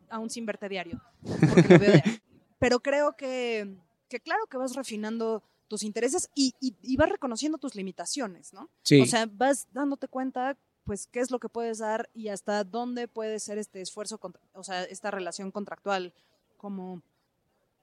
aún 0.09 0.29
sin 0.29 0.45
verte 0.45 0.69
diario, 0.69 1.01
lo 1.23 1.79
veo. 1.79 2.01
Pero 2.59 2.79
creo 2.79 3.13
que, 3.17 3.75
que 4.07 4.19
claro 4.19 4.45
que 4.47 4.57
vas 4.57 4.75
refinando 4.75 5.43
tus 5.67 5.83
intereses 5.83 6.29
y, 6.35 6.53
y, 6.59 6.75
y 6.81 6.95
vas 6.97 7.09
reconociendo 7.09 7.57
tus 7.57 7.75
limitaciones, 7.75 8.53
¿no? 8.53 8.69
Sí. 8.83 9.01
O 9.01 9.05
sea, 9.05 9.25
vas 9.31 9.67
dándote 9.71 10.07
cuenta, 10.07 10.57
pues, 10.83 11.07
qué 11.07 11.21
es 11.21 11.31
lo 11.31 11.39
que 11.39 11.49
puedes 11.49 11.77
dar 11.79 12.09
y 12.13 12.27
hasta 12.27 12.63
dónde 12.63 13.07
puede 13.07 13.39
ser 13.39 13.57
este 13.57 13.81
esfuerzo, 13.81 14.17
contra- 14.19 14.41
o 14.53 14.63
sea, 14.63 14.83
esta 14.83 15.09
relación 15.11 15.51
contractual, 15.51 16.13
como... 16.57 17.01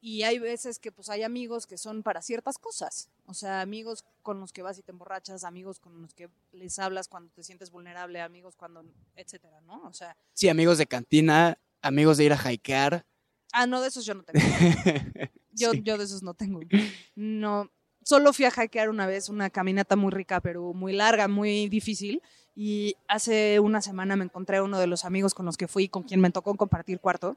Y 0.00 0.22
hay 0.22 0.38
veces 0.38 0.78
que, 0.78 0.92
pues, 0.92 1.08
hay 1.08 1.24
amigos 1.24 1.66
que 1.66 1.76
son 1.76 2.04
para 2.04 2.22
ciertas 2.22 2.56
cosas. 2.56 3.10
O 3.26 3.34
sea, 3.34 3.60
amigos 3.62 4.04
con 4.22 4.38
los 4.38 4.52
que 4.52 4.62
vas 4.62 4.78
y 4.78 4.82
te 4.82 4.92
emborrachas, 4.92 5.42
amigos 5.42 5.80
con 5.80 6.00
los 6.02 6.14
que 6.14 6.30
les 6.52 6.78
hablas 6.78 7.08
cuando 7.08 7.32
te 7.32 7.42
sientes 7.42 7.72
vulnerable, 7.72 8.20
amigos 8.20 8.54
cuando, 8.54 8.84
etcétera, 9.16 9.60
¿no? 9.62 9.82
O 9.88 9.92
sea, 9.92 10.16
Sí, 10.34 10.48
amigos 10.48 10.78
de 10.78 10.86
cantina, 10.86 11.58
amigos 11.82 12.16
de 12.16 12.24
ir 12.24 12.32
a 12.32 12.52
hikear. 12.52 13.06
ah, 13.52 13.66
no, 13.66 13.80
de 13.80 13.88
esos 13.88 14.04
yo 14.04 14.14
no 14.14 14.22
tengo. 14.22 14.38
Yo, 15.52 15.72
Sí. 15.72 15.82
yo 15.82 15.98
de 15.98 16.04
esos 16.04 16.22
no 16.22 16.34
tengo. 16.34 16.60
No, 17.16 17.68
solo 18.04 18.32
fui 18.32 18.44
a 18.44 18.50
hackear 18.52 18.90
una 18.90 19.06
vez 19.08 19.28
una 19.28 19.50
caminata 19.50 19.96
muy 19.96 20.12
rica, 20.12 20.40
pero 20.40 20.72
muy 20.72 20.92
larga, 20.92 21.26
muy 21.26 21.68
difícil. 21.68 22.22
Y 22.54 22.94
hace 23.08 23.58
una 23.58 23.82
semana 23.82 24.14
me 24.14 24.24
encontré 24.24 24.58
a 24.58 24.62
uno 24.62 24.78
de 24.78 24.86
los 24.86 25.04
amigos 25.04 25.34
con 25.34 25.46
los 25.46 25.56
que 25.56 25.66
fui, 25.66 25.88
con 25.88 26.04
quien 26.04 26.20
me 26.20 26.30
tocó 26.30 26.54
compartir 26.56 27.00
cuarto. 27.00 27.36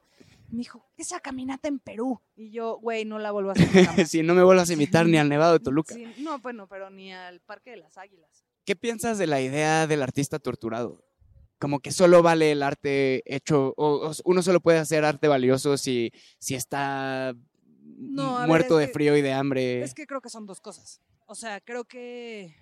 Me 0.50 0.60
dijo, 0.60 0.86
esa 0.98 1.20
caminata 1.20 1.68
en 1.68 1.80
Perú. 1.80 2.22
Y 2.36 2.52
yo, 2.52 2.78
güey, 2.80 3.06
no 3.06 3.18
la 3.18 3.32
vuelvo 3.32 3.52
a 3.52 3.54
hacer 3.54 4.06
sí, 4.08 4.22
no 4.22 4.36
me 4.36 4.44
vuelvas 4.44 4.70
a 4.70 4.74
invitar 4.74 5.08
ni 5.08 5.18
al 5.18 5.28
Nevado 5.30 5.54
de 5.54 5.60
Toluca. 5.60 5.96
Sí, 5.96 6.06
no, 6.20 6.38
bueno, 6.40 6.68
pero 6.68 6.92
ni 6.92 7.12
al 7.14 7.40
Parque 7.40 7.72
de 7.72 7.78
las 7.78 7.98
Águilas. 7.98 8.46
¿Qué 8.66 8.76
piensas 8.76 9.18
de 9.18 9.26
la 9.26 9.42
idea 9.42 9.88
del 9.88 10.04
artista 10.04 10.38
torturado? 10.38 11.04
Como 11.62 11.80
que 11.80 11.92
solo 11.92 12.24
vale 12.24 12.52
el 12.54 12.64
arte 12.64 13.22
hecho, 13.24 13.76
o, 13.78 14.10
o 14.10 14.12
uno 14.26 14.42
solo 14.42 14.60
puede 14.62 14.80
hacer 14.80 15.06
arte 15.06 15.28
valioso 15.28 15.78
si, 15.78 16.12
si 16.40 16.56
está 16.56 17.36
No, 18.00 18.36
a 18.38 18.40
ver, 18.42 18.48
muerto 18.48 18.80
es 18.80 18.88
de 18.88 18.88
que- 18.88 18.94
frío 18.94 19.16
y 19.16 19.22
de 19.22 19.32
hambre. 19.32 19.84
Es 19.84 19.94
que 19.94 20.08
creo 20.08 20.22
que 20.22 20.30
son 20.32 20.48
dos 20.48 20.60
cosas. 20.60 21.02
O 21.28 21.36
sea, 21.36 21.62
creo 21.62 21.86
que 21.86 22.56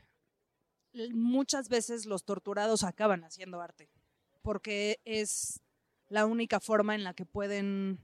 muchas 1.13 1.69
veces 1.69 2.05
los 2.05 2.25
torturados 2.25 2.83
acaban 2.83 3.23
haciendo 3.23 3.61
arte. 3.61 3.89
Porque 4.41 4.99
es 5.05 5.61
la 6.09 6.25
única 6.25 6.59
forma 6.59 6.93
en 6.93 7.05
la 7.05 7.13
que 7.13 7.25
pueden 7.25 7.99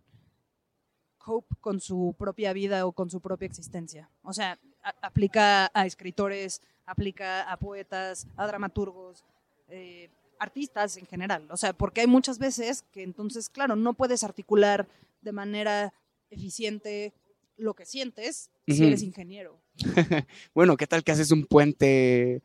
cope 1.17 1.55
con 1.59 1.81
su 1.81 2.15
propia 2.17 2.53
vida 2.53 2.85
o 2.85 2.93
con 2.93 3.09
su 3.09 3.19
propia 3.19 3.47
existencia. 3.47 4.09
O 4.21 4.31
sea, 4.31 4.59
a- 4.81 4.95
aplica 5.01 5.69
a 5.73 5.85
escritores, 5.85 6.61
aplica 6.85 7.51
a 7.51 7.57
poetas, 7.57 8.27
a 8.37 8.47
dramaturgos, 8.47 9.25
eh, 9.67 10.09
artistas 10.39 10.97
en 10.97 11.05
general. 11.05 11.47
O 11.51 11.57
sea, 11.57 11.73
porque 11.73 12.01
hay 12.01 12.07
muchas 12.07 12.37
veces 12.39 12.83
que 12.91 13.03
entonces, 13.03 13.49
claro, 13.49 13.75
no 13.75 13.93
puedes 13.93 14.23
articular 14.23 14.87
de 15.21 15.31
manera 15.31 15.93
eficiente 16.29 17.13
lo 17.57 17.73
que 17.73 17.85
sientes 17.85 18.49
si 18.67 18.85
eres 18.85 19.01
ingeniero. 19.03 19.59
Bueno, 20.53 20.75
¿qué 20.77 20.87
tal 20.87 21.03
que 21.03 21.11
haces 21.11 21.31
un 21.31 21.45
puente? 21.45 22.41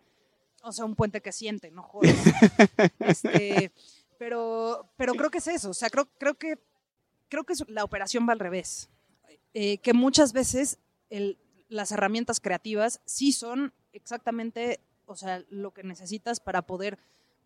O 0.63 0.73
sea, 0.73 0.85
un 0.85 0.95
puente 0.95 1.21
que 1.21 1.33
siente, 1.33 1.71
no 1.71 1.83
jodas. 1.83 2.15
Este, 3.01 3.73
pero, 4.19 4.91
pero 4.97 5.15
creo 5.15 5.31
que 5.31 5.39
es 5.39 5.47
eso. 5.49 5.71
O 5.71 5.75
sea, 5.75 5.89
creo, 5.91 6.09
creo 6.19 6.35
que 6.35 6.59
creo 7.29 7.45
que 7.45 7.55
la 7.69 7.85
operación 7.85 8.27
va 8.29 8.33
al 8.33 8.41
revés. 8.41 8.89
Eh, 9.55 9.79
que 9.79 9.93
muchas 9.95 10.33
veces 10.33 10.79
el- 11.09 11.39
las 11.69 11.93
herramientas 11.93 12.41
creativas 12.41 13.01
sí 13.05 13.33
son 13.33 13.73
exactamente, 13.93 14.81
o 15.07 15.15
sea, 15.17 15.43
lo 15.49 15.73
que 15.73 15.83
necesitas 15.85 16.41
para 16.41 16.63
poder 16.63 16.99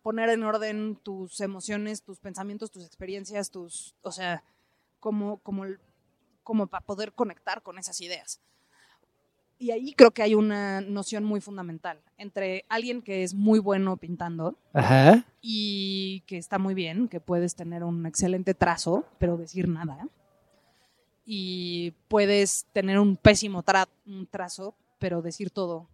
poner 0.05 0.29
en 0.29 0.43
orden 0.43 0.97
tus 1.01 1.41
emociones, 1.41 2.03
tus 2.03 2.19
pensamientos, 2.19 2.69
tus 2.69 2.85
experiencias, 2.85 3.49
tus, 3.49 3.95
o 4.03 4.11
sea, 4.11 4.43
como, 4.99 5.37
como, 5.39 5.63
como 6.43 6.67
para 6.67 6.85
poder 6.85 7.11
conectar 7.11 7.63
con 7.63 7.79
esas 7.79 7.99
ideas. 8.01 8.39
Y 9.57 9.71
ahí 9.71 9.93
creo 9.93 10.11
que 10.11 10.21
hay 10.21 10.35
una 10.35 10.79
noción 10.81 11.23
muy 11.23 11.41
fundamental 11.41 12.03
entre 12.19 12.65
alguien 12.69 13.01
que 13.01 13.23
es 13.23 13.33
muy 13.33 13.57
bueno 13.57 13.97
pintando 13.97 14.55
Ajá. 14.73 15.25
y 15.41 16.21
que 16.27 16.37
está 16.37 16.59
muy 16.59 16.75
bien, 16.75 17.07
que 17.07 17.19
puedes 17.19 17.55
tener 17.55 17.83
un 17.83 18.05
excelente 18.05 18.53
trazo, 18.53 19.05
pero 19.17 19.37
decir 19.37 19.67
nada. 19.67 20.07
Y 21.25 21.95
puedes 22.09 22.65
tener 22.73 22.99
un 22.99 23.17
pésimo 23.17 23.63
tra- 23.63 23.89
un 24.05 24.27
trazo, 24.27 24.75
pero 24.99 25.23
decir 25.23 25.49
todo. 25.49 25.89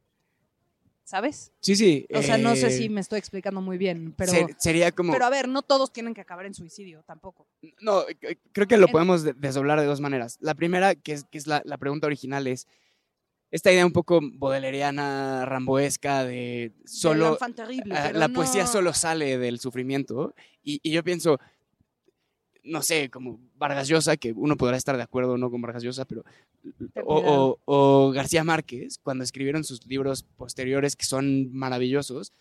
¿Sabes? 1.11 1.51
Sí, 1.59 1.75
sí. 1.75 2.07
O 2.13 2.21
sea, 2.21 2.37
no 2.37 2.55
sé 2.55 2.67
eh, 2.67 2.71
si 2.71 2.87
me 2.87 3.01
estoy 3.01 3.19
explicando 3.19 3.59
muy 3.59 3.77
bien, 3.77 4.13
pero, 4.17 4.31
ser- 4.31 4.55
sería 4.57 4.93
como... 4.93 5.11
pero 5.11 5.25
a 5.25 5.29
ver, 5.29 5.49
no 5.49 5.61
todos 5.61 5.91
tienen 5.91 6.13
que 6.13 6.21
acabar 6.21 6.45
en 6.45 6.53
suicidio 6.53 7.03
tampoco. 7.05 7.45
No, 7.81 8.03
c- 8.03 8.39
creo 8.53 8.65
que 8.65 8.77
lo 8.77 8.85
En- 8.85 8.91
podemos 8.93 9.23
de- 9.23 9.33
desdoblar 9.33 9.77
de 9.81 9.85
dos 9.87 9.99
maneras. 9.99 10.37
La 10.39 10.53
primera, 10.55 10.95
que 10.95 11.11
es, 11.11 11.25
que 11.25 11.37
es 11.37 11.47
la, 11.47 11.61
la 11.65 11.77
pregunta 11.77 12.07
original, 12.07 12.47
es 12.47 12.65
esta 13.51 13.73
idea 13.73 13.85
un 13.85 13.91
poco 13.91 14.21
bodeleriana, 14.21 15.43
ramboesca, 15.45 16.23
de 16.23 16.71
solo... 16.85 17.33
enfant 17.33 17.57
terrible, 17.57 17.93
ah, 17.93 18.13
la 18.13 18.29
poesía 18.29 18.65
solo 18.65 18.93
sale 18.93 19.37
del 19.37 19.59
sufrimiento. 19.59 20.33
Y, 20.63 20.79
y 20.81 20.91
yo 20.91 21.03
pienso, 21.03 21.41
no 22.63 22.81
sé, 22.81 23.09
como 23.09 23.39
Vargas 23.55 23.87
Llosa, 23.87 24.17
que 24.17 24.33
uno 24.33 24.55
podrá 24.57 24.77
estar 24.77 24.95
de 24.97 25.03
acuerdo 25.03 25.33
o 25.33 25.37
no 25.37 25.49
con 25.49 25.61
Vargas 25.61 25.83
Llosa, 25.83 26.05
pero... 26.05 26.23
O, 27.03 27.15
cuidado. 27.21 27.59
o- 27.65 28.05
o 28.07 28.11
García 28.11 28.43
Márquez, 28.43 28.99
cuando 29.01 29.23
escribieron 29.23 29.63
sus 29.63 29.85
libros 29.87 30.23
posteriores, 30.37 30.95
que 30.95 31.05
son 31.05 31.51
maravillosos, 31.53 32.33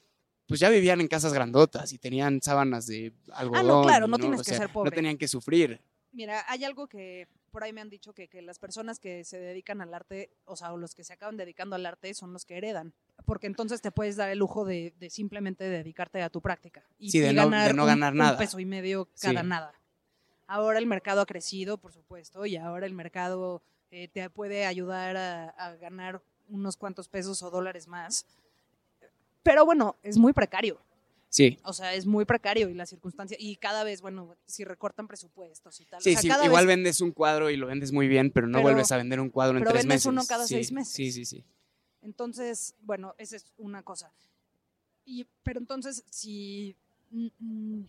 pues 0.46 0.60
ya 0.60 0.68
vivían 0.68 1.00
en 1.00 1.08
casas 1.08 1.32
grandotas 1.32 1.92
y 1.92 1.98
tenían 1.98 2.40
sábanas 2.42 2.86
de 2.86 3.12
algodón. 3.32 3.84
Ah, 3.84 3.86
claro, 3.86 4.06
no 4.08 4.16
¿no? 4.16 4.18
tienes 4.18 4.40
O 4.40 4.44
que 4.44 4.54
ser 4.54 4.68
pobre. 4.70 4.90
No 4.90 4.94
tenían 4.94 5.16
que 5.16 5.28
sufrir. 5.28 5.80
Mira, 6.12 6.44
hay 6.48 6.64
algo 6.64 6.88
que 6.88 7.28
por 7.52 7.62
ahí 7.62 7.72
me 7.72 7.80
han 7.80 7.88
dicho 7.88 8.12
que, 8.12 8.26
que 8.28 8.42
las 8.42 8.58
personas 8.58 8.98
que 8.98 9.22
se 9.24 9.38
dedican 9.38 9.80
al 9.80 9.94
arte, 9.94 10.30
o 10.44 10.56
sea, 10.56 10.72
o 10.72 10.76
los 10.76 10.94
que 10.94 11.04
se 11.04 11.12
acaban 11.12 11.36
dedicando 11.36 11.76
al 11.76 11.86
arte 11.86 12.12
son 12.14 12.32
los 12.32 12.44
que 12.44 12.56
heredan. 12.56 12.92
Porque 13.24 13.46
entonces 13.46 13.80
te 13.80 13.92
puedes 13.92 14.16
dar 14.16 14.28
el 14.28 14.38
lujo 14.38 14.64
de, 14.64 14.92
de 14.98 15.08
simplemente 15.08 15.64
dedicarte 15.64 16.20
a 16.22 16.30
tu 16.30 16.40
práctica. 16.40 16.82
Y, 16.98 17.10
Sí, 17.10 17.20
de 17.20 17.30
y 17.30 17.34
no- 17.34 17.44
de 17.44 17.50
ganar 17.50 17.74
no 17.76 17.82
un- 17.84 17.88
ganar 17.88 18.12
un 18.12 18.18
nada. 18.18 18.36
peso 18.38 18.58
y 18.58 18.64
medio 18.66 19.08
Sí. 19.14 19.28
cada 19.28 19.44
nada. 19.44 19.72
Ahora 20.52 20.80
el 20.80 20.86
mercado 20.86 21.20
ha 21.20 21.26
crecido, 21.26 21.78
por 21.78 21.92
supuesto, 21.92 22.44
y 22.44 22.56
ahora 22.56 22.84
el 22.86 22.92
mercado 22.92 23.62
eh, 23.92 24.08
te 24.08 24.28
puede 24.30 24.66
ayudar 24.66 25.16
a, 25.16 25.50
a 25.50 25.76
ganar 25.76 26.20
unos 26.48 26.76
cuantos 26.76 27.06
pesos 27.08 27.40
o 27.44 27.50
dólares 27.50 27.86
más. 27.86 28.26
Pero 29.44 29.64
bueno, 29.64 29.94
es 30.02 30.18
muy 30.18 30.32
precario. 30.32 30.80
Sí, 31.28 31.56
O 31.62 31.72
sea, 31.72 31.94
es 31.94 32.06
muy 32.06 32.24
precario 32.24 32.68
y 32.68 32.74
la 32.74 32.84
circunstancia. 32.86 33.36
Y 33.38 33.54
cada 33.54 33.84
vez, 33.84 34.00
bueno, 34.02 34.34
si 34.46 34.64
recortan 34.64 35.06
presupuestos 35.06 35.80
y 35.80 35.84
tal. 35.84 36.02
sí, 36.02 36.10
o 36.10 36.12
sea, 36.14 36.22
sí. 36.22 36.28
cada 36.28 36.44
Igual 36.46 36.66
vez- 36.66 36.76
vendes 36.76 37.00
un 37.00 37.12
cuadro 37.12 37.50
y 37.50 37.56
lo 37.56 37.68
vendes 37.68 37.92
muy 37.92 38.08
bien, 38.08 38.32
pero 38.32 38.48
no 38.48 38.54
Pero- 38.58 38.62
vuelves 38.64 38.90
a 38.90 38.96
vender 38.96 39.20
un 39.20 39.30
cuadro 39.30 39.56
en 39.56 39.62
pero 39.62 39.70
tres 39.70 39.84
vendes 39.84 39.94
meses. 39.98 40.06
uno 40.06 40.22
cada 40.26 40.48
Sí, 40.48 40.54
seis 40.54 40.72
meses. 40.72 40.92
Sí, 40.92 41.12
sí, 41.12 41.24
sí. 41.24 41.44
Entonces, 42.02 42.74
bueno, 42.80 43.14
esa 43.18 43.36
es 43.36 43.44
una 43.58 43.84
cosa. 43.84 44.10
Y, 45.04 45.24
pero 45.44 45.60
entonces, 45.60 46.02
si 46.10 46.74
mm, 47.12 47.28
mm, 47.38 47.86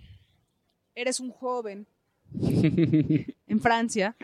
eres 0.93 1.19
un 1.19 1.31
joven 1.31 1.87
en 3.47 3.61
Francia 3.61 4.15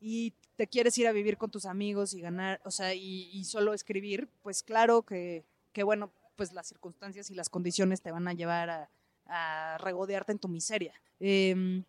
y 0.00 0.32
te 0.56 0.66
quieres 0.66 0.96
ir 0.98 1.06
a 1.06 1.12
vivir 1.12 1.36
con 1.36 1.50
tus 1.50 1.66
amigos 1.66 2.14
y 2.14 2.20
ganar, 2.20 2.60
o 2.64 2.70
sea, 2.70 2.94
y, 2.94 3.44
solo 3.44 3.74
escribir, 3.74 4.28
pues 4.42 4.62
claro 4.62 5.02
que, 5.02 5.44
que, 5.72 5.82
bueno, 5.82 6.10
pues 6.36 6.52
las 6.52 6.66
circunstancias 6.66 7.30
y 7.30 7.34
las 7.34 7.50
condiciones 7.50 8.00
te 8.00 8.10
van 8.10 8.26
a 8.28 8.32
llevar 8.32 8.70
a, 8.70 8.90
a 9.26 9.78
regodearte 9.78 10.32
en 10.32 10.38
tu 10.38 10.48
miseria. 10.48 10.94
Em, 11.20 11.84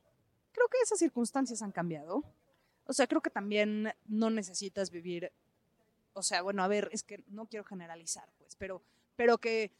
creo 0.52 0.68
que 0.70 0.78
esas 0.84 1.00
circunstancias 1.00 1.62
han 1.62 1.72
cambiado. 1.72 2.24
O 2.86 2.94
sea, 2.94 3.08
creo 3.08 3.22
que 3.22 3.30
también 3.30 3.94
no 4.08 4.30
necesitas 4.30 4.90
vivir, 4.90 5.32
o 6.14 6.24
sea, 6.24 6.42
bueno, 6.42 6.64
a 6.64 6.68
ver, 6.68 6.90
es 6.92 7.04
que 7.04 7.24
no 7.28 7.46
quiero 7.46 7.66
generalizar, 7.66 8.30
pues, 8.38 8.56
pero, 8.56 8.82
pero 9.16 9.38
que 9.38 9.72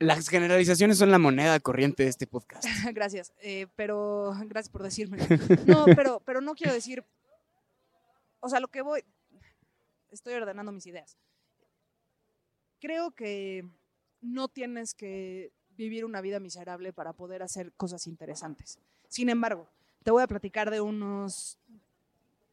Las 0.00 0.30
generalizaciones 0.30 0.96
son 0.96 1.10
la 1.10 1.18
moneda 1.18 1.60
corriente 1.60 2.04
de 2.04 2.08
este 2.08 2.26
podcast. 2.26 2.64
gracias, 2.94 3.34
eh, 3.42 3.66
pero 3.76 4.32
gracias 4.46 4.70
por 4.70 4.82
decirme. 4.82 5.18
No, 5.66 5.84
pero, 5.84 6.22
pero 6.24 6.40
no 6.40 6.54
quiero 6.54 6.72
decir, 6.72 7.04
o 8.40 8.48
sea, 8.48 8.60
lo 8.60 8.68
que 8.68 8.80
voy, 8.80 9.04
estoy 10.10 10.32
ordenando 10.32 10.72
mis 10.72 10.86
ideas. 10.86 11.18
Creo 12.80 13.10
que 13.10 13.68
no 14.22 14.48
tienes 14.48 14.94
que 14.94 15.52
vivir 15.76 16.06
una 16.06 16.22
vida 16.22 16.40
miserable 16.40 16.94
para 16.94 17.12
poder 17.12 17.42
hacer 17.42 17.70
cosas 17.72 18.06
interesantes. 18.06 18.78
Sin 19.08 19.28
embargo, 19.28 19.68
te 20.02 20.10
voy 20.10 20.22
a 20.22 20.26
platicar 20.26 20.70
de 20.70 20.80
unos 20.80 21.58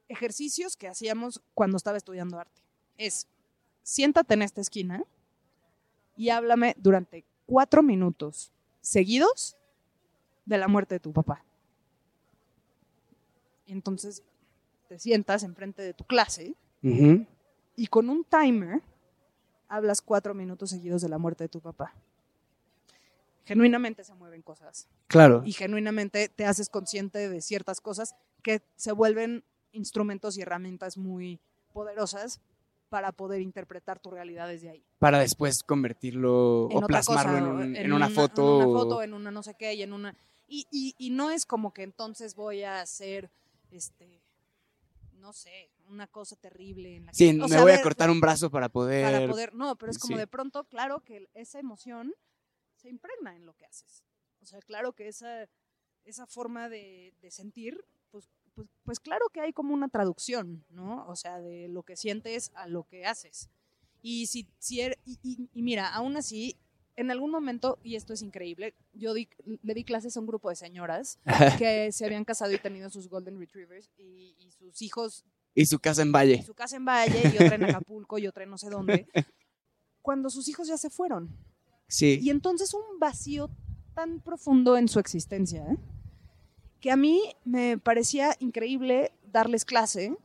ejercicios 0.10 0.76
que 0.76 0.90
hacíamos 0.90 1.42
cuando 1.54 1.78
estaba 1.78 1.96
estudiando 1.96 2.40
arte. 2.40 2.62
Es, 2.98 3.26
siéntate 3.84 4.34
en 4.34 4.42
esta 4.42 4.60
esquina 4.60 5.02
y 6.18 6.28
háblame 6.28 6.76
durante 6.78 7.24
cuatro 7.48 7.82
minutos 7.82 8.52
seguidos 8.82 9.58
de 10.46 10.58
la 10.60 10.68
muerte 10.68 10.96
de 10.96 11.00
tu 11.00 11.12
papá. 11.12 11.44
Entonces 13.66 14.24
te 14.88 15.00
sientas 15.00 15.44
enfrente 15.44 15.82
de 15.82 15.94
tu 15.94 16.04
clase 16.06 16.54
y 16.82 17.88
con 17.88 18.10
un 18.10 18.24
timer 18.24 18.82
hablas 19.68 20.02
cuatro 20.02 20.34
minutos 20.34 20.70
seguidos 20.70 21.02
de 21.02 21.10
la 21.10 21.18
muerte 21.18 21.44
de 21.46 21.50
tu 21.50 21.60
papá. 21.60 21.94
Genuinamente 23.44 24.04
se 24.04 24.14
mueven 24.14 24.42
cosas 24.42 24.88
Claro. 25.08 25.42
y 25.46 25.54
genuinamente 25.54 26.30
te 26.30 26.46
haces 26.46 26.70
consciente 26.70 27.30
de 27.30 27.42
ciertas 27.42 27.82
cosas 27.82 28.16
que 28.44 28.62
se 28.76 28.92
vuelven 28.92 29.44
instrumentos 29.72 30.38
y 30.38 30.42
herramientas 30.42 30.98
muy 30.98 31.40
poderosas 31.74 32.40
para 32.90 33.12
poder 33.12 33.42
interpretar 33.42 34.00
tu 34.00 34.10
realidad 34.12 34.48
desde 34.48 34.70
ahí. 34.70 34.86
Para 35.00 35.20
después 35.20 35.64
convertirlo 35.64 36.68
en 36.72 36.84
o 36.84 36.88
plasmarlo 36.88 37.32
cosa, 37.34 37.38
en, 37.38 37.46
o 37.46 37.50
un- 37.52 37.76
en 37.76 37.94
una, 37.94 38.10
foto. 38.10 38.42
En 38.62 38.68
una 38.68 38.68
o- 38.68 38.74
foto, 38.84 39.02
en 39.04 39.14
una 39.14 39.32
no 39.32 39.44
sé 39.44 39.56
qué, 39.56 39.74
y 39.74 39.84
en 39.84 39.94
una. 39.94 40.16
Y, 40.48 40.66
y, 40.72 40.96
y 40.98 41.10
no 41.10 41.30
es 41.32 41.46
como 41.46 41.74
que 41.74 41.84
entonces 41.84 42.36
voy 42.36 42.64
a 42.64 42.82
hacer 42.82 43.30
este 43.72 44.22
no 45.14 45.34
sé, 45.34 45.72
una 45.90 46.08
cosa 46.08 46.36
terrible 46.38 46.96
en 46.96 47.08
la 47.08 47.14
Sí, 47.14 47.34
me 47.34 47.48
sea, 47.50 47.62
voy 47.62 47.72
ver, 47.72 47.80
a 47.80 47.84
cortar 47.84 48.10
un 48.10 48.22
brazo 48.22 48.50
para 48.50 48.70
poder. 48.70 49.04
para 49.04 49.28
poder. 49.28 49.54
No, 49.54 49.76
pero 49.76 49.92
es 49.92 49.98
como 49.98 50.14
sí. 50.16 50.20
de 50.20 50.28
pronto, 50.28 50.64
claro 50.66 51.04
que 51.04 51.28
esa 51.34 51.60
emoción 51.60 52.14
se 52.76 52.88
impregna 52.90 53.36
en 53.36 53.46
lo 53.46 53.54
que 53.56 53.66
haces. 53.66 54.04
O 54.42 54.46
sea, 54.46 54.60
claro 54.62 54.94
que 54.94 55.08
esa, 55.08 55.50
esa 56.06 56.28
forma 56.28 56.70
de, 56.70 57.14
de 57.20 57.32
sentir, 57.32 57.84
pues, 58.12 58.30
pues, 58.58 58.68
pues 58.84 59.00
claro 59.00 59.26
que 59.32 59.40
hay 59.40 59.54
como 59.54 59.72
una 59.76 59.88
traducción, 59.88 60.66
¿no? 60.72 61.06
O 61.08 61.16
sea, 61.16 61.40
de 61.40 61.68
lo 61.68 61.84
que 61.84 61.96
sientes 61.96 62.52
a 62.56 62.68
lo 62.68 62.84
que 62.86 63.06
haces. 63.06 63.50
Y, 64.02 64.26
si, 64.26 64.48
si 64.58 64.80
er- 64.82 64.98
y, 65.06 65.20
y- 65.22 65.48
y 65.54 65.62
mira, 65.62 65.88
aún 65.94 66.18
así, 66.18 66.58
en 66.96 67.12
algún 67.12 67.30
momento, 67.30 67.78
y 67.84 67.96
esto 67.96 68.14
es 68.14 68.24
increíble, 68.24 68.74
yo 68.94 69.14
di- 69.14 69.30
le 69.62 69.74
di 69.76 69.84
clases 69.84 70.18
a 70.18 70.20
un 70.20 70.26
grupo 70.26 70.50
de 70.50 70.56
señoras 70.56 71.20
que 71.64 71.92
se 71.92 72.06
habían 72.06 72.26
casado 72.26 72.52
y 72.52 72.58
tenido 72.58 72.90
sus 72.90 73.08
Golden 73.10 73.38
Retrievers 73.40 73.92
y, 73.98 74.36
y 74.40 74.52
sus 74.52 74.82
hijos 74.82 75.24
y 75.54 75.66
su 75.68 75.78
casa 75.80 76.02
en 76.02 76.10
y 76.10 76.12
Valle. 76.12 76.44
su 76.44 76.54
casa 76.56 76.76
en 76.78 76.86
Valle 76.86 77.22
y 77.32 77.36
otra 77.36 77.56
en 77.56 77.66
Acapulco 77.66 78.18
y 78.18 78.26
otra 78.28 78.44
en 78.44 78.50
no 78.50 78.58
sé 78.58 78.70
dónde, 78.70 79.08
cuando 80.02 80.30
sus 80.32 80.48
hijos 80.48 80.68
ya 80.68 80.78
se 80.78 80.90
fueron. 80.90 81.30
Sí. 81.88 82.20
Y 82.22 82.30
entonces 82.32 82.74
un 82.74 83.00
vacío 83.00 83.50
tan 83.94 84.20
profundo 84.22 84.78
en 84.78 84.88
su 84.88 85.00
existencia, 85.00 85.66
¿eh? 85.66 85.78
Que 86.82 86.92
a 86.92 86.96
mí 86.96 87.36
me 87.46 87.78
parecía 87.78 88.36
increíble 88.40 89.12
darles 89.32 89.66
clase, 89.66 90.16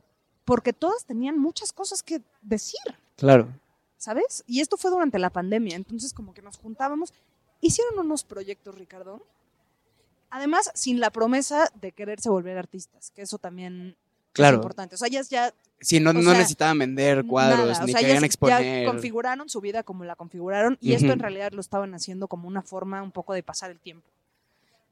porque 0.45 0.73
todas 0.73 1.05
tenían 1.05 1.37
muchas 1.39 1.71
cosas 1.73 2.03
que 2.03 2.21
decir, 2.41 2.79
Claro. 3.15 3.47
¿sabes? 3.97 4.43
Y 4.47 4.59
esto 4.61 4.77
fue 4.77 4.91
durante 4.91 5.19
la 5.19 5.29
pandemia, 5.29 5.75
entonces 5.75 6.13
como 6.13 6.33
que 6.33 6.41
nos 6.41 6.57
juntábamos, 6.57 7.13
hicieron 7.61 7.97
unos 7.99 8.23
proyectos, 8.23 8.75
Ricardo, 8.75 9.21
Además, 10.35 10.71
sin 10.73 10.99
la 10.99 11.11
promesa 11.11 11.71
de 11.79 11.91
quererse 11.91 12.27
volver 12.27 12.57
artistas, 12.57 13.11
que 13.11 13.21
eso 13.21 13.37
también 13.37 13.95
Claro. 14.31 14.55
es 14.55 14.61
importante. 14.61 14.95
O 14.95 14.97
sea, 14.97 15.07
ellas 15.07 15.29
ya 15.29 15.53
Sí, 15.79 15.99
no, 15.99 16.11
no 16.11 16.23
sea, 16.23 16.33
necesitaban 16.33 16.79
vender 16.79 17.23
cuadros, 17.27 17.67
nada, 17.67 17.83
o 17.83 17.85
ni 17.85 17.91
sea, 17.91 18.01
querían 18.01 18.21
ya, 18.21 18.25
exponer. 18.25 18.83
ya 18.85 18.91
configuraron 18.91 19.47
su 19.47 19.61
vida 19.61 19.83
como 19.83 20.05
la 20.05 20.15
configuraron 20.15 20.77
y 20.81 20.93
esto 20.93 21.11
en 21.11 21.19
realidad 21.19 21.51
lo 21.51 21.61
estaban 21.61 21.93
haciendo 21.93 22.27
como 22.27 22.47
una 22.47 22.63
forma 22.63 23.03
un 23.03 23.11
poco 23.11 23.33
de 23.33 23.43
pasar 23.43 23.69
el 23.69 23.79
tiempo. 23.79 24.07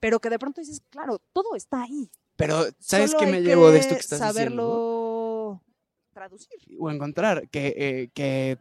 Pero 0.02 0.20
que 0.20 0.30
de 0.30 0.38
pronto 0.40 0.60
dices, 0.60 0.82
claro, 0.90 1.20
todo 1.32 1.56
está 1.56 1.84
ahí. 1.84 2.12
Pero, 2.36 2.66
¿sabes 2.80 3.16
qué 3.18 3.26
me 3.28 3.42
llevo 3.42 3.70
de 3.72 3.80
esto 3.80 3.94
que 3.96 4.02
estás 4.02 4.20
saberlo 4.20 5.62
traducir. 6.14 6.58
O 6.80 6.90
encontrar 6.92 7.48
que, 7.50 7.74
eh, 7.78 8.10
que, 8.14 8.58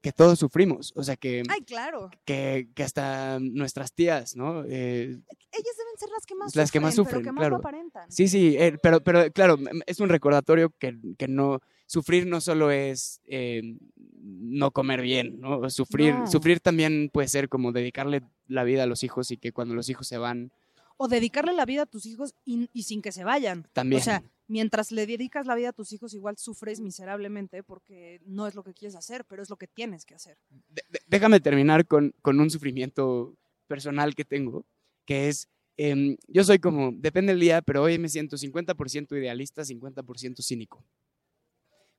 que 0.00 0.12
todos 0.12 0.38
sufrimos. 0.38 0.92
O 0.94 1.02
sea, 1.02 1.16
que, 1.16 1.42
Ay, 1.48 1.62
claro. 1.62 2.10
que, 2.24 2.68
que 2.74 2.82
hasta 2.82 3.38
nuestras 3.40 3.92
tías, 3.92 4.36
¿no? 4.36 4.62
Eh, 4.64 5.06
Ellas 5.52 5.76
deben 5.78 5.98
ser 5.98 6.10
las 6.10 6.26
que 6.26 6.34
más 6.34 6.54
Las 6.54 6.70
que 6.70 6.80
más 6.80 6.94
pero 6.94 7.04
sufren, 7.04 7.22
que 7.24 7.32
más 7.32 7.40
claro. 7.40 7.56
lo 7.56 7.58
aparentan. 7.58 8.10
Sí, 8.12 8.28
sí, 8.28 8.56
eh, 8.58 8.78
pero, 8.82 9.02
pero 9.02 9.30
claro, 9.32 9.56
es 9.86 10.00
un 10.00 10.08
recordatorio 10.08 10.70
que, 10.78 10.96
que 11.18 11.26
no, 11.28 11.60
sufrir 11.86 12.26
no 12.26 12.40
solo 12.40 12.70
es 12.70 13.20
eh, 13.26 13.76
no 14.20 14.70
comer 14.70 15.00
bien, 15.00 15.40
¿no? 15.40 15.68
Sufrir, 15.70 16.14
No. 16.14 16.26
sufrir 16.26 16.60
también 16.60 17.10
puede 17.12 17.28
ser 17.28 17.48
como 17.48 17.72
dedicarle 17.72 18.22
la 18.46 18.64
vida 18.64 18.82
a 18.82 18.86
los 18.86 19.02
hijos 19.02 19.30
y 19.30 19.36
que 19.38 19.52
cuando 19.52 19.74
los 19.74 19.88
hijos 19.88 20.06
se 20.06 20.18
van, 20.18 20.52
O 20.96 21.08
dedicarle 21.08 21.52
la 21.52 21.64
vida 21.66 21.82
a 21.82 21.86
tus 21.86 22.06
hijos 22.06 22.34
y, 22.44 22.68
y 22.72 22.84
sin 22.84 23.02
que 23.02 23.12
se 23.12 23.24
vayan. 23.24 23.66
también. 23.72 24.00
O 24.00 24.04
sea, 24.04 24.22
mientras 24.46 24.92
le 24.92 25.06
dedicas 25.06 25.46
la 25.46 25.54
vida 25.54 25.70
a 25.70 25.72
tus 25.72 25.92
hijos, 25.92 26.14
igual 26.14 26.36
sufres 26.36 26.80
miserablemente 26.80 27.62
porque 27.62 28.20
no 28.26 28.46
es 28.46 28.54
lo 28.54 28.62
que 28.62 28.74
quieres 28.74 28.94
hacer, 28.94 29.24
pero 29.24 29.42
es 29.42 29.50
lo 29.50 29.56
que 29.56 29.66
tienes 29.66 30.04
que 30.04 30.14
hacer. 30.14 30.36
De- 30.68 30.82
de- 30.90 31.00
déjame 31.06 31.40
terminar 31.40 31.86
con, 31.86 32.14
con 32.22 32.38
un 32.40 32.50
sufrimiento 32.50 33.34
personal 33.66 34.14
que 34.14 34.24
tengo, 34.24 34.66
que 35.04 35.28
es, 35.28 35.48
em, 35.76 36.16
yo 36.28 36.44
soy 36.44 36.58
como, 36.60 36.92
depende 36.92 37.32
del 37.32 37.40
día, 37.40 37.62
pero 37.62 37.82
hoy 37.82 37.98
me 37.98 38.08
siento 38.08 38.36
50% 38.36 39.16
idealista, 39.18 39.64
50% 39.64 40.42
cínico, 40.42 40.84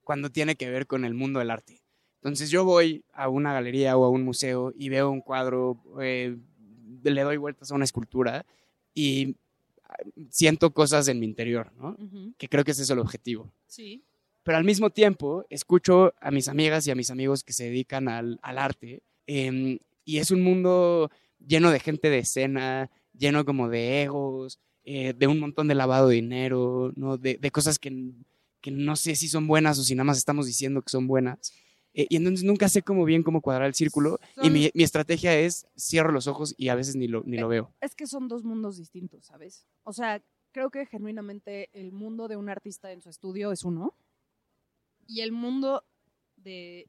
cuando 0.04 0.30
tiene 0.30 0.56
que 0.56 0.70
ver 0.70 0.88
con 0.88 1.04
el 1.06 1.14
mundo 1.14 1.40
del 1.40 1.52
arte. 1.52 1.82
Entonces 2.22 2.50
yo 2.50 2.64
voy 2.64 3.04
a 3.14 3.28
una 3.30 3.54
galería 3.54 3.98
o 3.98 4.06
a 4.06 4.10
un 4.10 4.24
museo 4.24 4.72
y 4.76 4.90
veo 4.90 5.10
un 5.10 5.22
cuadro, 5.22 5.82
eh, 6.00 6.38
le 7.04 7.22
doy 7.22 7.38
vueltas 7.38 7.72
a 7.72 7.76
una 7.76 7.84
escultura 7.86 8.46
y 8.96 9.36
siento 10.30 10.74
cosas 10.74 11.08
en 11.08 11.20
mi 11.20 11.26
interior, 11.26 11.72
¿no? 11.78 11.96
Que 12.38 12.50
creo 12.50 12.64
que 12.64 12.72
ese 12.72 12.82
es 12.84 12.90
el 12.90 13.00
objetivo 13.00 13.52
Sí. 13.68 14.02
pero 14.44 14.58
al 14.58 14.64
mismo 14.64 14.90
tiempo 14.90 15.46
escucho 15.50 16.14
a 16.20 16.32
mis 16.32 16.48
amigas 16.48 16.88
y 16.88 16.92
a 16.92 16.96
mis 16.96 17.12
amigos 17.12 17.44
que 17.44 17.54
se 17.54 17.66
dedican 17.66 18.08
al, 18.10 18.40
al 18.42 18.58
arte 18.58 19.02
em, 19.28 19.78
y 20.06 20.18
es 20.18 20.32
un 20.32 20.42
mundo 20.44 21.12
lleno 21.46 21.72
de 21.72 21.80
gente 21.80 22.10
de 22.10 22.20
escena, 22.20 22.90
lleno 23.18 23.44
como 23.46 23.70
de 23.70 24.04
egos, 24.04 24.60
eh, 24.84 25.14
de 25.18 25.28
un 25.28 25.40
montón 25.40 25.68
de 25.68 25.76
lavado 25.76 26.10
de 26.10 26.16
dinero, 26.16 26.92
¿no? 26.96 27.18
de, 27.18 27.38
de 27.38 27.52
cosas 27.52 27.80
que, 27.80 28.12
que 28.62 28.72
no 28.72 28.96
sé 28.96 29.16
si 29.16 29.28
son 29.28 29.48
buenas 29.48 29.80
o 29.80 29.84
si 29.84 29.96
nada 29.96 30.06
más 30.06 30.18
estamos 30.18 30.46
diciendo 30.46 30.82
que 30.82 30.90
son 30.92 31.08
buenas. 31.08 31.54
Eh, 31.98 32.08
y 32.10 32.18
entonces 32.18 32.44
nunca 32.44 32.68
sé 32.70 32.82
cómo 32.84 33.06
bien 33.06 33.24
cómo 33.24 33.42
cuadrar 33.42 33.68
el 33.68 33.74
círculo 33.74 34.20
y 34.36 34.36
Son- 34.36 34.54
mi, 34.54 34.70
mi 34.74 34.84
estrategia 34.84 35.34
es 35.40 35.66
cierro 35.78 36.12
los 36.12 36.28
ojos 36.28 36.54
y 36.58 36.68
a 36.68 36.76
veces 36.76 36.96
ni 36.98 37.08
lo, 37.08 37.24
ni 37.26 37.38
lo 37.38 37.48
veo. 37.48 37.72
Es 37.80 37.96
que 37.96 38.06
son 38.06 38.28
dos 38.28 38.44
mundos 38.44 38.78
distintos, 38.78 39.26
¿sabes? 39.26 39.66
O 39.84 39.94
sea, 39.94 40.22
creo 40.52 40.70
que 40.70 40.86
genuinamente 40.86 41.70
el 41.74 41.92
mundo 41.94 42.28
de 42.28 42.36
un 42.36 42.50
artista 42.50 42.92
en 42.92 43.02
su 43.02 43.10
estudio 43.10 43.52
es 43.54 43.64
uno 43.64 43.94
y 45.08 45.22
el 45.22 45.32
mundo 45.32 45.84
de 46.38 46.88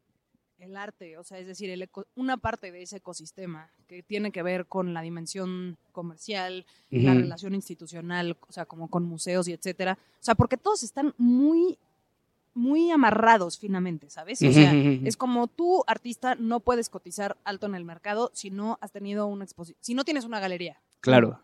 el 0.59 0.75
arte, 0.77 1.19
o 1.19 1.23
sea, 1.25 1.39
es 1.39 1.47
decir, 1.47 1.69
el 1.69 1.89
una 2.15 2.39
parte 2.39 2.73
de 2.73 2.81
ese 2.83 2.97
ecosistema 2.97 3.71
que 3.87 4.03
tiene 4.03 4.33
que 4.33 4.43
ver 4.43 4.65
con 4.67 4.95
la 4.95 5.03
dimensión 5.03 5.77
comercial, 5.93 6.65
la 6.91 7.13
Ujú. 7.13 7.21
relación 7.21 7.55
institucional, 7.55 8.39
o 8.49 8.53
sea, 8.53 8.65
como 8.65 8.89
con 8.89 9.05
museos 9.05 9.49
y 9.49 9.53
etcétera. 9.53 9.99
O 10.19 10.25
sea, 10.25 10.35
porque 10.35 10.57
todos 10.57 10.83
están 10.83 11.15
muy, 11.19 11.79
muy 12.57 12.91
amarrados 12.91 13.59
finamente, 13.59 14.09
¿sabes? 14.09 14.41
O 14.43 14.51
sea, 14.51 14.73
es 14.73 15.17
como 15.17 15.47
tú, 15.47 15.85
artista, 15.87 16.35
no 16.37 16.61
puedes 16.61 16.89
cotizar 16.89 17.37
alto 17.45 17.67
en 17.67 17.75
el 17.75 17.85
mercado 17.85 18.31
si 18.33 18.51
no 18.51 18.79
has 18.81 18.93
tenido 18.93 19.27
una 19.27 19.45
exposición, 19.45 19.79
si 19.83 19.95
no 19.95 20.05
tienes 20.05 20.25
una 20.25 20.41
galería. 20.41 20.81
Claro. 21.01 21.41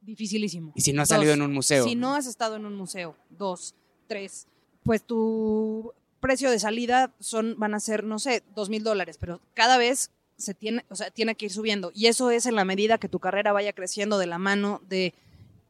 Dificilísimo. 0.00 0.72
Y 0.74 0.80
si 0.80 0.92
no 0.94 1.02
has 1.02 1.08
Dos, 1.08 1.16
salido 1.16 1.34
en 1.34 1.42
un 1.42 1.52
museo. 1.52 1.84
Si 1.84 1.94
no 1.94 2.14
has 2.14 2.26
estado 2.26 2.56
en 2.56 2.64
un 2.64 2.74
museo, 2.74 3.16
dos, 3.28 3.74
tres, 4.06 4.46
pues 4.82 5.02
tu 5.02 5.92
precio 6.20 6.50
de 6.50 6.58
salida 6.58 7.12
son, 7.20 7.56
van 7.58 7.74
a 7.74 7.80
ser, 7.80 8.02
no 8.02 8.18
sé, 8.18 8.42
dos 8.54 8.70
mil 8.70 8.82
dólares, 8.82 9.18
pero 9.20 9.42
cada 9.52 9.76
vez 9.76 10.10
se 10.38 10.54
tiene, 10.54 10.86
o 10.88 10.96
sea, 10.96 11.10
tiene 11.10 11.34
que 11.34 11.46
ir 11.46 11.52
subiendo. 11.52 11.92
Y 11.94 12.06
eso 12.06 12.30
es 12.30 12.46
en 12.46 12.54
la 12.54 12.64
medida 12.64 12.96
que 12.96 13.10
tu 13.10 13.18
carrera 13.18 13.52
vaya 13.52 13.74
creciendo 13.74 14.16
de 14.18 14.26
la 14.26 14.38
mano 14.38 14.80
de 14.88 15.12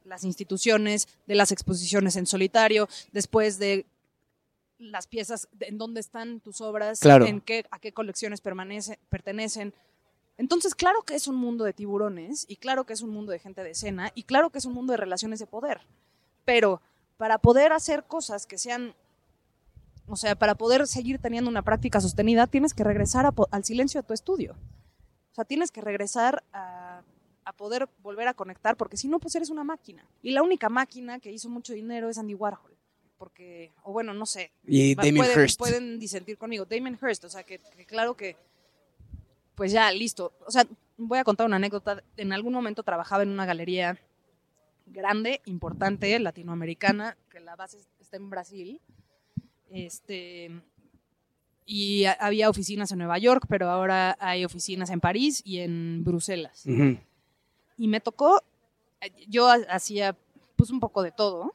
las 0.05 0.23
instituciones, 0.23 1.09
de 1.27 1.35
las 1.35 1.51
exposiciones 1.51 2.15
en 2.15 2.25
solitario, 2.25 2.87
después 3.11 3.59
de 3.59 3.85
las 4.79 5.07
piezas, 5.07 5.47
en 5.59 5.77
dónde 5.77 5.99
están 5.99 6.39
tus 6.39 6.61
obras, 6.61 6.99
Claro. 6.99 7.25
en 7.25 7.41
qué, 7.41 7.65
a 7.69 7.79
qué 7.79 7.91
colecciones 7.93 8.41
permanece, 8.41 8.97
pertenecen. 9.09 9.73
Entonces, 10.37 10.73
claro 10.73 11.03
que 11.03 11.15
es 11.15 11.27
un 11.27 11.35
mundo 11.35 11.65
de 11.65 11.73
tiburones 11.73 12.45
y 12.47 12.55
claro 12.55 12.85
que 12.85 12.93
es 12.93 13.01
un 13.01 13.09
mundo 13.09 13.31
de 13.33 13.39
gente 13.39 13.61
de 13.61 13.71
escena 13.71 14.11
y 14.15 14.23
claro 14.23 14.49
que 14.49 14.57
es 14.57 14.65
un 14.65 14.73
mundo 14.73 14.91
de 14.91 14.97
relaciones 14.97 15.39
de 15.39 15.47
poder. 15.47 15.81
Pero 16.45 16.81
para 17.17 17.37
poder 17.37 17.73
hacer 17.73 18.05
cosas 18.05 18.45
que 18.47 18.57
sean, 18.57 18.95
o 20.07 20.15
sea, 20.15 20.35
para 20.37 20.55
poder 20.55 20.87
seguir 20.87 21.19
teniendo 21.19 21.49
una 21.49 21.61
práctica 21.61 21.99
sostenida, 21.99 22.47
tienes 22.47 22.73
que 22.73 22.85
regresar 22.85 23.25
a 23.25 23.33
al 23.51 23.65
silencio 23.65 24.01
de 24.01 24.07
tu 24.07 24.13
estudio. 24.13 24.53
O 25.31 25.35
sea, 25.35 25.43
tienes 25.43 25.71
que 25.71 25.81
regresar 25.81 26.41
a, 26.53 27.03
a 27.43 27.53
poder 27.53 27.89
volver 28.01 28.29
a 28.29 28.33
conectar, 28.33 28.77
porque 28.77 28.95
si 28.95 29.09
no, 29.09 29.19
pues 29.19 29.35
eres 29.35 29.49
una 29.49 29.65
máquina. 29.65 30.05
Y 30.23 30.31
la 30.31 30.41
única 30.41 30.69
máquina 30.69 31.19
que 31.19 31.31
hizo 31.33 31.49
mucho 31.49 31.73
dinero 31.73 32.07
es 32.09 32.17
Andy 32.17 32.33
Warhol. 32.35 32.78
Porque, 33.19 33.71
o 33.83 33.91
bueno, 33.91 34.13
no 34.15 34.25
sé, 34.25 34.49
Y 34.65 34.95
Damien 34.95 35.17
pueden, 35.17 35.39
Hirst. 35.39 35.59
pueden 35.59 35.99
disentir 35.99 36.37
conmigo. 36.37 36.65
Damien 36.65 36.97
Hirst, 36.99 37.25
o 37.25 37.29
sea, 37.29 37.43
que, 37.43 37.59
que 37.59 37.85
claro 37.85 38.15
que, 38.15 38.35
pues 39.55 39.71
ya, 39.71 39.91
listo. 39.91 40.31
O 40.47 40.51
sea, 40.51 40.65
voy 40.97 41.19
a 41.19 41.23
contar 41.25 41.45
una 41.45 41.57
anécdota. 41.57 42.01
En 42.17 42.31
algún 42.33 42.53
momento 42.53 42.81
trabajaba 42.81 43.21
en 43.23 43.29
una 43.29 43.45
galería 43.45 43.99
grande, 44.87 45.41
importante, 45.45 46.17
latinoamericana, 46.17 47.15
que 47.29 47.41
la 47.41 47.55
base 47.57 47.77
está 47.99 48.15
en 48.17 48.29
Brasil. 48.29 48.79
Este, 49.69 50.49
y 51.65 52.05
ha- 52.05 52.13
había 52.13 52.49
oficinas 52.49 52.91
en 52.93 52.99
Nueva 52.99 53.17
York, 53.19 53.45
pero 53.49 53.69
ahora 53.69 54.15
hay 54.19 54.45
oficinas 54.45 54.89
en 54.89 54.99
París 55.01 55.41
y 55.45 55.59
en 55.59 56.03
Bruselas. 56.05 56.65
Ujú. 56.65 56.97
Y 57.77 57.87
me 57.89 57.99
tocó, 57.99 58.41
yo 59.27 59.47
ha- 59.49 59.65
hacía 59.69 60.15
pues 60.55 60.69
un 60.71 60.79
poco 60.79 61.03
de 61.03 61.11
todo. 61.11 61.53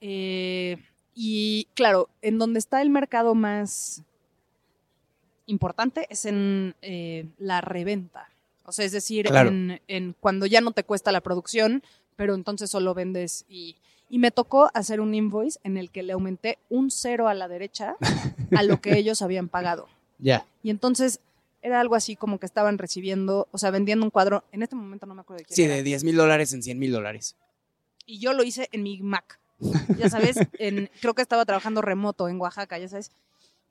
Eh, 0.00 0.76
y 1.14 1.66
claro, 1.74 2.08
en 2.22 2.38
donde 2.38 2.58
está 2.58 2.80
el 2.82 2.90
mercado 2.90 3.34
más 3.34 4.02
importante 5.46 6.06
es 6.10 6.24
en 6.24 6.74
eh, 6.82 7.26
la 7.38 7.60
reventa. 7.60 8.28
O 8.64 8.72
sea, 8.72 8.84
es 8.84 8.92
decir, 8.92 9.26
Claro. 9.26 9.48
en, 9.48 9.80
en 9.88 10.14
cuando 10.20 10.46
ya 10.46 10.60
no 10.60 10.72
te 10.72 10.84
cuesta 10.84 11.10
la 11.10 11.22
producción, 11.22 11.82
pero 12.16 12.34
entonces 12.34 12.70
solo 12.70 12.94
vendes 12.94 13.44
y... 13.48 13.76
Y 14.10 14.18
me 14.20 14.30
tocó 14.30 14.70
hacer 14.72 15.02
un 15.02 15.14
invoice 15.14 15.58
en 15.64 15.76
el 15.76 15.90
que 15.90 16.02
le 16.02 16.14
aumenté 16.14 16.56
un 16.70 16.90
cero 16.90 17.28
a 17.28 17.34
la 17.34 17.46
derecha 17.46 17.94
a 18.56 18.62
lo 18.62 18.80
que 18.80 18.92
ellos 18.98 19.20
habían 19.20 19.48
pagado. 19.50 19.86
Ya. 20.18 20.46
Y 20.62 20.70
entonces 20.70 21.20
era 21.60 21.78
algo 21.78 21.94
así 21.94 22.16
como 22.16 22.38
que 22.40 22.46
estaban 22.46 22.78
recibiendo, 22.78 23.48
o 23.52 23.58
sea, 23.58 23.70
vendiendo 23.70 24.06
un 24.06 24.10
cuadro. 24.10 24.44
En 24.50 24.62
este 24.62 24.76
momento 24.76 25.04
no 25.04 25.14
me 25.14 25.20
acuerdo 25.20 25.40
de 25.40 25.44
quién 25.44 25.56
Sí, 25.56 25.64
era. 25.64 25.74
de 25.74 25.82
10 25.82 26.04
mil 26.04 26.16
dólares 26.16 26.54
en 26.54 26.62
100 26.62 26.78
mil 26.78 26.90
dólares. 26.90 27.36
Y 28.06 28.18
yo 28.18 28.32
lo 28.32 28.44
hice 28.44 28.70
en 28.72 28.82
mi 28.82 28.98
Mac. 29.02 29.38
Ya 29.98 30.08
sabes, 30.08 30.36
en, 30.58 30.90
creo 31.00 31.14
que 31.14 31.22
estaba 31.22 31.44
trabajando 31.44 31.82
remoto 31.82 32.28
en 32.28 32.40
Oaxaca, 32.40 32.78
ya 32.78 32.88
sabes. 32.88 33.10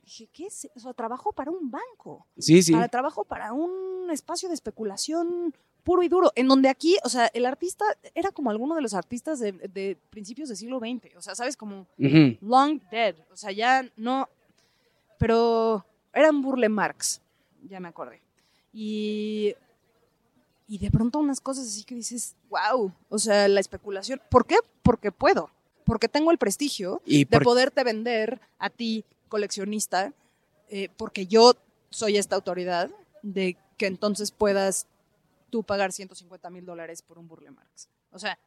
Dije, 0.03 0.29
¿qué 0.31 0.45
es? 0.47 0.69
O 0.75 0.79
sea, 0.79 0.93
trabajo 0.93 1.33
para 1.33 1.51
un 1.51 1.69
banco. 1.69 2.25
Sí, 2.37 2.61
sí. 2.61 2.71
Para 2.71 2.87
trabajo 2.87 3.25
para 3.25 3.51
un 3.51 4.09
espacio 4.09 4.47
de 4.47 4.55
especulación 4.55 5.53
puro 5.83 6.03
y 6.03 6.09
duro. 6.09 6.31
En 6.35 6.47
donde 6.47 6.69
aquí, 6.69 6.97
o 7.03 7.09
sea, 7.09 7.27
el 7.33 7.45
artista 7.45 7.85
era 8.13 8.31
como 8.31 8.49
alguno 8.49 8.75
de 8.75 8.81
los 8.81 8.93
artistas 8.93 9.39
de, 9.39 9.53
de 9.53 9.97
principios 10.09 10.49
del 10.49 10.57
siglo 10.57 10.79
XX. 10.79 11.15
O 11.15 11.21
sea, 11.21 11.35
¿sabes? 11.35 11.55
Como 11.55 11.87
long 12.41 12.81
dead. 12.91 13.15
O 13.31 13.37
sea, 13.37 13.51
ya 13.51 13.89
no. 13.95 14.29
Pero 15.17 15.85
eran 16.13 16.41
burle 16.41 16.69
marks, 16.69 17.21
ya 17.67 17.79
me 17.79 17.87
acordé. 17.87 18.21
Y. 18.73 19.55
Y 20.69 20.79
de 20.79 20.91
pronto 20.91 21.19
unas 21.19 21.39
cosas 21.39 21.65
así 21.67 21.85
que 21.85 21.95
dices, 21.95 22.35
wow. 22.49 22.91
O 23.07 23.17
sea, 23.17 23.47
la 23.47 23.61
especulación. 23.61 24.21
¿Por 24.29 24.45
qué? 24.45 24.57
Porque 24.83 25.13
puedo. 25.13 25.49
Porque 25.87 26.07
tengo 26.09 26.29
el 26.31 26.37
prestigio 26.37 27.01
Y 27.05 27.25
de 27.25 27.39
poderte 27.39 27.83
vender 27.83 28.39
a 28.59 28.69
ti, 28.69 29.05
coleccionista, 29.29 30.13
eh, 30.69 30.89
porque 30.97 31.25
yo 31.25 31.53
soy 31.89 32.17
esta 32.17 32.35
autoridad, 32.35 32.91
de 33.23 33.57
que 33.77 33.87
entonces 33.87 34.31
puedas 34.31 34.85
tú 35.49 35.63
pagar 35.63 35.91
150 35.93 36.49
mil 36.49 36.65
dólares 36.65 37.01
por 37.01 37.17
un 37.17 37.27
Burle 37.27 37.51
Marx. 37.51 37.87
O 38.11 38.19
sea, 38.19 38.37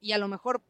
y 0.00 0.12
a 0.12 0.18
lo 0.18 0.26
mejor 0.26 0.62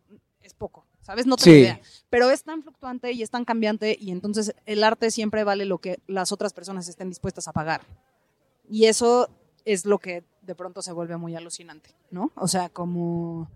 es 0.43 0.53
poco, 0.53 0.85
¿sabes? 1.01 1.27
No 1.27 1.37
tengo 1.37 1.55
Sí. 1.55 1.61
idea. 1.61 1.81
Pero 2.11 2.31
es 2.31 2.43
tan 2.43 2.63
fluctuante 2.63 3.13
y 3.13 3.23
es 3.23 3.31
tan 3.31 3.45
cambiante 3.45 3.97
y 3.99 4.11
entonces 4.11 4.55
el 4.67 4.83
arte 4.85 5.11
siempre 5.11 5.45
vale 5.45 5.65
lo 5.65 5.79
que 5.79 6.01
las 6.07 6.33
otras 6.33 6.53
personas 6.53 6.89
estén 6.89 7.09
dispuestas 7.09 7.47
a 7.49 7.53
pagar. 7.53 7.83
Y 8.69 8.87
eso 8.87 9.29
es 9.65 9.87
lo 9.87 9.99
que 9.99 10.25
de 10.43 10.55
pronto 10.55 10.83
se 10.83 10.93
vuelve 10.93 11.17
muy 11.17 11.35
alucinante, 11.37 11.91
¿no? 12.11 12.31
O 12.35 12.49
sea, 12.49 12.69
como, 12.69 13.49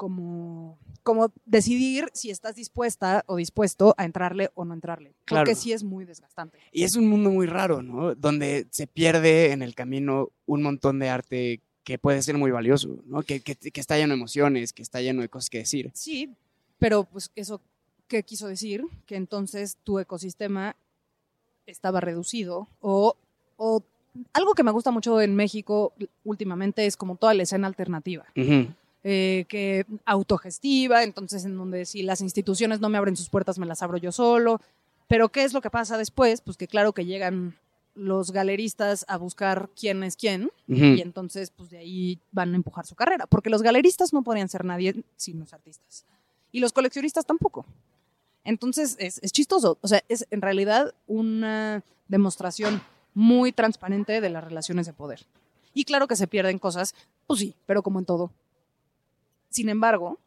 como, 0.00 0.78
como 1.02 1.30
decidir 1.44 2.08
si 2.14 2.30
estás 2.30 2.54
dispuesta 2.54 3.22
o 3.26 3.36
dispuesto 3.36 3.94
a 3.98 4.06
entrarle 4.06 4.48
o 4.54 4.64
no 4.64 4.72
entrarle. 4.72 5.12
Claro. 5.26 5.44
Porque 5.44 5.54
sí 5.54 5.72
es 5.74 5.84
muy 5.84 6.06
desgastante. 6.06 6.56
Y 6.72 6.84
es 6.84 6.96
un 6.96 7.06
mundo 7.06 7.28
muy 7.28 7.46
raro, 7.46 7.82
¿no? 7.82 8.14
Donde 8.14 8.66
se 8.70 8.86
pierde 8.86 9.52
en 9.52 9.60
el 9.60 9.74
camino 9.74 10.30
un 10.46 10.62
montón 10.62 11.00
de 11.00 11.10
arte 11.10 11.60
que 11.84 11.98
puede 11.98 12.22
ser 12.22 12.38
muy 12.38 12.50
valioso, 12.50 12.96
¿no? 13.04 13.20
Que, 13.22 13.40
que- 13.40 13.56
que 13.56 13.78
está 13.80 13.98
lleno 13.98 14.14
de 14.14 14.20
emociones, 14.20 14.72
que 14.72 14.80
está 14.80 15.02
lleno 15.02 15.20
de 15.20 15.28
cosas 15.28 15.50
que 15.50 15.58
decir. 15.58 15.90
Sí, 15.92 16.30
pero 16.78 17.04
pues 17.04 17.30
eso, 17.36 17.60
¿qué 18.08 18.22
quiso 18.22 18.48
decir? 18.48 18.86
Que 19.04 19.16
entonces 19.16 19.76
tu 19.84 19.98
ecosistema 19.98 20.76
estaba 21.66 22.00
reducido 22.00 22.68
o, 22.80 23.16
o 23.58 23.82
algo 24.32 24.54
que 24.54 24.62
me 24.62 24.70
gusta 24.70 24.90
mucho 24.90 25.20
en 25.20 25.36
México 25.36 25.92
últimamente 26.24 26.86
es 26.86 26.96
como 26.96 27.16
toda 27.16 27.34
la 27.34 27.42
escena 27.42 27.66
alternativa. 27.66 28.24
Ujú. 28.34 28.68
Eh, 29.02 29.46
que 29.48 29.86
autogestiva, 30.04 31.02
entonces 31.02 31.44
en 31.44 31.56
donde 31.56 31.86
si 31.86 32.02
las 32.02 32.20
instituciones 32.20 32.80
no 32.80 32.88
me 32.88 32.98
abren 32.98 33.16
sus 33.16 33.30
puertas 33.30 33.58
me 33.58 33.66
las 33.66 33.82
abro 33.82 33.96
yo 33.96 34.12
solo. 34.12 34.60
Pero 35.08 35.30
¿qué 35.30 35.44
es 35.44 35.52
lo 35.52 35.60
que 35.60 35.70
pasa 35.70 35.98
después? 35.98 36.40
Pues 36.40 36.56
que 36.56 36.68
claro 36.68 36.92
que 36.92 37.04
llegan 37.04 37.56
los 37.94 38.30
galeristas 38.30 39.04
a 39.08 39.16
buscar 39.16 39.70
quién 39.74 40.04
es 40.04 40.16
quién 40.16 40.50
y 40.68 41.00
entonces 41.00 41.50
pues 41.50 41.70
de 41.70 41.78
ahí 41.78 42.20
van 42.30 42.52
a 42.52 42.56
empujar 42.56 42.86
su 42.86 42.94
carrera, 42.94 43.26
porque 43.26 43.50
los 43.50 43.62
galeristas 43.62 44.12
no 44.12 44.22
podrían 44.22 44.48
ser 44.48 44.64
nadie 44.64 45.02
sin 45.16 45.40
los 45.40 45.52
artistas 45.52 46.04
y 46.52 46.60
los 46.60 46.72
coleccionistas 46.72 47.26
tampoco. 47.26 47.66
Entonces 48.44 48.96
es, 48.98 49.18
es 49.22 49.32
chistoso, 49.32 49.78
o 49.80 49.88
sea, 49.88 50.02
es 50.08 50.26
en 50.30 50.40
realidad 50.40 50.94
una 51.06 51.82
demostración 52.08 52.80
muy 53.14 53.52
transparente 53.52 54.20
de 54.20 54.30
las 54.30 54.44
relaciones 54.44 54.86
de 54.86 54.92
poder. 54.92 55.26
Y 55.74 55.84
claro 55.84 56.08
que 56.08 56.16
se 56.16 56.26
pierden 56.26 56.58
cosas, 56.58 56.94
pues 57.26 57.40
sí, 57.40 57.54
pero 57.66 57.82
como 57.82 57.98
en 57.98 58.04
todo. 58.04 58.30
Sin 59.50 59.68
embargo, 59.68 60.18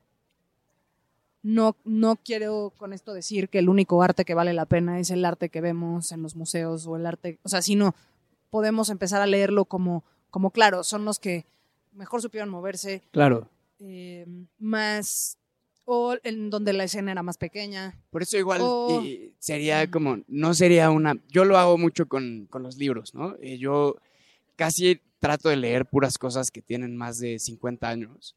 no, 1.42 1.76
no 1.84 2.16
quiero 2.18 2.74
con 2.78 2.94
esto 2.94 3.14
decir 3.14 3.50
que 3.50 3.60
el 3.60 3.70
único 3.70 4.02
arte 4.02 4.24
que 4.26 4.34
vale 4.34 4.54
la 4.54 4.66
pena 4.66 5.00
es 5.00 5.10
el 5.12 5.26
arte 5.26 5.50
que 5.50 5.62
vemos 5.62 6.12
en 6.12 6.22
los 6.24 6.36
museos 6.36 6.88
o 6.88 6.96
el 6.96 7.06
arte, 7.06 7.40
o 7.44 7.50
sea, 7.50 7.62
sino 7.62 7.96
podemos 8.50 8.90
empezar 8.90 9.22
a 9.22 9.26
leerlo 9.28 9.66
como, 9.66 10.04
como 10.30 10.52
claro, 10.52 10.84
son 10.84 11.04
los 11.06 11.20
que 11.20 11.46
mejor 11.94 12.22
supieron 12.22 12.50
moverse, 12.50 13.02
Claro. 13.12 13.50
eh, 13.80 14.26
más, 14.58 15.38
o 15.86 16.16
en 16.24 16.50
donde 16.50 16.72
la 16.72 16.86
escena 16.86 17.12
era 17.12 17.24
más 17.24 17.38
pequeña. 17.38 17.94
Por 18.10 18.22
eso 18.24 18.38
igual 18.38 18.62
O- 18.62 19.02
y 19.04 19.34
sería 19.40 19.90
como, 19.92 20.20
no 20.28 20.54
sería 20.54 20.92
una, 20.92 21.16
yo 21.30 21.44
lo 21.44 21.58
hago 21.58 21.78
mucho 21.78 22.08
con, 22.08 22.48
con 22.50 22.64
los 22.64 22.78
libros, 22.78 23.14
¿no? 23.14 23.36
Eh, 23.42 23.58
yo 23.58 23.98
casi 24.56 25.02
trato 25.20 25.50
de 25.50 25.58
leer 25.58 25.86
puras 25.86 26.18
cosas 26.18 26.52
que 26.52 26.62
tienen 26.62 26.96
más 26.96 27.20
de 27.20 27.38
50 27.40 27.90
años, 27.90 28.36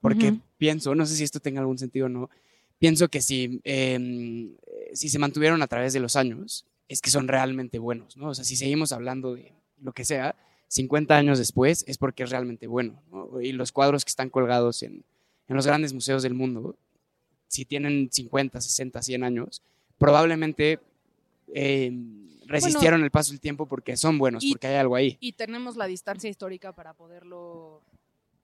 porque 0.00 0.28
pienso, 0.58 0.94
no 0.94 1.06
sé 1.06 1.16
si 1.16 1.24
esto 1.24 1.40
tenga 1.40 1.60
algún 1.60 1.78
sentido 1.78 2.06
o 2.06 2.08
no, 2.08 2.30
pienso 2.78 3.08
que 3.08 3.20
si, 3.20 3.60
eh, 3.64 4.48
si 4.94 5.08
se 5.08 5.18
mantuvieron 5.18 5.62
a 5.62 5.66
través 5.66 5.92
de 5.92 6.00
los 6.00 6.16
años, 6.16 6.64
es 6.88 7.00
que 7.00 7.10
son 7.10 7.28
realmente 7.28 7.78
buenos, 7.78 8.16
¿no? 8.16 8.28
O 8.30 8.34
sea, 8.34 8.44
si 8.44 8.56
seguimos 8.56 8.92
hablando 8.92 9.34
de 9.34 9.52
lo 9.82 9.92
que 9.92 10.04
sea, 10.04 10.34
50 10.68 11.16
años 11.16 11.38
después 11.38 11.84
es 11.86 11.98
porque 11.98 12.22
es 12.24 12.30
realmente 12.30 12.66
bueno, 12.66 13.00
¿no? 13.10 13.40
Y 13.40 13.52
los 13.52 13.72
cuadros 13.72 14.04
que 14.04 14.10
están 14.10 14.30
colgados 14.30 14.82
en, 14.82 15.04
en 15.48 15.56
los 15.56 15.66
grandes 15.66 15.92
museos 15.92 16.22
del 16.22 16.34
mundo, 16.34 16.76
si 17.48 17.64
tienen 17.64 18.08
50, 18.12 18.60
60, 18.60 19.02
100 19.02 19.24
años, 19.24 19.62
probablemente 19.98 20.78
eh, 21.52 21.92
resistieron 22.46 23.02
el 23.02 23.10
paso 23.10 23.32
del 23.32 23.40
tiempo 23.40 23.66
porque 23.66 23.96
son 23.96 24.18
buenos, 24.18 24.42
y- 24.44 24.52
porque 24.52 24.66
hay 24.68 24.76
algo 24.76 24.94
ahí. 24.96 25.16
Y 25.20 25.32
tenemos 25.32 25.76
la 25.76 25.86
distancia 25.86 26.30
histórica 26.30 26.72
para 26.72 26.94
poderlo 26.94 27.82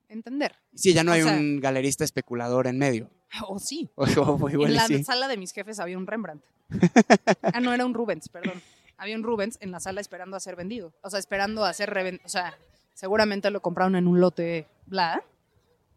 entender. 0.09 0.57
Sí, 0.75 0.93
ya 0.93 1.05
no 1.05 1.13
o 1.13 1.15
hay 1.15 1.23
sea- 1.23 1.33
un 1.33 1.61
galerista 1.61 2.05
especulador 2.05 2.67
en 2.67 2.79
medio. 2.79 3.11
O 3.49 3.59
sí. 3.59 3.91
O, 3.97 4.05
o 4.05 4.49
igual 4.49 4.71
en 4.71 4.77
la 4.77 4.87
sí. 4.87 5.03
sala 5.05 5.29
de 5.29 5.37
mis 5.37 5.53
jefes 5.53 5.79
había 5.81 5.99
un 5.99 6.07
Rembrandt. 6.07 6.43
ah, 7.43 7.61
no, 7.61 7.75
era 7.75 7.85
un 7.85 7.93
Rubens, 7.93 8.29
perdón. 8.29 8.63
Había 8.97 9.17
un 9.17 9.25
Rubens 9.25 9.59
en 9.61 9.73
la 9.73 9.81
sala 9.81 10.01
esperando 10.01 10.37
a 10.37 10.41
ser 10.41 10.57
vendido. 10.57 10.95
O 11.03 11.11
sea, 11.11 11.19
esperando 11.19 11.65
a 11.65 11.73
ser 11.73 11.91
revendido. 11.91 12.25
O 12.25 12.29
sea, 12.31 12.57
seguramente 12.95 13.51
lo 13.51 13.61
compraron 13.61 13.95
en 13.97 14.07
un 14.07 14.21
lote 14.21 14.67
bla. 14.87 15.23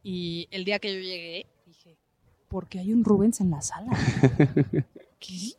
Y 0.03 0.47
el 0.51 0.65
día 0.65 0.79
que 0.79 0.93
yo 0.93 0.99
llegué, 0.99 1.45
dije, 1.65 1.97
¿por 2.49 2.67
qué 2.67 2.79
hay 2.79 2.91
un 2.91 3.03
Rubens 3.05 3.39
en 3.41 3.51
la 3.51 3.61
sala? 3.61 3.91
¿Qué? 5.19 5.53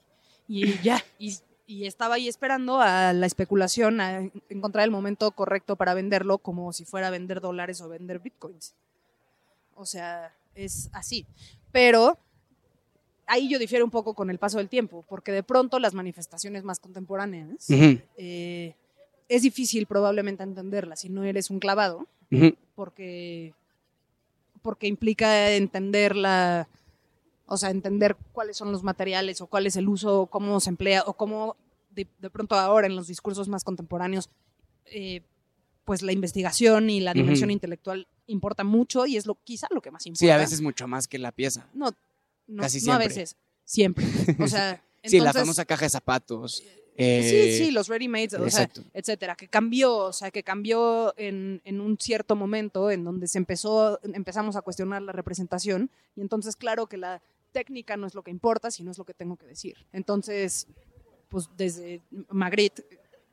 Y 0.48 0.78
ya, 0.82 1.02
y, 1.18 1.34
y 1.70 1.86
estaba 1.86 2.16
ahí 2.16 2.26
esperando 2.26 2.80
a 2.80 3.12
la 3.12 3.26
especulación, 3.26 4.00
a 4.00 4.28
encontrar 4.48 4.84
el 4.84 4.90
momento 4.90 5.30
correcto 5.30 5.76
para 5.76 5.94
venderlo, 5.94 6.38
como 6.38 6.72
si 6.72 6.84
fuera 6.84 7.06
a 7.06 7.10
vender 7.10 7.40
dólares 7.40 7.80
o 7.80 7.88
vender 7.88 8.18
bitcoins. 8.18 8.74
O 9.76 9.86
sea, 9.86 10.34
es 10.56 10.90
así. 10.92 11.26
Pero 11.70 12.18
ahí 13.24 13.48
yo 13.48 13.60
difiero 13.60 13.84
un 13.84 13.92
poco 13.92 14.14
con 14.14 14.30
el 14.30 14.38
paso 14.38 14.58
del 14.58 14.68
tiempo, 14.68 15.04
porque 15.08 15.30
de 15.30 15.44
pronto 15.44 15.78
las 15.78 15.94
manifestaciones 15.94 16.64
más 16.64 16.80
contemporáneas 16.80 17.66
eh, 17.70 18.74
es 19.28 19.42
difícil 19.42 19.86
probablemente 19.86 20.42
entenderlas 20.42 20.98
si 20.98 21.08
no 21.08 21.22
eres 21.22 21.50
un 21.50 21.60
clavado, 21.60 22.08
porque, 22.74 23.54
porque 24.60 24.88
implica 24.88 25.52
entender 25.52 26.16
la, 26.16 26.66
o 27.52 27.56
sea, 27.56 27.70
entender 27.70 28.16
cuáles 28.32 28.56
son 28.56 28.70
los 28.70 28.82
materiales 28.84 29.40
o 29.40 29.46
cuál 29.48 29.66
es 29.66 29.74
el 29.76 29.88
uso, 29.88 30.26
cómo 30.26 30.60
se 30.60 30.70
emplea 30.70 31.02
o 31.06 31.14
cómo 31.14 31.56
de, 31.90 32.06
de 32.20 32.30
pronto 32.30 32.54
ahora 32.54 32.86
en 32.86 32.94
los 32.94 33.08
discursos 33.08 33.48
más 33.48 33.64
contemporáneos, 33.64 34.30
eh, 34.86 35.22
pues 35.84 36.02
la 36.02 36.12
investigación 36.12 36.88
y 36.90 37.00
la 37.00 37.12
dimensión 37.12 37.50
intelectual 37.50 38.06
importa 38.28 38.62
mucho 38.62 39.04
y 39.06 39.16
es 39.16 39.26
lo 39.26 39.34
quizá 39.42 39.66
lo 39.70 39.80
que 39.82 39.90
más 39.90 40.06
importa. 40.06 40.20
Sí, 40.20 40.30
a 40.30 40.36
veces 40.36 40.60
mucho 40.60 40.86
más 40.86 41.08
que 41.08 41.18
la 41.18 41.32
pieza. 41.32 41.66
No, 41.74 41.90
no, 42.46 42.62
Casi 42.62 42.78
no 42.86 42.92
a 42.92 42.96
siempre. 42.98 43.08
veces, 43.08 43.36
siempre. 43.64 44.04
O 44.38 44.46
sea, 44.46 44.80
sí, 45.04 45.18
la 45.18 45.24
entonces- 45.30 45.42
famosa 45.42 45.64
caja 45.64 45.86
de 45.86 45.90
zapatos. 45.90 46.62
Sí, 46.96 47.02
eh, 47.02 47.56
sí, 47.58 47.70
los 47.70 47.88
ready-mades, 47.88 48.34
o 48.34 48.50
sea, 48.50 48.70
etcétera, 48.92 49.34
que 49.34 49.48
cambió, 49.48 49.96
o 49.96 50.12
sea, 50.12 50.30
que 50.30 50.42
cambió 50.42 51.14
en, 51.16 51.62
en 51.64 51.80
un 51.80 51.96
cierto 51.98 52.36
momento 52.36 52.90
en 52.90 53.04
donde 53.04 53.26
se 53.26 53.38
empezó, 53.38 53.98
empezamos 54.02 54.54
a 54.54 54.60
cuestionar 54.62 55.00
la 55.00 55.12
representación 55.12 55.88
y 56.14 56.20
entonces 56.20 56.56
claro 56.56 56.86
que 56.88 56.98
la 56.98 57.22
técnica 57.52 57.96
no 57.96 58.06
es 58.06 58.14
lo 58.14 58.22
que 58.22 58.30
importa, 58.30 58.70
sino 58.70 58.90
es 58.90 58.98
lo 58.98 59.04
que 59.04 59.14
tengo 59.14 59.36
que 59.36 59.46
decir. 59.46 59.86
Entonces, 59.92 60.66
pues 61.28 61.48
desde 61.56 62.02
Magritte 62.30 62.84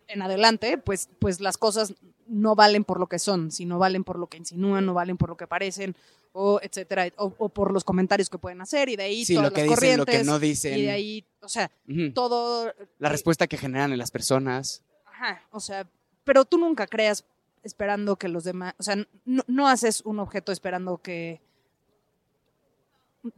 en 0.07 0.22
adelante, 0.22 0.78
pues, 0.78 1.09
pues 1.20 1.41
las 1.41 1.57
cosas 1.57 1.93
no 2.28 2.55
valen 2.55 2.84
por 2.84 2.99
lo 2.99 3.07
que 3.07 3.20
son, 3.20 3.51
sino 3.51 3.78
valen 3.80 4.03
por 4.03 4.20
lo 4.20 4.28
que 4.28 4.38
insinúan, 4.38 4.86
no 4.86 4.93
valen 4.93 5.18
por 5.18 5.30
lo 5.30 5.38
que 5.38 5.47
parecen, 5.47 5.95
o 6.34 6.59
etcétera, 6.61 7.07
o, 7.18 7.34
o 7.38 7.49
por 7.49 7.72
los 7.72 7.84
comentarios 7.84 8.30
que 8.30 8.38
pueden 8.38 8.61
hacer, 8.61 8.89
y 8.89 8.95
de 8.95 9.03
ahí 9.03 9.26
Sí, 9.26 9.34
todas 9.36 9.49
lo 9.49 9.55
que 9.55 9.65
las 9.65 9.70
dicen, 9.70 9.97
lo 9.97 10.05
corrientes, 10.05 10.18
que 10.20 10.24
no 10.24 10.39
dicen. 10.39 10.78
y 10.78 10.82
de 10.84 10.91
ahí, 10.91 11.26
o 11.41 11.49
sea, 11.49 11.72
todo 12.13 12.74
La 12.99 13.09
respuesta 13.09 13.47
que 13.47 13.57
generan 13.57 13.91
en 13.91 13.97
las 13.97 14.11
personas. 14.11 14.84
Ajá, 15.05 15.41
o 15.51 15.59
sea, 15.59 15.88
pero 16.24 16.45
tú 16.45 16.57
nunca 16.57 16.86
creas 16.86 17.26
esperando 17.63 18.18
que 18.18 18.28
los 18.28 18.43
demás, 18.43 18.76
o 18.78 18.84
sea, 18.84 18.95
no, 19.26 19.43
no 19.47 19.68
haces 19.68 20.01
un 20.05 20.20
objeto 20.20 20.51
esperando 20.51 20.99
que 20.99 21.41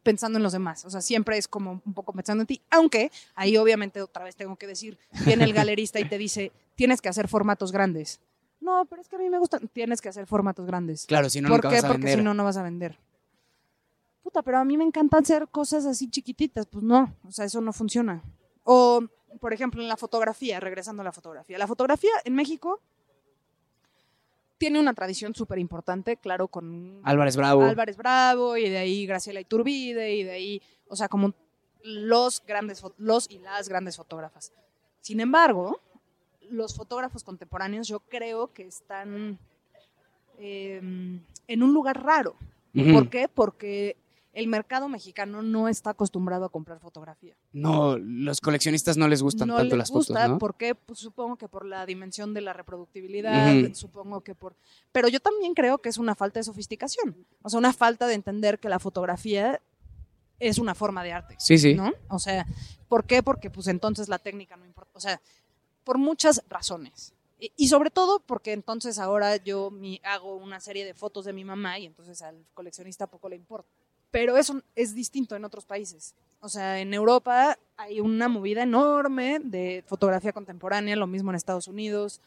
pensando 0.04 0.38
en 0.38 0.44
los 0.44 0.54
demás, 0.54 0.86
o 0.86 0.90
sea, 0.90 1.02
siempre 1.02 1.38
es 1.38 1.48
como 1.48 1.82
un 1.86 1.94
poco 1.94 2.14
pensando 2.14 2.42
en 2.42 2.48
ti, 2.48 2.62
aunque 2.70 3.12
ahí 3.36 3.58
obviamente 3.58 4.02
otra 4.02 4.24
vez 4.24 4.36
tengo 4.36 4.56
que 4.56 4.68
decir, 4.68 4.98
viene 5.26 5.46
el 5.46 5.54
galerista 5.54 6.00
y 6.00 6.06
te 6.08 6.18
dice, 6.18 6.52
tienes 6.76 7.02
que 7.02 7.10
hacer 7.10 7.28
formatos 7.28 7.72
grandes. 7.72 8.20
No, 8.62 8.86
pero 8.86 9.02
es 9.02 9.08
que 9.08 9.16
a 9.16 9.20
mí 9.20 9.30
me 9.30 9.40
gustan, 9.40 9.68
tienes 9.70 10.02
que 10.02 10.10
hacer 10.10 10.28
formatos 10.28 10.66
grandes. 10.66 11.06
Claro, 11.06 11.30
si 11.30 11.42
no, 11.42 11.48
¿Por 11.48 11.58
nunca 11.58 11.70
qué? 11.70 11.76
vas 11.76 11.86
a 11.86 11.88
Porque 11.88 12.04
vender. 12.04 12.20
si 12.20 12.24
no, 12.26 12.34
no 12.34 12.44
vas 12.44 12.58
a 12.58 12.64
vender. 12.64 13.00
Puta, 14.22 14.42
pero 14.44 14.60
a 14.60 14.66
mí 14.66 14.78
me 14.78 14.84
encanta 14.84 15.18
hacer 15.18 15.48
cosas 15.48 15.86
así 15.86 16.10
chiquititas. 16.10 16.66
Pues 16.66 16.84
no, 16.84 17.16
o 17.26 17.32
sea, 17.32 17.46
eso 17.46 17.62
no 17.62 17.72
funciona. 17.74 18.22
O, 18.64 19.02
por 19.40 19.54
ejemplo, 19.54 19.82
en 19.82 19.88
la 19.88 19.98
fotografía, 19.98 20.60
regresando 20.60 21.02
a 21.02 21.06
la 21.06 21.12
fotografía. 21.14 21.58
La 21.58 21.68
fotografía 21.68 22.12
en 22.26 22.36
México 22.36 22.82
tiene 24.60 24.80
una 24.80 24.94
tradición 24.94 25.34
súper 25.34 25.58
importante, 25.58 26.18
claro, 26.18 26.50
con 26.50 27.00
Álvarez 27.04 27.36
Bravo. 27.36 27.64
Álvarez 27.64 27.98
Bravo 27.98 28.58
y 28.58 28.70
de 28.70 28.78
ahí 28.78 29.08
Graciela 29.08 29.40
Iturbide 29.40 30.14
y 30.14 30.24
de 30.24 30.32
ahí, 30.32 30.62
o 30.88 30.96
sea, 30.96 31.08
como 31.08 31.34
los 31.82 32.44
grandes, 32.46 32.84
los 32.98 33.32
y 33.32 33.40
las 33.40 33.70
grandes 33.70 33.96
fotógrafas. 33.96 34.52
Sin 35.00 35.22
embargo, 35.22 35.80
los 36.50 36.76
fotógrafos 36.76 37.24
contemporáneos 37.24 37.88
yo 37.88 38.02
creo 38.02 38.52
que 38.52 38.68
están 38.68 39.40
eh, 40.38 40.82
en 41.48 41.64
un 41.64 41.74
lugar 41.74 42.04
raro. 42.04 42.36
¿Por 42.94 43.10
qué? 43.10 43.28
Porque 43.28 43.96
el 44.40 44.48
mercado 44.48 44.88
mexicano 44.90 45.42
no 45.44 45.68
está 45.68 45.92
acostumbrado 45.92 46.46
a 46.46 46.50
comprar 46.50 46.80
fotografía. 46.80 47.36
No, 47.52 47.98
los 47.98 48.40
coleccionistas 48.42 48.96
no 48.98 49.08
les 49.08 49.22
gustan 49.22 49.48
no 49.50 49.56
tanto 49.58 49.76
les 49.76 49.78
las 49.80 49.92
gusta, 49.92 50.14
fotos, 50.14 50.30
¿no? 50.30 50.38
¿por 50.38 50.56
qué? 50.56 50.76
Pues 50.76 51.00
supongo 51.00 51.36
que 51.36 51.48
por 51.48 51.66
la 51.66 51.86
dimensión 51.86 52.34
de 52.34 52.42
la 52.42 52.54
reproductibilidad, 52.54 53.54
supongo 53.74 54.22
que 54.22 54.36
por... 54.36 54.56
Pero 54.92 55.08
yo 55.10 55.20
también 55.20 55.54
creo 55.54 55.80
que 55.80 55.90
es 55.90 55.98
una 55.98 56.16
falta 56.16 56.40
de 56.40 56.44
sofisticación, 56.46 57.16
o 57.42 57.50
sea, 57.50 57.60
una 57.60 57.74
falta 57.74 58.08
de 58.08 58.14
entender 58.14 58.60
que 58.60 58.70
la 58.70 58.80
fotografía 58.80 59.62
es 60.40 60.58
una 60.58 60.74
forma 60.74 61.04
de 61.04 61.12
arte, 61.12 61.36
Sí, 61.38 61.58
sí. 61.58 61.74
¿no? 61.76 61.92
O 62.08 62.18
sea, 62.20 62.48
¿por 62.88 63.04
qué? 63.06 63.22
Porque 63.22 63.50
pues 63.50 63.68
entonces 63.68 64.08
la 64.08 64.20
técnica 64.20 64.56
no 64.56 64.66
importa, 64.66 64.92
o 64.96 65.02
sea, 65.02 65.22
por 65.84 65.98
muchas 65.98 66.44
razones. 66.50 67.14
Y- 67.42 67.52
Y 67.58 67.68
sobre 67.68 67.90
todo 67.90 68.20
porque 68.22 68.54
entonces 68.54 69.00
ahora 69.00 69.36
yo 69.38 69.70
mi, 69.72 70.00
hago 70.04 70.36
una 70.36 70.60
serie 70.60 70.86
de 70.86 70.94
fotos 70.94 71.26
de 71.26 71.34
mi 71.34 71.44
mamá 71.46 71.78
y 71.80 71.86
entonces 71.86 72.22
al 72.22 72.46
coleccionista 72.54 73.08
poco 73.08 73.28
le 73.30 73.36
importa. 73.36 73.70
Pero 74.12 74.38
eso 74.38 74.62
es 74.76 74.96
distinto 74.96 75.36
en 75.36 75.46
otros 75.46 75.66
países. 75.66 76.16
O 76.42 76.50
sea, 76.50 76.80
en 76.80 76.94
Europa 76.94 77.58
hay 77.78 78.00
una 78.00 78.28
movida 78.28 78.64
enorme 78.64 79.40
de 79.44 79.84
fotografía 79.88 80.32
contemporánea, 80.34 80.96
lo 80.96 81.06
mismo 81.08 81.32
en 81.32 81.36
Estados 81.36 81.68
Unidos. 81.68 82.22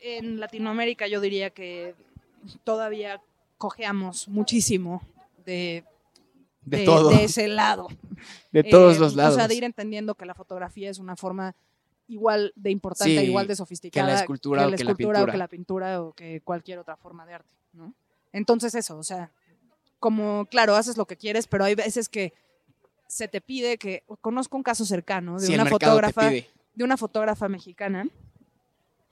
En 0.00 0.38
Latinoamérica 0.40 1.06
yo 1.08 1.20
diría 1.20 1.50
que 1.50 1.94
todavía 2.64 3.20
cojeamos 3.58 4.28
muchísimo 4.28 5.02
de, 5.44 5.84
De, 6.64 6.84
todo. 6.84 7.10
de 7.10 7.24
ese 7.24 7.48
lado. 7.48 7.88
de 8.52 8.64
todos 8.64 8.96
Eh, 8.96 9.00
los 9.00 9.14
lados. 9.16 9.34
O 9.34 9.36
sea, 9.36 9.48
de 9.48 9.54
ir 9.54 9.64
entendiendo 9.64 10.14
que 10.14 10.24
la 10.26 10.34
fotografía 10.34 10.88
es 10.90 10.98
una 10.98 11.16
forma 11.16 11.54
igual 12.08 12.52
de 12.56 12.70
importante, 12.70 13.18
Sí, 13.20 13.26
igual 13.26 13.46
de 13.46 13.56
sofisticada 13.56 14.14
escultura 14.20 14.62
o 14.62 14.64
que 14.66 14.70
la 14.70 14.76
escultura 14.76 15.22
o 15.22 15.26
que 15.26 15.36
la 15.36 15.48
pintura 15.48 16.02
o 16.02 16.12
que 16.12 16.40
cualquier 16.40 16.78
otra 16.78 16.96
forma 16.96 17.24
de 17.26 17.34
arte, 17.34 17.54
¿no? 17.72 17.94
Entonces 18.32 18.74
eso, 18.74 18.98
o 18.98 19.04
sea, 19.04 19.30
como, 20.00 20.46
claro, 20.46 20.74
haces 20.74 20.96
lo 20.96 21.06
que 21.06 21.16
quieres, 21.16 21.46
pero 21.46 21.64
hay 21.64 21.74
veces 21.74 22.08
que 22.08 22.32
se 23.06 23.28
te 23.28 23.40
pide 23.40 23.78
que, 23.78 24.02
conozco 24.20 24.56
un 24.56 24.62
caso 24.62 24.84
cercano 24.84 25.38
de 25.38 25.46
Sí, 25.46 25.54
una 25.54 25.66
fotógrafa, 25.66 26.30
de 26.30 26.84
una 26.84 26.96
fotógrafa 26.96 27.48
mexicana 27.48 28.08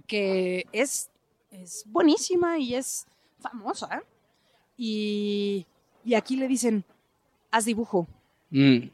que 0.06 0.66
es, 0.72 1.10
es 1.50 1.84
buenísima 1.86 2.58
y 2.58 2.74
es 2.74 3.06
famosa. 3.40 4.02
Y, 4.76 5.66
y 6.04 6.14
aquí 6.14 6.36
le 6.36 6.48
dicen, 6.48 6.84
haz 7.50 7.66
dibujo. 7.66 8.06
Mm. 8.50 8.88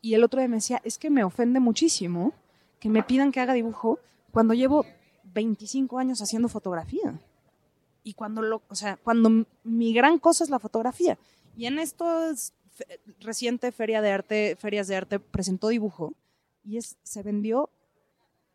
Y 0.00 0.14
el 0.14 0.24
otro 0.24 0.40
día 0.40 0.48
me 0.48 0.56
decía, 0.56 0.80
es 0.84 0.98
que 0.98 1.10
me 1.10 1.24
ofende 1.24 1.60
muchísimo 1.60 2.32
que 2.78 2.88
me 2.88 3.02
pidan 3.02 3.32
que 3.32 3.40
haga 3.40 3.52
dibujo 3.52 3.98
cuando 4.30 4.54
llevo 4.54 4.84
25 5.24 5.98
años 5.98 6.20
haciendo 6.20 6.48
fotografía. 6.48 7.20
Y 8.04 8.14
cuando 8.14 8.42
lo, 8.42 8.62
o 8.68 8.74
sea, 8.74 8.96
cuando 8.96 9.46
mi 9.64 9.92
gran 9.92 10.18
cosa 10.18 10.42
es 10.44 10.50
la 10.50 10.58
fotografía. 10.58 11.18
Y 11.56 11.66
en 11.66 11.78
estos 11.78 12.52
fe- 12.72 13.00
reciente 13.20 13.70
feria 13.72 14.00
de 14.02 14.10
arte, 14.10 14.56
ferias 14.58 14.88
de 14.88 14.96
arte 14.96 15.18
presentó 15.20 15.68
dibujo 15.68 16.14
y 16.64 16.78
es 16.78 16.96
se 17.02 17.22
vendió 17.22 17.70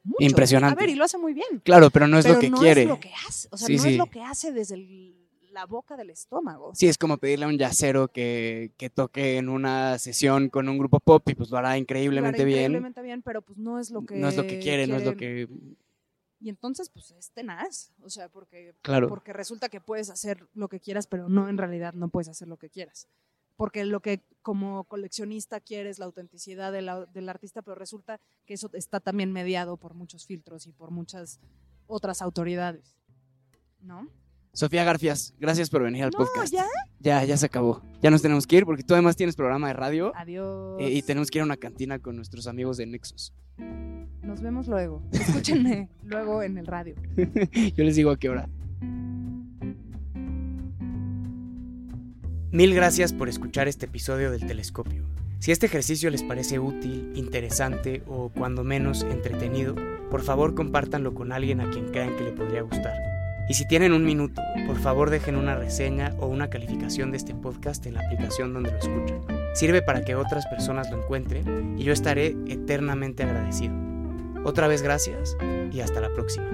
mucho. 0.03 0.17
Impresionante. 0.19 0.73
A 0.73 0.85
ver, 0.85 0.89
y 0.89 0.95
lo 0.95 1.03
hace 1.05 1.17
muy 1.17 1.33
bien. 1.33 1.61
Claro, 1.63 1.89
pero 1.89 2.07
no 2.07 2.17
es 2.17 2.25
pero 2.25 2.35
lo 2.35 2.41
que 2.41 2.49
no 2.49 2.57
quiere. 2.59 2.81
es 2.83 2.87
lo 2.87 2.99
que 2.99 3.11
hace, 3.27 3.47
o 3.51 3.57
sea, 3.57 3.67
Sí, 3.67 3.75
no 3.77 3.83
sí. 3.83 3.89
es 3.89 3.97
lo 3.97 4.05
que 4.07 4.21
hace 4.21 4.51
desde 4.51 4.75
el- 4.75 5.15
la 5.51 5.65
boca 5.65 5.97
del 5.97 6.09
estómago. 6.11 6.75
Sí, 6.75 6.87
es 6.87 6.97
como 6.99 7.17
pedirle 7.17 7.45
a 7.45 7.47
un 7.47 7.57
yacero 7.57 8.09
que, 8.09 8.71
que 8.77 8.89
toque 8.91 9.37
en 9.37 9.49
una 9.49 9.97
sesión 9.97 10.49
con 10.49 10.69
un 10.69 10.77
grupo 10.77 10.99
pop 10.99 11.27
y 11.29 11.33
pues 11.35 11.49
lo 11.49 11.57
hará 11.57 11.69
Lo 11.69 11.69
hará 11.69 11.77
increíblemente 11.79 12.45
bien. 12.45 12.57
increíblemente 12.59 13.01
bien, 13.01 13.21
pero 13.23 13.41
pues 13.41 13.57
no 13.57 13.79
es 13.79 13.89
lo 13.89 14.05
que 14.05 14.15
No 14.17 14.27
es 14.29 14.37
lo 14.37 14.45
que 14.45 14.59
quiere, 14.59 14.85
no 14.87 14.97
es 14.97 15.03
lo 15.03 15.15
quiere. 15.15 15.47
que... 15.47 15.53
Y 16.39 16.49
entonces, 16.49 16.89
pues 16.89 17.11
es 17.11 17.31
tenaz. 17.31 17.91
O 18.01 18.09
sea, 18.09 18.29
porque, 18.29 18.75
Claro. 18.81 19.07
porque 19.07 19.33
resulta 19.33 19.69
que 19.69 19.81
puedes 19.81 20.09
hacer 20.09 20.47
lo 20.53 20.69
que 20.69 20.79
quieras, 20.79 21.07
pero 21.07 21.29
no, 21.29 21.49
en 21.49 21.57
realidad 21.57 21.93
no 21.93 22.09
puedes 22.09 22.27
hacer 22.27 22.47
lo 22.47 22.57
que 22.57 22.69
quieras. 22.69 23.07
Porque 23.55 23.83
lo 23.85 24.01
que 24.01 24.21
como 24.43 24.83
coleccionista 24.83 25.59
quieres 25.59 25.97
la 25.97 26.05
autenticidad 26.05 26.71
de 26.71 26.83
la- 26.83 27.05
del 27.07 27.27
artista, 27.27 27.63
pero 27.63 27.73
resulta 27.75 28.19
que 28.45 28.53
eso 28.53 28.69
está 28.73 28.99
también 28.99 29.31
mediado 29.33 29.77
por 29.77 29.95
muchos 29.95 30.27
filtros 30.27 30.67
y 30.67 30.71
por 30.73 30.91
muchas 30.91 31.39
otras 31.87 32.21
autoridades. 32.21 32.95
¿No? 33.79 34.07
Sofía 34.53 34.83
Garfias, 34.83 35.33
gracias 35.39 35.69
por 35.69 35.83
venir 35.83 36.03
al 36.03 36.11
No, 36.11 36.17
podcast. 36.19 36.51
ya. 36.51 36.65
Ya, 36.99 37.23
ya 37.23 37.37
se 37.37 37.45
acabó. 37.45 37.83
Ya 38.01 38.09
nos 38.09 38.21
tenemos 38.23 38.47
que 38.47 38.57
ir 38.57 38.65
porque 38.65 38.83
tú 38.83 38.93
además 38.95 39.15
tienes 39.15 39.35
programa 39.35 39.67
de 39.67 39.73
radio 39.73 40.11
Adiós. 40.15 40.77
eh, 40.79 40.89
y 40.91 41.01
tenemos 41.03 41.29
que 41.29 41.37
ir 41.37 41.41
a 41.41 41.45
una 41.45 41.57
cantina 41.57 41.99
con 41.99 42.15
nuestros 42.15 42.47
amigos 42.47 42.77
de 42.77 42.87
Nexus. 42.87 43.33
Nos 44.23 44.41
vemos 44.41 44.67
luego. 44.67 45.03
Escúchenme 45.11 45.89
luego 46.03 46.41
en 46.41 46.57
el 46.57 46.65
radio. 46.65 46.95
Yo 47.75 47.83
les 47.83 47.95
digo 47.95 48.09
a 48.11 48.17
qué 48.17 48.29
hora. 48.29 48.49
Mil 52.51 52.73
gracias 52.73 53.13
por 53.13 53.29
escuchar 53.29 53.67
este 53.67 53.85
episodio 53.85 54.31
del 54.31 54.45
Telescopio. 54.47 55.03
Si 55.39 55.51
este 55.51 55.67
ejercicio 55.67 56.09
les 56.09 56.23
parece 56.23 56.57
útil, 56.57 57.11
interesante 57.13 58.01
o 58.07 58.29
cuando 58.29 58.63
menos 58.63 59.03
entretenido, 59.03 59.75
por 60.09 60.23
favor 60.23 60.55
compártanlo 60.55 61.13
con 61.13 61.31
alguien 61.31 61.61
a 61.61 61.69
quien 61.69 61.89
crean 61.89 62.15
que 62.15 62.23
le 62.23 62.31
podría 62.31 62.63
gustar. 62.63 62.95
Y 63.49 63.53
si 63.53 63.65
tienen 63.65 63.93
un 63.93 64.03
minuto, 64.03 64.41
por 64.65 64.77
favor 64.77 65.09
dejen 65.09 65.35
una 65.35 65.55
reseña 65.55 66.13
o 66.19 66.27
una 66.27 66.49
calificación 66.49 67.11
de 67.11 67.17
este 67.17 67.33
podcast 67.33 67.85
en 67.85 67.93
la 67.93 68.01
aplicación 68.01 68.53
donde 68.53 68.71
lo 68.71 68.77
escuchan. 68.77 69.21
Sirve 69.53 69.81
para 69.81 70.03
que 70.03 70.15
otras 70.15 70.45
personas 70.47 70.89
lo 70.91 71.01
encuentren 71.01 71.77
y 71.77 71.83
yo 71.83 71.93
estaré 71.93 72.35
eternamente 72.47 73.23
agradecido. 73.23 73.73
Otra 74.43 74.67
vez 74.67 74.81
gracias 74.81 75.35
y 75.71 75.79
hasta 75.79 76.01
la 76.01 76.09
próxima. 76.09 76.47